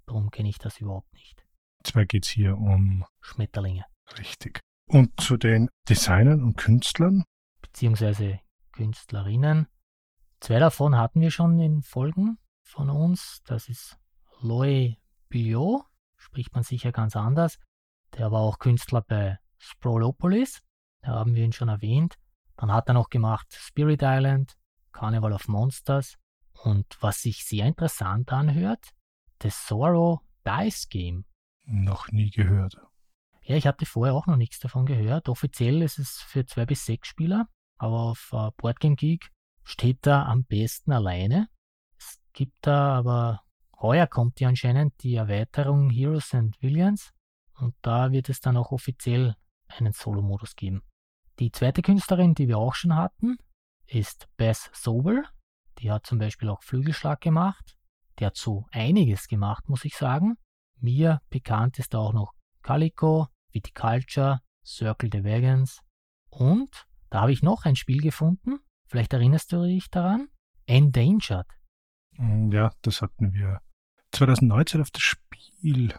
Darum 0.07 0.31
kenne 0.31 0.49
ich 0.49 0.59
das 0.59 0.81
überhaupt 0.81 1.13
nicht. 1.15 1.47
Zwar 1.83 2.05
geht 2.07 2.25
es 2.25 2.31
hier 2.31 2.57
um 2.57 3.05
Schmetterlinge. 3.21 3.85
Richtig. 4.19 4.61
Und 4.87 5.21
zu 5.21 5.37
den 5.37 5.71
Designern 5.89 6.43
und 6.43 6.57
Künstlern? 6.57 7.25
Beziehungsweise 7.63 8.41
Künstlerinnen. 8.73 9.67
Zwei 10.41 10.59
davon 10.59 10.97
hatten 10.97 11.21
wir 11.21 11.31
schon 11.31 11.59
in 11.59 11.83
Folgen 11.83 12.39
von 12.63 12.91
uns. 12.91 13.43
Das 13.47 13.69
ist 13.69 13.99
Loe 14.41 14.97
Biot, 15.29 15.85
spricht 16.17 16.55
man 16.55 16.65
sicher 16.65 16.93
ganz 16.93 17.17
anders. 17.17 17.59
Der 18.17 18.31
war 18.31 18.41
auch 18.41 18.59
Künstler 18.59 19.01
bei 19.03 19.39
Sprolopolis, 19.59 20.63
da 21.01 21.13
haben 21.13 21.35
wir 21.35 21.45
ihn 21.45 21.53
schon 21.53 21.69
erwähnt. 21.69 22.17
Dann 22.57 22.73
hat 22.73 22.89
er 22.89 22.95
noch 22.95 23.09
gemacht 23.09 23.47
Spirit 23.53 24.03
Island, 24.03 24.57
Carnival 24.93 25.33
of 25.33 25.49
Monsters 25.49 26.17
und 26.63 26.97
was 27.01 27.23
sich 27.23 27.45
sehr 27.45 27.67
interessant 27.67 28.33
anhört, 28.33 28.91
The 29.43 29.51
Sorrow 29.51 30.21
Dice 30.47 30.89
Game. 30.89 31.25
Noch 31.65 32.13
nie 32.13 32.31
gehört. 32.31 32.77
Ja, 33.47 33.57
ich 33.57 33.67
hatte 33.67 33.85
vorher 33.85 34.15
auch 34.15 34.27
noch 34.27 34.37
nichts 34.37 34.59
davon 34.59 34.87
gehört. 34.87 35.29
Offiziell 35.29 35.83
ist 35.83 35.99
es 35.99 36.23
für 36.23 36.47
zwei 36.47 36.65
bis 36.65 36.87
sechs 36.87 37.09
Spieler, 37.09 37.47
aber 37.77 38.01
auf 38.01 38.31
uh, 38.33 38.51
Boardgame 38.57 38.97
Geek 38.97 39.31
steht 39.63 40.07
er 40.07 40.27
am 40.27 40.45
besten 40.45 40.93
alleine. 40.93 41.49
Es 41.99 42.21
gibt 42.33 42.57
da 42.63 42.95
aber, 42.97 43.43
heuer 43.81 44.07
kommt 44.07 44.41
ja 44.41 44.49
anscheinend 44.49 44.95
die 45.03 45.17
Erweiterung 45.17 45.91
Heroes 45.91 46.33
and 46.33 46.61
Villains 46.63 47.13
und 47.59 47.75
da 47.83 48.13
wird 48.13 48.31
es 48.31 48.41
dann 48.41 48.57
auch 48.57 48.73
offiziell 48.73 49.37
einen 49.69 49.93
Solo-Modus 49.93 50.57
geben. 50.57 50.83
Die 51.39 51.51
zweite 51.51 51.83
Künstlerin, 51.83 52.35
die 52.35 52.49
wir 52.49 52.57
auch 52.59 52.75
schon 52.75 52.97
hatten, 52.97 53.37
ist 53.87 54.29
Bess 54.39 54.71
Sobel. 54.73 55.25
Die 55.81 55.91
hat 55.91 56.07
zum 56.07 56.19
Beispiel 56.19 56.49
auch 56.49 56.63
Flügelschlag 56.63 57.21
gemacht. 57.21 57.77
Die 58.19 58.25
hat 58.25 58.37
so 58.37 58.67
einiges 58.71 59.27
gemacht, 59.27 59.69
muss 59.69 59.85
ich 59.85 59.97
sagen. 59.97 60.37
Mir 60.81 61.21
bekannt 61.29 61.79
ist 61.79 61.95
auch 61.95 62.13
noch 62.13 62.33
Calico, 62.63 63.29
Viticulture, 63.55 64.41
Circle 64.65 65.11
the 65.13 65.25
Wagons. 65.25 65.81
Und 66.29 66.87
da 67.11 67.23
habe 67.23 67.33
ich 67.33 67.43
noch 67.43 67.65
ein 67.65 67.77
Spiel 67.77 68.01
gefunden. 68.01 68.59
Vielleicht 68.87 69.13
erinnerst 69.13 69.53
du 69.53 69.65
dich 69.65 69.91
daran? 69.91 70.29
Endangered. 70.67 71.47
Mm, 72.17 72.51
ja, 72.51 72.73
das 72.83 73.03
hatten 73.03 73.33
wir 73.33 73.61
2019 74.13 74.81
auf 74.81 74.91
das 74.91 75.03
Spiel 75.03 75.95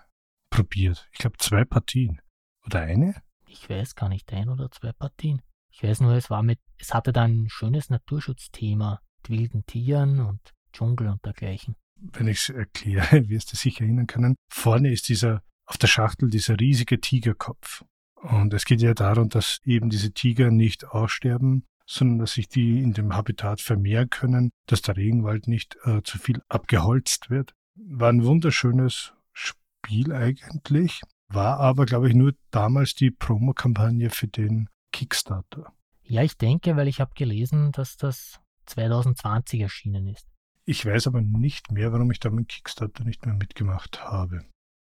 probiert. 0.50 1.08
Ich 1.12 1.20
glaube 1.20 1.38
zwei 1.38 1.66
Partien. 1.66 2.22
Oder 2.66 2.82
eine? 2.82 3.16
Ich 3.48 3.70
weiß 3.70 3.96
gar 3.96 4.10
nicht, 4.10 4.32
ein 4.34 4.50
oder 4.50 4.70
zwei 4.72 4.92
Partien. 4.92 5.42
Ich 5.72 5.84
weiß 5.84 6.02
nur, 6.02 6.14
es 6.14 6.30
war 6.30 6.44
mit, 6.44 6.60
es 6.80 6.94
hatte 6.94 7.12
dann 7.12 7.44
ein 7.44 7.50
schönes 7.50 7.90
Naturschutzthema 7.90 9.02
mit 9.18 9.30
wilden 9.30 9.66
Tieren 9.66 10.20
und 10.20 10.54
Dschungel 10.72 11.08
und 11.08 11.26
dergleichen. 11.26 11.76
Wenn 11.96 12.28
ich 12.28 12.40
es 12.40 12.50
erkläre, 12.50 13.28
wirst 13.30 13.52
du 13.52 13.58
sicher 13.58 13.84
erinnern 13.84 14.08
können. 14.08 14.36
Vorne 14.50 14.92
ist 14.92 15.10
dieser, 15.10 15.44
auf 15.66 15.78
der 15.78 15.88
Schachtel 15.88 16.30
dieser 16.30 16.60
riesige 16.60 17.00
Tigerkopf. 17.00 17.84
Und 18.16 18.54
es 18.54 18.66
geht 18.66 18.82
ja 18.82 18.94
darum, 18.94 19.30
dass 19.30 19.60
eben 19.66 19.90
diese 19.90 20.12
Tiger 20.12 20.50
nicht 20.50 20.86
aussterben, 20.88 21.66
sondern 21.86 22.20
dass 22.20 22.34
sich 22.34 22.48
die 22.48 22.82
in 22.82 22.94
dem 22.94 23.16
Habitat 23.16 23.62
vermehren 23.62 24.10
können, 24.10 24.52
dass 24.66 24.82
der 24.82 24.98
Regenwald 24.98 25.48
nicht 25.48 25.78
äh, 25.84 26.02
zu 26.04 26.18
viel 26.18 26.42
abgeholzt 26.50 27.30
wird. 27.30 27.54
War 27.76 28.10
ein 28.10 28.24
wunderschönes 28.24 29.14
Spiel 29.34 30.12
eigentlich, 30.14 31.02
war 31.28 31.60
aber, 31.60 31.86
glaube 31.86 32.08
ich, 32.08 32.16
nur 32.16 32.34
damals 32.52 32.96
die 32.96 33.12
Promokampagne 33.12 34.10
für 34.10 34.28
den 34.28 34.70
Kickstarter. 34.92 35.74
Ja, 36.04 36.24
ich 36.24 36.38
denke, 36.38 36.76
weil 36.76 36.88
ich 36.88 37.00
habe 37.00 37.12
gelesen, 37.16 37.72
dass 37.72 37.98
das 37.98 38.40
2020 38.68 39.62
erschienen 39.62 40.08
ist. 40.08 40.28
Ich 40.66 40.86
weiß 40.86 41.08
aber 41.08 41.22
nicht 41.22 41.72
mehr, 41.72 41.92
warum 41.92 42.10
ich 42.12 42.20
da 42.20 42.30
mit 42.30 42.50
Kickstarter 42.50 43.04
nicht 43.04 43.26
mehr 43.26 43.36
mitgemacht 43.36 44.04
habe. 44.04 44.46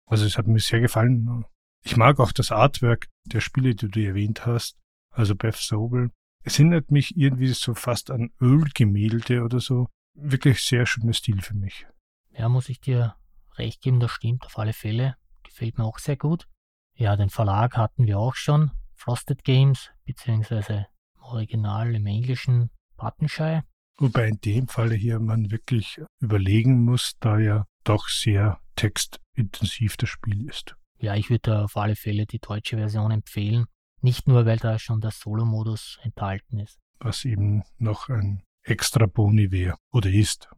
Also 0.10 0.26
es 0.26 0.38
hat 0.38 0.48
mir 0.48 0.60
sehr 0.60 0.82
gefallen. 0.82 1.46
Ich 1.86 1.96
mag 1.96 2.20
auch 2.20 2.32
das 2.32 2.52
Artwork 2.52 3.08
der 3.26 3.40
Spiele, 3.42 3.76
die 3.76 3.88
du 3.88 4.04
erwähnt 4.04 4.46
hast. 4.46 4.76
Also 5.12 5.36
Beth 5.36 5.56
Sobel. 5.56 6.12
Es 6.44 6.58
erinnert 6.58 6.92
mich 6.92 7.16
irgendwie 7.16 7.48
so 7.48 7.76
fast 7.76 8.10
an 8.10 8.32
Ölgemälde 8.42 9.44
oder 9.44 9.60
so. 9.60 9.88
Wirklich 10.16 10.62
sehr 10.64 10.86
schöner 10.86 11.14
Stil 11.14 11.42
für 11.42 11.54
mich. 11.54 11.86
Ja, 12.32 12.50
muss 12.50 12.70
ich 12.70 12.82
dir 12.82 13.16
recht 13.56 13.82
geben, 13.82 14.00
das 14.00 14.12
stimmt 14.12 14.46
auf 14.46 14.58
alle 14.58 14.74
Fälle. 14.74 15.16
Gefällt 15.44 15.78
mir 15.78 15.86
auch 15.86 16.00
sehr 16.00 16.18
gut. 16.18 16.48
Ja, 16.96 17.16
den 17.16 17.30
Verlag 17.30 17.78
hatten 17.78 18.08
wir 18.08 18.18
auch 18.18 18.36
schon. 18.36 18.72
Frosted 18.96 19.44
Games, 19.44 19.92
beziehungsweise 20.06 20.88
im 21.16 21.22
Original 21.22 21.94
im 21.94 22.08
Englischen 22.08 22.72
Buttonshy. 22.98 23.62
Wobei 23.98 24.30
in 24.30 24.42
dem 24.42 24.68
Falle 24.68 24.96
hier 24.96 25.20
man 25.20 25.52
wirklich 25.52 26.02
überlegen 26.20 26.84
muss, 26.84 27.14
da 27.20 27.38
ja 27.38 27.66
doch 27.84 28.08
sehr 28.08 28.60
textintensiv 28.80 29.98
das 29.98 30.10
Spiel 30.10 30.48
ist. 30.48 30.76
Ja, 31.00 31.16
ich 31.16 31.30
würde 31.30 31.64
auf 31.64 31.76
alle 31.76 31.96
Fälle 31.96 32.26
die 32.26 32.40
deutsche 32.40 32.78
Version 32.78 33.12
empfehlen. 33.12 33.66
Nicht 34.02 34.28
nur, 34.28 34.46
weil 34.46 34.58
da 34.58 34.80
schon 34.80 35.02
der 35.02 35.12
Solo-Modus 35.12 36.00
enthalten 36.02 36.60
ist. 36.60 36.80
Was 37.00 37.26
eben 37.26 37.64
noch 37.78 38.08
ein 38.08 38.44
extra 38.64 39.06
Boni 39.06 39.52
wäre 39.52 39.76
oder 39.92 40.10
ist. 40.10 40.50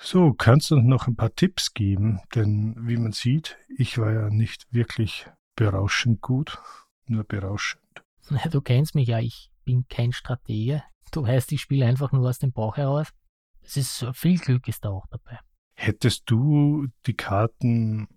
So, 0.00 0.32
kannst 0.32 0.70
du 0.70 0.76
uns 0.76 0.86
noch 0.86 1.06
ein 1.06 1.16
paar 1.16 1.34
Tipps 1.34 1.72
geben? 1.72 2.20
Denn 2.34 2.74
wie 2.80 2.96
man 2.96 3.12
sieht, 3.12 3.56
ich 3.76 3.98
war 3.98 4.12
ja 4.12 4.30
nicht 4.30 4.66
wirklich 4.72 5.26
berauschend 5.54 6.20
gut, 6.20 6.58
nur 7.06 7.24
berauschend. 7.24 7.82
Du 8.50 8.60
kennst 8.60 8.94
mich 8.94 9.08
ja, 9.08 9.20
ich 9.20 9.50
bin 9.64 9.86
kein 9.88 10.12
Stratege. 10.12 10.82
Du 11.12 11.22
weißt, 11.22 11.52
ich 11.52 11.60
spiele 11.60 11.86
einfach 11.86 12.12
nur 12.12 12.28
aus 12.28 12.38
dem 12.38 12.52
Bauch 12.52 12.76
heraus. 12.76 13.08
Es 13.62 13.76
ist 13.76 14.06
viel 14.14 14.38
Glück 14.38 14.66
ist 14.68 14.84
da 14.84 14.90
auch 14.90 15.06
dabei. 15.10 15.38
Hättest 15.80 16.24
du 16.26 16.88
die 17.06 17.14
Karten 17.14 18.08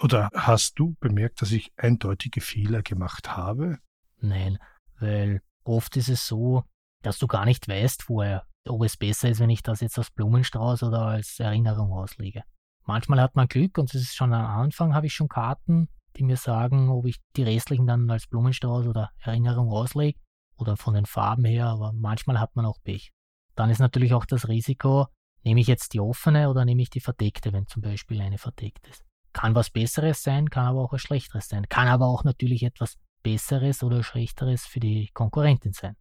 oder 0.00 0.28
hast 0.34 0.76
du 0.76 0.96
bemerkt, 0.98 1.40
dass 1.40 1.52
ich 1.52 1.72
eindeutige 1.76 2.40
Fehler 2.40 2.82
gemacht 2.82 3.36
habe? 3.36 3.78
Nein, 4.18 4.58
weil 4.98 5.40
oft 5.62 5.96
ist 5.96 6.08
es 6.08 6.26
so, 6.26 6.64
dass 7.02 7.18
du 7.18 7.28
gar 7.28 7.44
nicht 7.44 7.68
weißt 7.68 8.02
vorher, 8.02 8.44
ob 8.66 8.82
es 8.82 8.96
besser 8.96 9.28
ist, 9.28 9.38
wenn 9.38 9.50
ich 9.50 9.62
das 9.62 9.82
jetzt 9.82 9.98
als 9.98 10.10
Blumenstrauß 10.10 10.82
oder 10.82 11.02
als 11.02 11.38
Erinnerung 11.38 11.92
auslege. 11.92 12.42
Manchmal 12.84 13.20
hat 13.20 13.36
man 13.36 13.46
Glück 13.46 13.78
und 13.78 13.94
es 13.94 14.02
ist 14.02 14.16
schon 14.16 14.34
am 14.34 14.46
Anfang, 14.46 14.92
habe 14.92 15.06
ich 15.06 15.14
schon 15.14 15.28
Karten, 15.28 15.88
die 16.16 16.24
mir 16.24 16.36
sagen, 16.36 16.88
ob 16.88 17.06
ich 17.06 17.20
die 17.36 17.44
restlichen 17.44 17.86
dann 17.86 18.10
als 18.10 18.26
Blumenstrauß 18.26 18.88
oder 18.88 19.12
Erinnerung 19.20 19.70
auslege 19.70 20.18
oder 20.56 20.76
von 20.76 20.94
den 20.94 21.06
Farben 21.06 21.44
her, 21.44 21.66
aber 21.66 21.92
manchmal 21.92 22.40
hat 22.40 22.56
man 22.56 22.66
auch 22.66 22.82
Pech. 22.82 23.12
Dann 23.54 23.70
ist 23.70 23.78
natürlich 23.78 24.12
auch 24.12 24.26
das 24.26 24.48
Risiko, 24.48 25.06
nehme 25.44 25.60
ich 25.60 25.66
jetzt 25.66 25.94
die 25.94 26.00
offene 26.00 26.50
oder 26.50 26.64
nehme 26.64 26.82
ich 26.82 26.90
die 26.90 27.00
verdeckte, 27.00 27.52
wenn 27.52 27.66
zum 27.66 27.82
Beispiel 27.82 28.20
eine 28.20 28.38
verdeckt 28.38 28.86
ist. 28.88 29.04
Kann 29.32 29.54
was 29.54 29.70
Besseres 29.70 30.22
sein, 30.22 30.50
kann 30.50 30.66
aber 30.66 30.80
auch 30.80 30.92
was 30.92 31.02
Schlechteres 31.02 31.48
sein. 31.48 31.68
Kann 31.68 31.88
aber 31.88 32.06
auch 32.06 32.24
natürlich 32.24 32.62
etwas 32.62 32.96
Besseres 33.22 33.82
oder 33.82 34.02
Schlechteres 34.02 34.66
für 34.66 34.80
die 34.80 35.10
Konkurrentin 35.12 35.72
sein. 35.72 35.96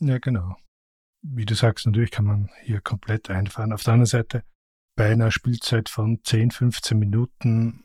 Ja, 0.00 0.18
genau 0.18 0.56
wie 1.22 1.46
du 1.46 1.54
sagst, 1.54 1.86
natürlich 1.86 2.10
kann 2.10 2.24
man 2.24 2.50
hier 2.62 2.80
komplett 2.80 3.30
einfahren. 3.30 3.72
Auf 3.72 3.84
der 3.84 3.94
anderen 3.94 4.06
Seite, 4.06 4.44
bei 4.96 5.10
einer 5.10 5.30
Spielzeit 5.30 5.88
von 5.88 6.20
10, 6.22 6.50
15 6.50 6.98
Minuten, 6.98 7.84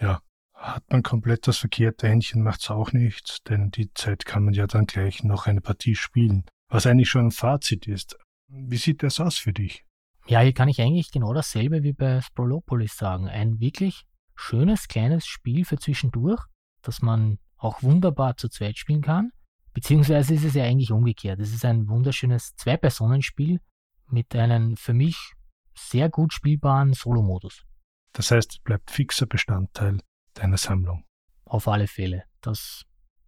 ja, 0.00 0.20
hat 0.54 0.84
man 0.90 1.02
komplett 1.02 1.46
das 1.46 1.58
verkehrte 1.58 2.08
Händchen, 2.08 2.42
macht's 2.42 2.70
auch 2.70 2.92
nichts, 2.92 3.42
denn 3.42 3.70
die 3.70 3.92
Zeit 3.92 4.24
kann 4.24 4.44
man 4.44 4.54
ja 4.54 4.66
dann 4.66 4.86
gleich 4.86 5.22
noch 5.22 5.46
eine 5.46 5.60
Partie 5.60 5.94
spielen. 5.94 6.44
Was 6.68 6.86
eigentlich 6.86 7.08
schon 7.08 7.26
ein 7.26 7.32
Fazit 7.32 7.86
ist. 7.86 8.16
Wie 8.48 8.76
sieht 8.76 9.02
das 9.02 9.20
aus 9.20 9.36
für 9.36 9.52
dich? 9.52 9.84
Ja, 10.28 10.40
hier 10.40 10.52
kann 10.52 10.68
ich 10.68 10.80
eigentlich 10.80 11.12
genau 11.12 11.32
dasselbe 11.32 11.84
wie 11.84 11.92
bei 11.92 12.20
Sprolopolis 12.20 12.96
sagen. 12.96 13.28
Ein 13.28 13.60
wirklich 13.60 14.06
schönes, 14.34 14.88
kleines 14.88 15.24
Spiel 15.24 15.64
für 15.64 15.78
zwischendurch, 15.78 16.42
das 16.82 17.00
man 17.00 17.38
auch 17.56 17.82
wunderbar 17.84 18.36
zu 18.36 18.48
zweit 18.48 18.76
spielen 18.76 19.02
kann. 19.02 19.30
Beziehungsweise 19.72 20.34
ist 20.34 20.44
es 20.44 20.54
ja 20.54 20.64
eigentlich 20.64 20.90
umgekehrt. 20.90 21.38
Es 21.38 21.52
ist 21.52 21.64
ein 21.64 21.88
wunderschönes 21.88 22.56
Zwei-Personen-Spiel 22.56 23.60
mit 24.08 24.34
einem 24.34 24.76
für 24.76 24.94
mich 24.94 25.34
sehr 25.74 26.08
gut 26.08 26.32
spielbaren 26.32 26.92
Solo-Modus. 26.92 27.64
Das 28.12 28.30
heißt, 28.32 28.52
es 28.52 28.58
bleibt 28.58 28.90
fixer 28.90 29.26
Bestandteil 29.26 30.00
deiner 30.34 30.56
Sammlung. 30.56 31.04
Auf 31.44 31.68
alle 31.68 31.86
Fälle. 31.86 32.24
Das 32.40 32.82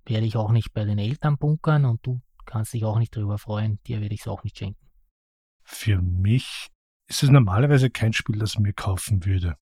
werde 0.05 0.27
ich 0.27 0.37
auch 0.37 0.51
nicht 0.51 0.73
bei 0.73 0.85
den 0.85 0.99
Eltern 0.99 1.37
bunkern 1.37 1.85
und 1.85 2.05
du 2.05 2.21
kannst 2.45 2.73
dich 2.73 2.85
auch 2.85 2.99
nicht 2.99 3.15
darüber 3.15 3.39
freuen. 3.39 3.79
Dir 3.87 4.01
werde 4.01 4.15
ich 4.15 4.23
es 4.23 4.29
auch 4.29 4.43
nicht 4.43 4.59
schenken. 4.59 4.89
Für 5.63 6.01
mich 6.01 6.69
ist 7.09 7.23
es 7.23 7.31
normalerweise 7.31 7.91
kein 7.91 8.13
Spiel, 8.13 8.39
das 8.39 8.59
mir 8.59 8.73
kaufen 8.73 9.25
würde. 9.25 9.57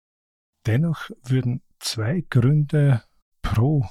Dennoch 0.67 1.11
würden 1.23 1.63
zwei 1.79 2.25
Gründe 2.29 3.05
pro, 3.41 3.87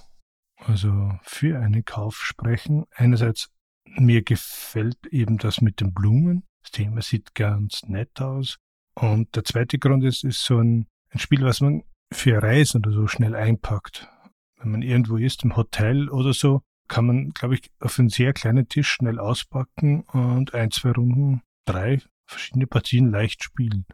also 0.57 1.17
für 1.23 1.59
einen 1.59 1.85
Kauf 1.85 2.17
sprechen. 2.17 2.85
Einerseits, 2.93 3.49
mir 3.97 4.23
gefällt 4.23 5.07
eben 5.07 5.37
das 5.37 5.61
mit 5.61 5.79
den 5.79 5.93
Blumen. 5.93 6.43
Das 6.63 6.71
Thema 6.71 7.01
sieht 7.01 7.33
ganz 7.33 7.83
nett 7.83 8.19
aus. 8.19 8.57
Und 8.93 9.35
der 9.35 9.45
zweite 9.45 9.79
Grund 9.79 10.03
ist, 10.03 10.23
ist 10.23 10.43
so 10.43 10.57
ein, 10.57 10.87
ein 11.09 11.19
Spiel, 11.19 11.43
was 11.43 11.61
man 11.61 11.83
für 12.11 12.41
Reisen 12.41 12.79
oder 12.79 12.91
so 12.91 13.07
schnell 13.07 13.35
einpackt. 13.35 14.09
Wenn 14.57 14.71
man 14.71 14.81
irgendwo 14.81 15.17
ist, 15.17 15.43
im 15.43 15.55
Hotel 15.55 16.09
oder 16.09 16.33
so, 16.33 16.61
kann 16.87 17.05
man, 17.05 17.31
glaube 17.31 17.55
ich, 17.55 17.71
auf 17.79 17.99
einen 17.99 18.09
sehr 18.09 18.33
kleinen 18.33 18.67
Tisch 18.67 18.89
schnell 18.89 19.19
auspacken 19.19 20.01
und 20.01 20.53
ein, 20.53 20.71
zwei 20.71 20.91
Runden, 20.91 21.41
drei 21.65 22.01
verschiedene 22.25 22.67
Partien 22.67 23.11
leicht 23.11 23.43
spielen. 23.43 23.85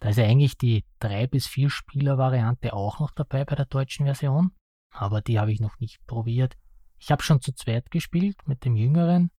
Da 0.00 0.08
ist 0.08 0.16
ja 0.16 0.24
eigentlich 0.24 0.58
die 0.58 0.84
3 0.98 1.28
bis 1.28 1.46
4 1.46 1.70
Spieler 1.70 2.18
Variante 2.18 2.72
auch 2.72 2.98
noch 2.98 3.12
dabei 3.12 3.44
bei 3.44 3.54
der 3.54 3.66
deutschen 3.66 4.04
Version, 4.04 4.52
aber 4.90 5.20
die 5.20 5.38
habe 5.38 5.52
ich 5.52 5.60
noch 5.60 5.78
nicht 5.78 6.04
probiert. 6.06 6.56
Ich 6.98 7.10
habe 7.10 7.22
schon 7.22 7.40
zu 7.40 7.52
zweit 7.52 7.90
gespielt 7.90 8.36
mit 8.46 8.64
dem 8.64 8.74
Jüngeren 8.74 9.30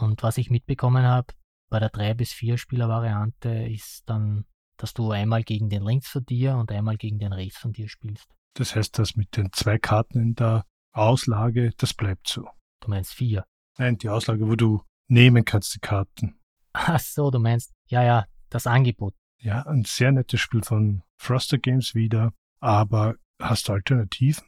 und 0.00 0.22
was 0.22 0.38
ich 0.38 0.50
mitbekommen 0.50 1.04
habe, 1.04 1.34
bei 1.70 1.78
der 1.78 1.90
3 1.90 2.14
bis 2.14 2.32
4 2.32 2.58
Spieler 2.58 2.88
Variante 2.88 3.50
ist 3.50 4.02
dann, 4.06 4.46
dass 4.76 4.94
du 4.94 5.10
einmal 5.10 5.42
gegen 5.42 5.68
den 5.68 5.82
links 5.82 6.08
von 6.08 6.24
dir 6.24 6.56
und 6.56 6.72
einmal 6.72 6.96
gegen 6.96 7.18
den 7.18 7.32
rechts 7.32 7.58
von 7.58 7.72
dir 7.72 7.88
spielst. 7.88 8.28
Das 8.54 8.74
heißt, 8.74 8.98
das 8.98 9.16
mit 9.16 9.36
den 9.36 9.52
zwei 9.52 9.78
Karten 9.78 10.20
in 10.20 10.34
der 10.34 10.64
Auslage, 10.92 11.72
das 11.76 11.94
bleibt 11.94 12.28
so. 12.28 12.48
Du 12.80 12.90
meinst 12.90 13.14
vier? 13.14 13.44
Nein, 13.78 13.98
die 13.98 14.08
Auslage, 14.08 14.46
wo 14.48 14.54
du 14.54 14.82
nehmen 15.08 15.44
kannst, 15.44 15.74
die 15.74 15.80
Karten. 15.80 16.38
Ach 16.74 16.98
so, 16.98 17.30
du 17.30 17.38
meinst, 17.38 17.72
ja, 17.86 18.02
ja, 18.02 18.26
das 18.50 18.66
Angebot. 18.66 19.14
Ja, 19.38 19.62
ein 19.62 19.84
sehr 19.84 20.10
nettes 20.10 20.40
Spiel 20.40 20.62
von 20.62 21.02
Froster 21.16 21.58
Games 21.58 21.94
wieder, 21.94 22.32
aber 22.60 23.14
hast 23.40 23.68
du 23.68 23.72
Alternativen? 23.72 24.44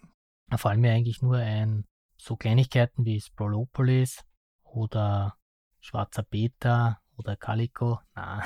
Da 0.49 0.59
fallen 0.59 0.81
mir 0.81 0.93
eigentlich 0.93 1.23
nur 1.23 1.37
ein, 1.37 1.85
so 2.17 2.37
Kleinigkeiten 2.37 3.05
wie 3.05 3.21
Sprolopolis 3.21 4.25
oder 4.65 5.37
Schwarzer 5.81 6.25
Beta 6.25 7.01
oder 7.17 7.37
Calico. 7.37 8.01
Na. 8.15 8.43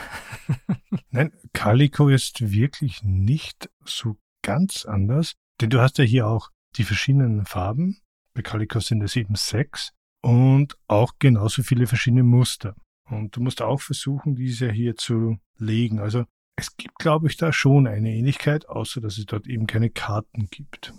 Nein, 1.10 1.32
Calico 1.52 2.08
ist 2.08 2.52
wirklich 2.52 3.02
nicht 3.02 3.70
so 3.84 4.18
ganz 4.42 4.84
anders, 4.84 5.34
denn 5.60 5.70
du 5.70 5.80
hast 5.80 5.98
ja 5.98 6.04
hier 6.04 6.26
auch 6.26 6.50
die 6.76 6.84
verschiedenen 6.84 7.46
Farben. 7.46 8.02
Bei 8.34 8.42
Calico 8.42 8.78
sind 8.80 9.02
es 9.02 9.16
eben 9.16 9.36
sechs 9.36 9.92
und 10.20 10.76
auch 10.86 11.14
genauso 11.18 11.62
viele 11.62 11.86
verschiedene 11.86 12.22
Muster. 12.22 12.74
Und 13.10 13.36
du 13.36 13.40
musst 13.40 13.60
auch 13.62 13.80
versuchen, 13.80 14.34
diese 14.34 14.70
hier 14.70 14.96
zu 14.96 15.38
legen. 15.56 15.98
Also 15.98 16.24
es 16.56 16.76
gibt, 16.76 16.98
glaube 16.98 17.28
ich, 17.28 17.36
da 17.36 17.52
schon 17.52 17.86
eine 17.86 18.10
Ähnlichkeit, 18.10 18.68
außer 18.68 19.00
dass 19.00 19.18
es 19.18 19.26
dort 19.26 19.46
eben 19.46 19.66
keine 19.66 19.90
Karten 19.90 20.48
gibt. 20.50 20.92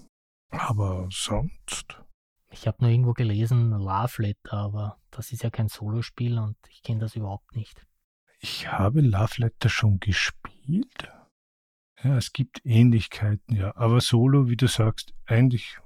Aber 0.49 1.07
sonst. 1.11 2.01
Ich 2.51 2.67
habe 2.67 2.77
nur 2.81 2.91
irgendwo 2.91 3.13
gelesen, 3.13 3.69
Love 3.69 4.23
Letter, 4.23 4.53
aber 4.53 4.99
das 5.09 5.31
ist 5.31 5.43
ja 5.43 5.49
kein 5.49 5.69
Solospiel 5.69 6.37
und 6.37 6.57
ich 6.69 6.83
kenne 6.83 6.99
das 6.99 7.15
überhaupt 7.15 7.55
nicht. 7.55 7.85
Ich 8.39 8.67
habe 8.67 9.01
Love 9.01 9.35
Letter 9.37 9.69
schon 9.69 9.99
gespielt. 9.99 11.09
Ja, 12.03 12.17
es 12.17 12.33
gibt 12.33 12.65
Ähnlichkeiten, 12.65 13.55
ja. 13.55 13.75
Aber 13.75 14.01
Solo, 14.01 14.49
wie 14.49 14.57
du 14.57 14.67
sagst, 14.67 15.13
eigentlich 15.25 15.77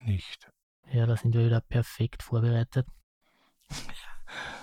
nicht. 0.00 0.50
Ja, 0.90 1.06
da 1.06 1.16
sind 1.16 1.34
wir 1.34 1.46
wieder 1.46 1.60
perfekt 1.60 2.22
vorbereitet. 2.22 2.86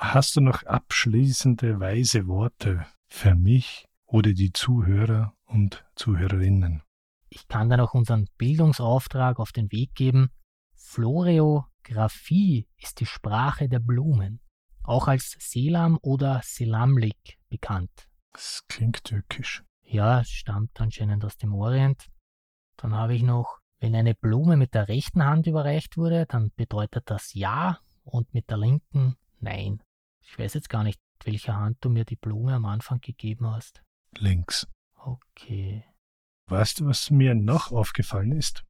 Hast 0.00 0.36
du 0.36 0.40
noch 0.40 0.62
abschließende 0.62 1.80
weise 1.80 2.28
Worte 2.28 2.86
für 3.08 3.34
mich 3.34 3.88
oder 4.06 4.32
die 4.32 4.52
Zuhörer 4.52 5.34
und 5.44 5.84
Zuhörerinnen? 5.96 6.84
Ich 7.30 7.48
kann 7.48 7.68
dann 7.68 7.80
auch 7.80 7.94
unseren 7.94 8.28
Bildungsauftrag 8.38 9.40
auf 9.40 9.50
den 9.50 9.72
Weg 9.72 9.96
geben. 9.96 10.30
Floreographie 10.76 12.68
ist 12.76 13.00
die 13.00 13.06
Sprache 13.06 13.68
der 13.68 13.80
Blumen, 13.80 14.40
auch 14.84 15.08
als 15.08 15.36
Selam 15.40 15.98
oder 16.00 16.42
Selamlik 16.44 17.36
bekannt. 17.48 18.08
Das 18.32 18.62
klingt 18.68 19.02
türkisch. 19.02 19.64
Ja, 19.82 20.20
es 20.20 20.30
stammt 20.30 20.80
anscheinend 20.80 21.24
aus 21.24 21.36
dem 21.38 21.52
Orient. 21.52 22.06
Dann 22.76 22.94
habe 22.94 23.16
ich 23.16 23.24
noch, 23.24 23.58
wenn 23.80 23.96
eine 23.96 24.14
Blume 24.14 24.56
mit 24.56 24.74
der 24.74 24.86
rechten 24.86 25.24
Hand 25.24 25.48
überreicht 25.48 25.96
wurde, 25.96 26.24
dann 26.26 26.52
bedeutet 26.54 27.10
das 27.10 27.34
Ja 27.34 27.80
und 28.04 28.32
mit 28.32 28.48
der 28.48 28.58
linken 28.58 29.16
Nein. 29.40 29.82
Ich 30.30 30.38
weiß 30.38 30.54
jetzt 30.54 30.68
gar 30.68 30.84
nicht, 30.84 31.00
mit 31.18 31.26
welcher 31.26 31.56
Hand 31.56 31.78
du 31.80 31.88
mir 31.88 32.04
die 32.04 32.16
Blume 32.16 32.54
am 32.54 32.66
Anfang 32.66 33.00
gegeben 33.00 33.46
hast. 33.46 33.82
Links. 34.18 34.68
Okay. 34.94 35.84
Weißt 36.46 36.80
du, 36.80 36.86
was 36.86 37.10
mir 37.10 37.34
noch 37.34 37.72
aufgefallen 37.72 38.32
ist? 38.32 38.64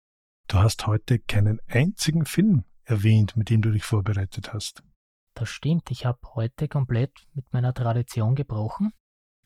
Du 0.46 0.58
hast 0.58 0.86
heute 0.86 1.18
keinen 1.18 1.60
einzigen 1.66 2.24
Film 2.24 2.64
erwähnt, 2.84 3.36
mit 3.36 3.50
dem 3.50 3.60
du 3.60 3.70
dich 3.70 3.84
vorbereitet 3.84 4.52
hast. 4.52 4.82
Das 5.34 5.48
stimmt, 5.50 5.90
ich 5.90 6.06
habe 6.06 6.18
heute 6.34 6.68
komplett 6.68 7.26
mit 7.34 7.52
meiner 7.52 7.74
Tradition 7.74 8.34
gebrochen. 8.34 8.92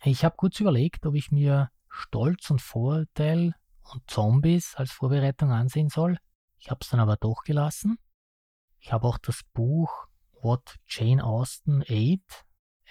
Ich 0.05 0.25
habe 0.25 0.37
kurz 0.37 0.61
überlegt, 0.61 1.07
ob 1.07 1.15
ich 1.15 1.31
mir 1.31 1.71
Stolz 1.89 2.51
und 2.51 2.61
Vorurteil 2.61 3.55
und 3.93 4.09
Zombies 4.09 4.75
als 4.77 4.93
Vorbereitung 4.93 5.51
ansehen 5.51 5.89
soll. 5.89 6.19
Ich 6.59 6.71
habe 6.71 6.79
es 6.83 6.89
dann 6.89 7.01
aber 7.01 7.17
doch 7.17 7.43
gelassen. 7.43 7.99
Ich 8.79 8.93
habe 8.93 9.07
auch 9.07 9.19
das 9.19 9.43
Buch 9.53 10.09
What 10.43 10.79
Jane 10.87 11.23
Austen 11.23 11.83
Ate 11.83 12.21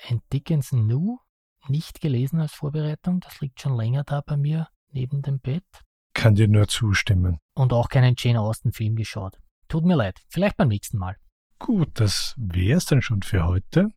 and 0.07 0.21
Dickinson 0.31 0.87
Knew 0.87 1.19
nicht 1.67 2.01
gelesen 2.01 2.39
als 2.39 2.53
Vorbereitung. 2.53 3.19
Das 3.19 3.41
liegt 3.41 3.61
schon 3.61 3.75
länger 3.75 4.03
da 4.03 4.21
bei 4.21 4.37
mir 4.37 4.67
neben 4.91 5.21
dem 5.21 5.39
Bett. 5.39 5.65
Kann 6.13 6.35
dir 6.35 6.47
nur 6.47 6.67
zustimmen. 6.67 7.39
Und 7.53 7.73
auch 7.73 7.89
keinen 7.89 8.15
Jane 8.17 8.39
Austen 8.39 8.71
Film 8.71 8.95
geschaut. 8.95 9.37
Tut 9.67 9.85
mir 9.85 9.95
leid. 9.95 10.19
Vielleicht 10.27 10.57
beim 10.57 10.69
nächsten 10.69 10.97
Mal. 10.97 11.15
Gut, 11.59 11.89
das 11.99 12.33
wär's 12.37 12.85
dann 12.85 13.01
schon 13.01 13.21
für 13.21 13.45
heute. 13.45 13.89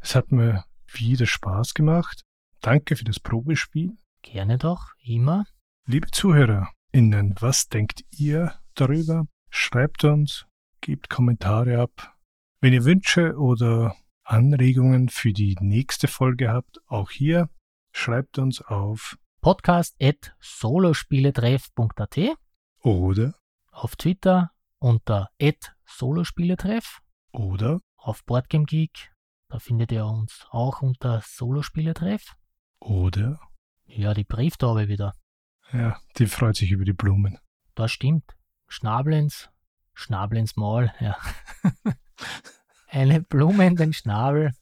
Es 0.00 0.14
hat 0.14 0.32
mir 0.32 0.64
wieder 0.86 1.26
Spaß 1.26 1.74
gemacht. 1.74 2.22
Danke 2.60 2.96
für 2.96 3.04
das 3.04 3.20
Probespiel. 3.20 3.96
Gerne 4.22 4.58
doch, 4.58 4.92
immer. 5.02 5.46
Liebe 5.86 6.10
ZuhörerInnen, 6.10 7.34
was 7.40 7.68
denkt 7.68 8.04
ihr 8.10 8.54
darüber? 8.74 9.26
Schreibt 9.50 10.04
uns, 10.04 10.46
gebt 10.80 11.08
Kommentare 11.08 11.80
ab, 11.80 12.15
wenn 12.60 12.72
ihr 12.72 12.84
Wünsche 12.84 13.36
oder 13.36 13.96
Anregungen 14.22 15.08
für 15.08 15.32
die 15.32 15.56
nächste 15.60 16.06
Folge 16.08 16.50
habt, 16.50 16.80
auch 16.86 17.10
hier, 17.10 17.48
schreibt 17.92 18.38
uns 18.38 18.62
auf 18.62 19.18
podcast.solospieletreff.at 19.40 22.18
oder 22.80 23.34
auf 23.70 23.96
Twitter 23.96 24.50
unter 24.78 25.30
solospieletreff 25.84 27.00
oder 27.30 27.80
auf 27.96 28.24
BoardgameGeek, 28.24 29.12
da 29.48 29.58
findet 29.58 29.92
ihr 29.92 30.06
uns 30.06 30.46
auch 30.50 30.82
unter 30.82 31.22
Solospieletreff 31.24 32.34
oder 32.80 33.40
ja, 33.86 34.14
die 34.14 34.24
Brieftaube 34.24 34.88
wieder. 34.88 35.14
Ja, 35.72 35.98
die 36.16 36.26
freut 36.26 36.56
sich 36.56 36.70
über 36.70 36.84
die 36.84 36.92
Blumen. 36.92 37.38
Das 37.74 37.92
stimmt. 37.92 38.36
Schnabel 38.66 39.14
ins 39.14 39.50
Maul, 40.56 40.92
ja. 41.00 41.16
Eine 42.88 43.20
Blume 43.20 43.66
in 43.66 43.76
den 43.76 43.92
Schnabel 43.92 44.52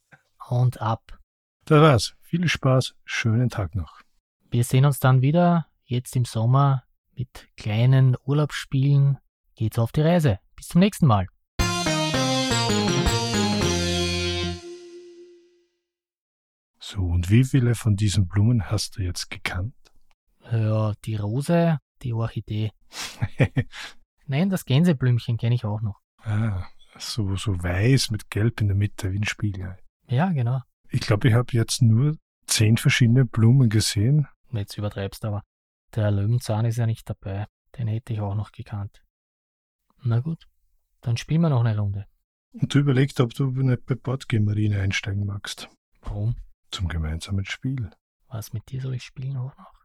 und 0.48 0.80
ab. 0.80 1.18
Das 1.66 1.80
war's. 1.80 2.14
Viel 2.22 2.48
Spaß, 2.48 2.94
schönen 3.04 3.48
Tag 3.48 3.74
noch. 3.74 4.00
Wir 4.50 4.64
sehen 4.64 4.84
uns 4.84 4.98
dann 4.98 5.22
wieder, 5.22 5.66
jetzt 5.84 6.16
im 6.16 6.24
Sommer, 6.24 6.84
mit 7.16 7.48
kleinen 7.56 8.16
Urlaubsspielen. 8.24 9.18
Geht's 9.54 9.78
auf 9.78 9.92
die 9.92 10.00
Reise. 10.00 10.40
Bis 10.56 10.68
zum 10.68 10.80
nächsten 10.80 11.06
Mal. 11.06 11.26
So, 16.80 17.00
und 17.00 17.30
wie 17.30 17.44
viele 17.44 17.74
von 17.74 17.96
diesen 17.96 18.28
Blumen 18.28 18.70
hast 18.70 18.96
du 18.96 19.02
jetzt 19.02 19.30
gekannt? 19.30 19.74
Ja, 20.50 20.92
die 21.04 21.16
Rose, 21.16 21.78
die 22.02 22.12
Orchidee. 22.12 22.72
Nein, 24.26 24.50
das 24.50 24.64
Gänseblümchen 24.64 25.38
kenne 25.38 25.54
ich 25.54 25.64
auch 25.64 25.80
noch. 25.80 26.00
Ah, 26.18 26.64
so, 26.98 27.36
so 27.36 27.62
weiß 27.62 28.10
mit 28.10 28.30
Gelb 28.30 28.60
in 28.60 28.68
der 28.68 28.76
Mitte, 28.76 29.12
wie 29.12 29.18
ein 29.18 29.24
Spiegel. 29.24 29.76
Ja, 30.08 30.32
genau. 30.32 30.60
Ich 30.90 31.00
glaube, 31.00 31.28
ich 31.28 31.34
habe 31.34 31.52
jetzt 31.52 31.82
nur 31.82 32.16
zehn 32.46 32.76
verschiedene 32.76 33.24
Blumen 33.24 33.68
gesehen. 33.68 34.28
Jetzt 34.52 34.78
übertreibst 34.78 35.24
aber. 35.24 35.42
Der 35.94 36.10
Löwenzahn 36.10 36.64
ist 36.64 36.76
ja 36.76 36.86
nicht 36.86 37.08
dabei. 37.08 37.46
Den 37.76 37.88
hätte 37.88 38.12
ich 38.12 38.20
auch 38.20 38.34
noch 38.34 38.52
gekannt. 38.52 39.02
Na 40.02 40.20
gut, 40.20 40.46
dann 41.00 41.16
spielen 41.16 41.40
wir 41.40 41.48
noch 41.48 41.64
eine 41.64 41.78
Runde. 41.78 42.06
Und 42.52 42.72
du 42.72 42.78
überlegst, 42.78 43.20
ob 43.20 43.34
du 43.34 43.46
nicht 43.50 43.86
bei 43.86 43.96
Boardgame 43.96 44.44
Marine 44.44 44.80
einsteigen 44.80 45.26
magst. 45.26 45.68
Warum? 46.02 46.36
Zum 46.70 46.88
gemeinsamen 46.88 47.44
Spiel. 47.44 47.90
Was 48.28 48.52
mit 48.52 48.70
dir 48.70 48.80
soll 48.80 48.94
ich 48.94 49.02
spielen 49.02 49.36
auch 49.36 49.56
noch? 49.56 49.83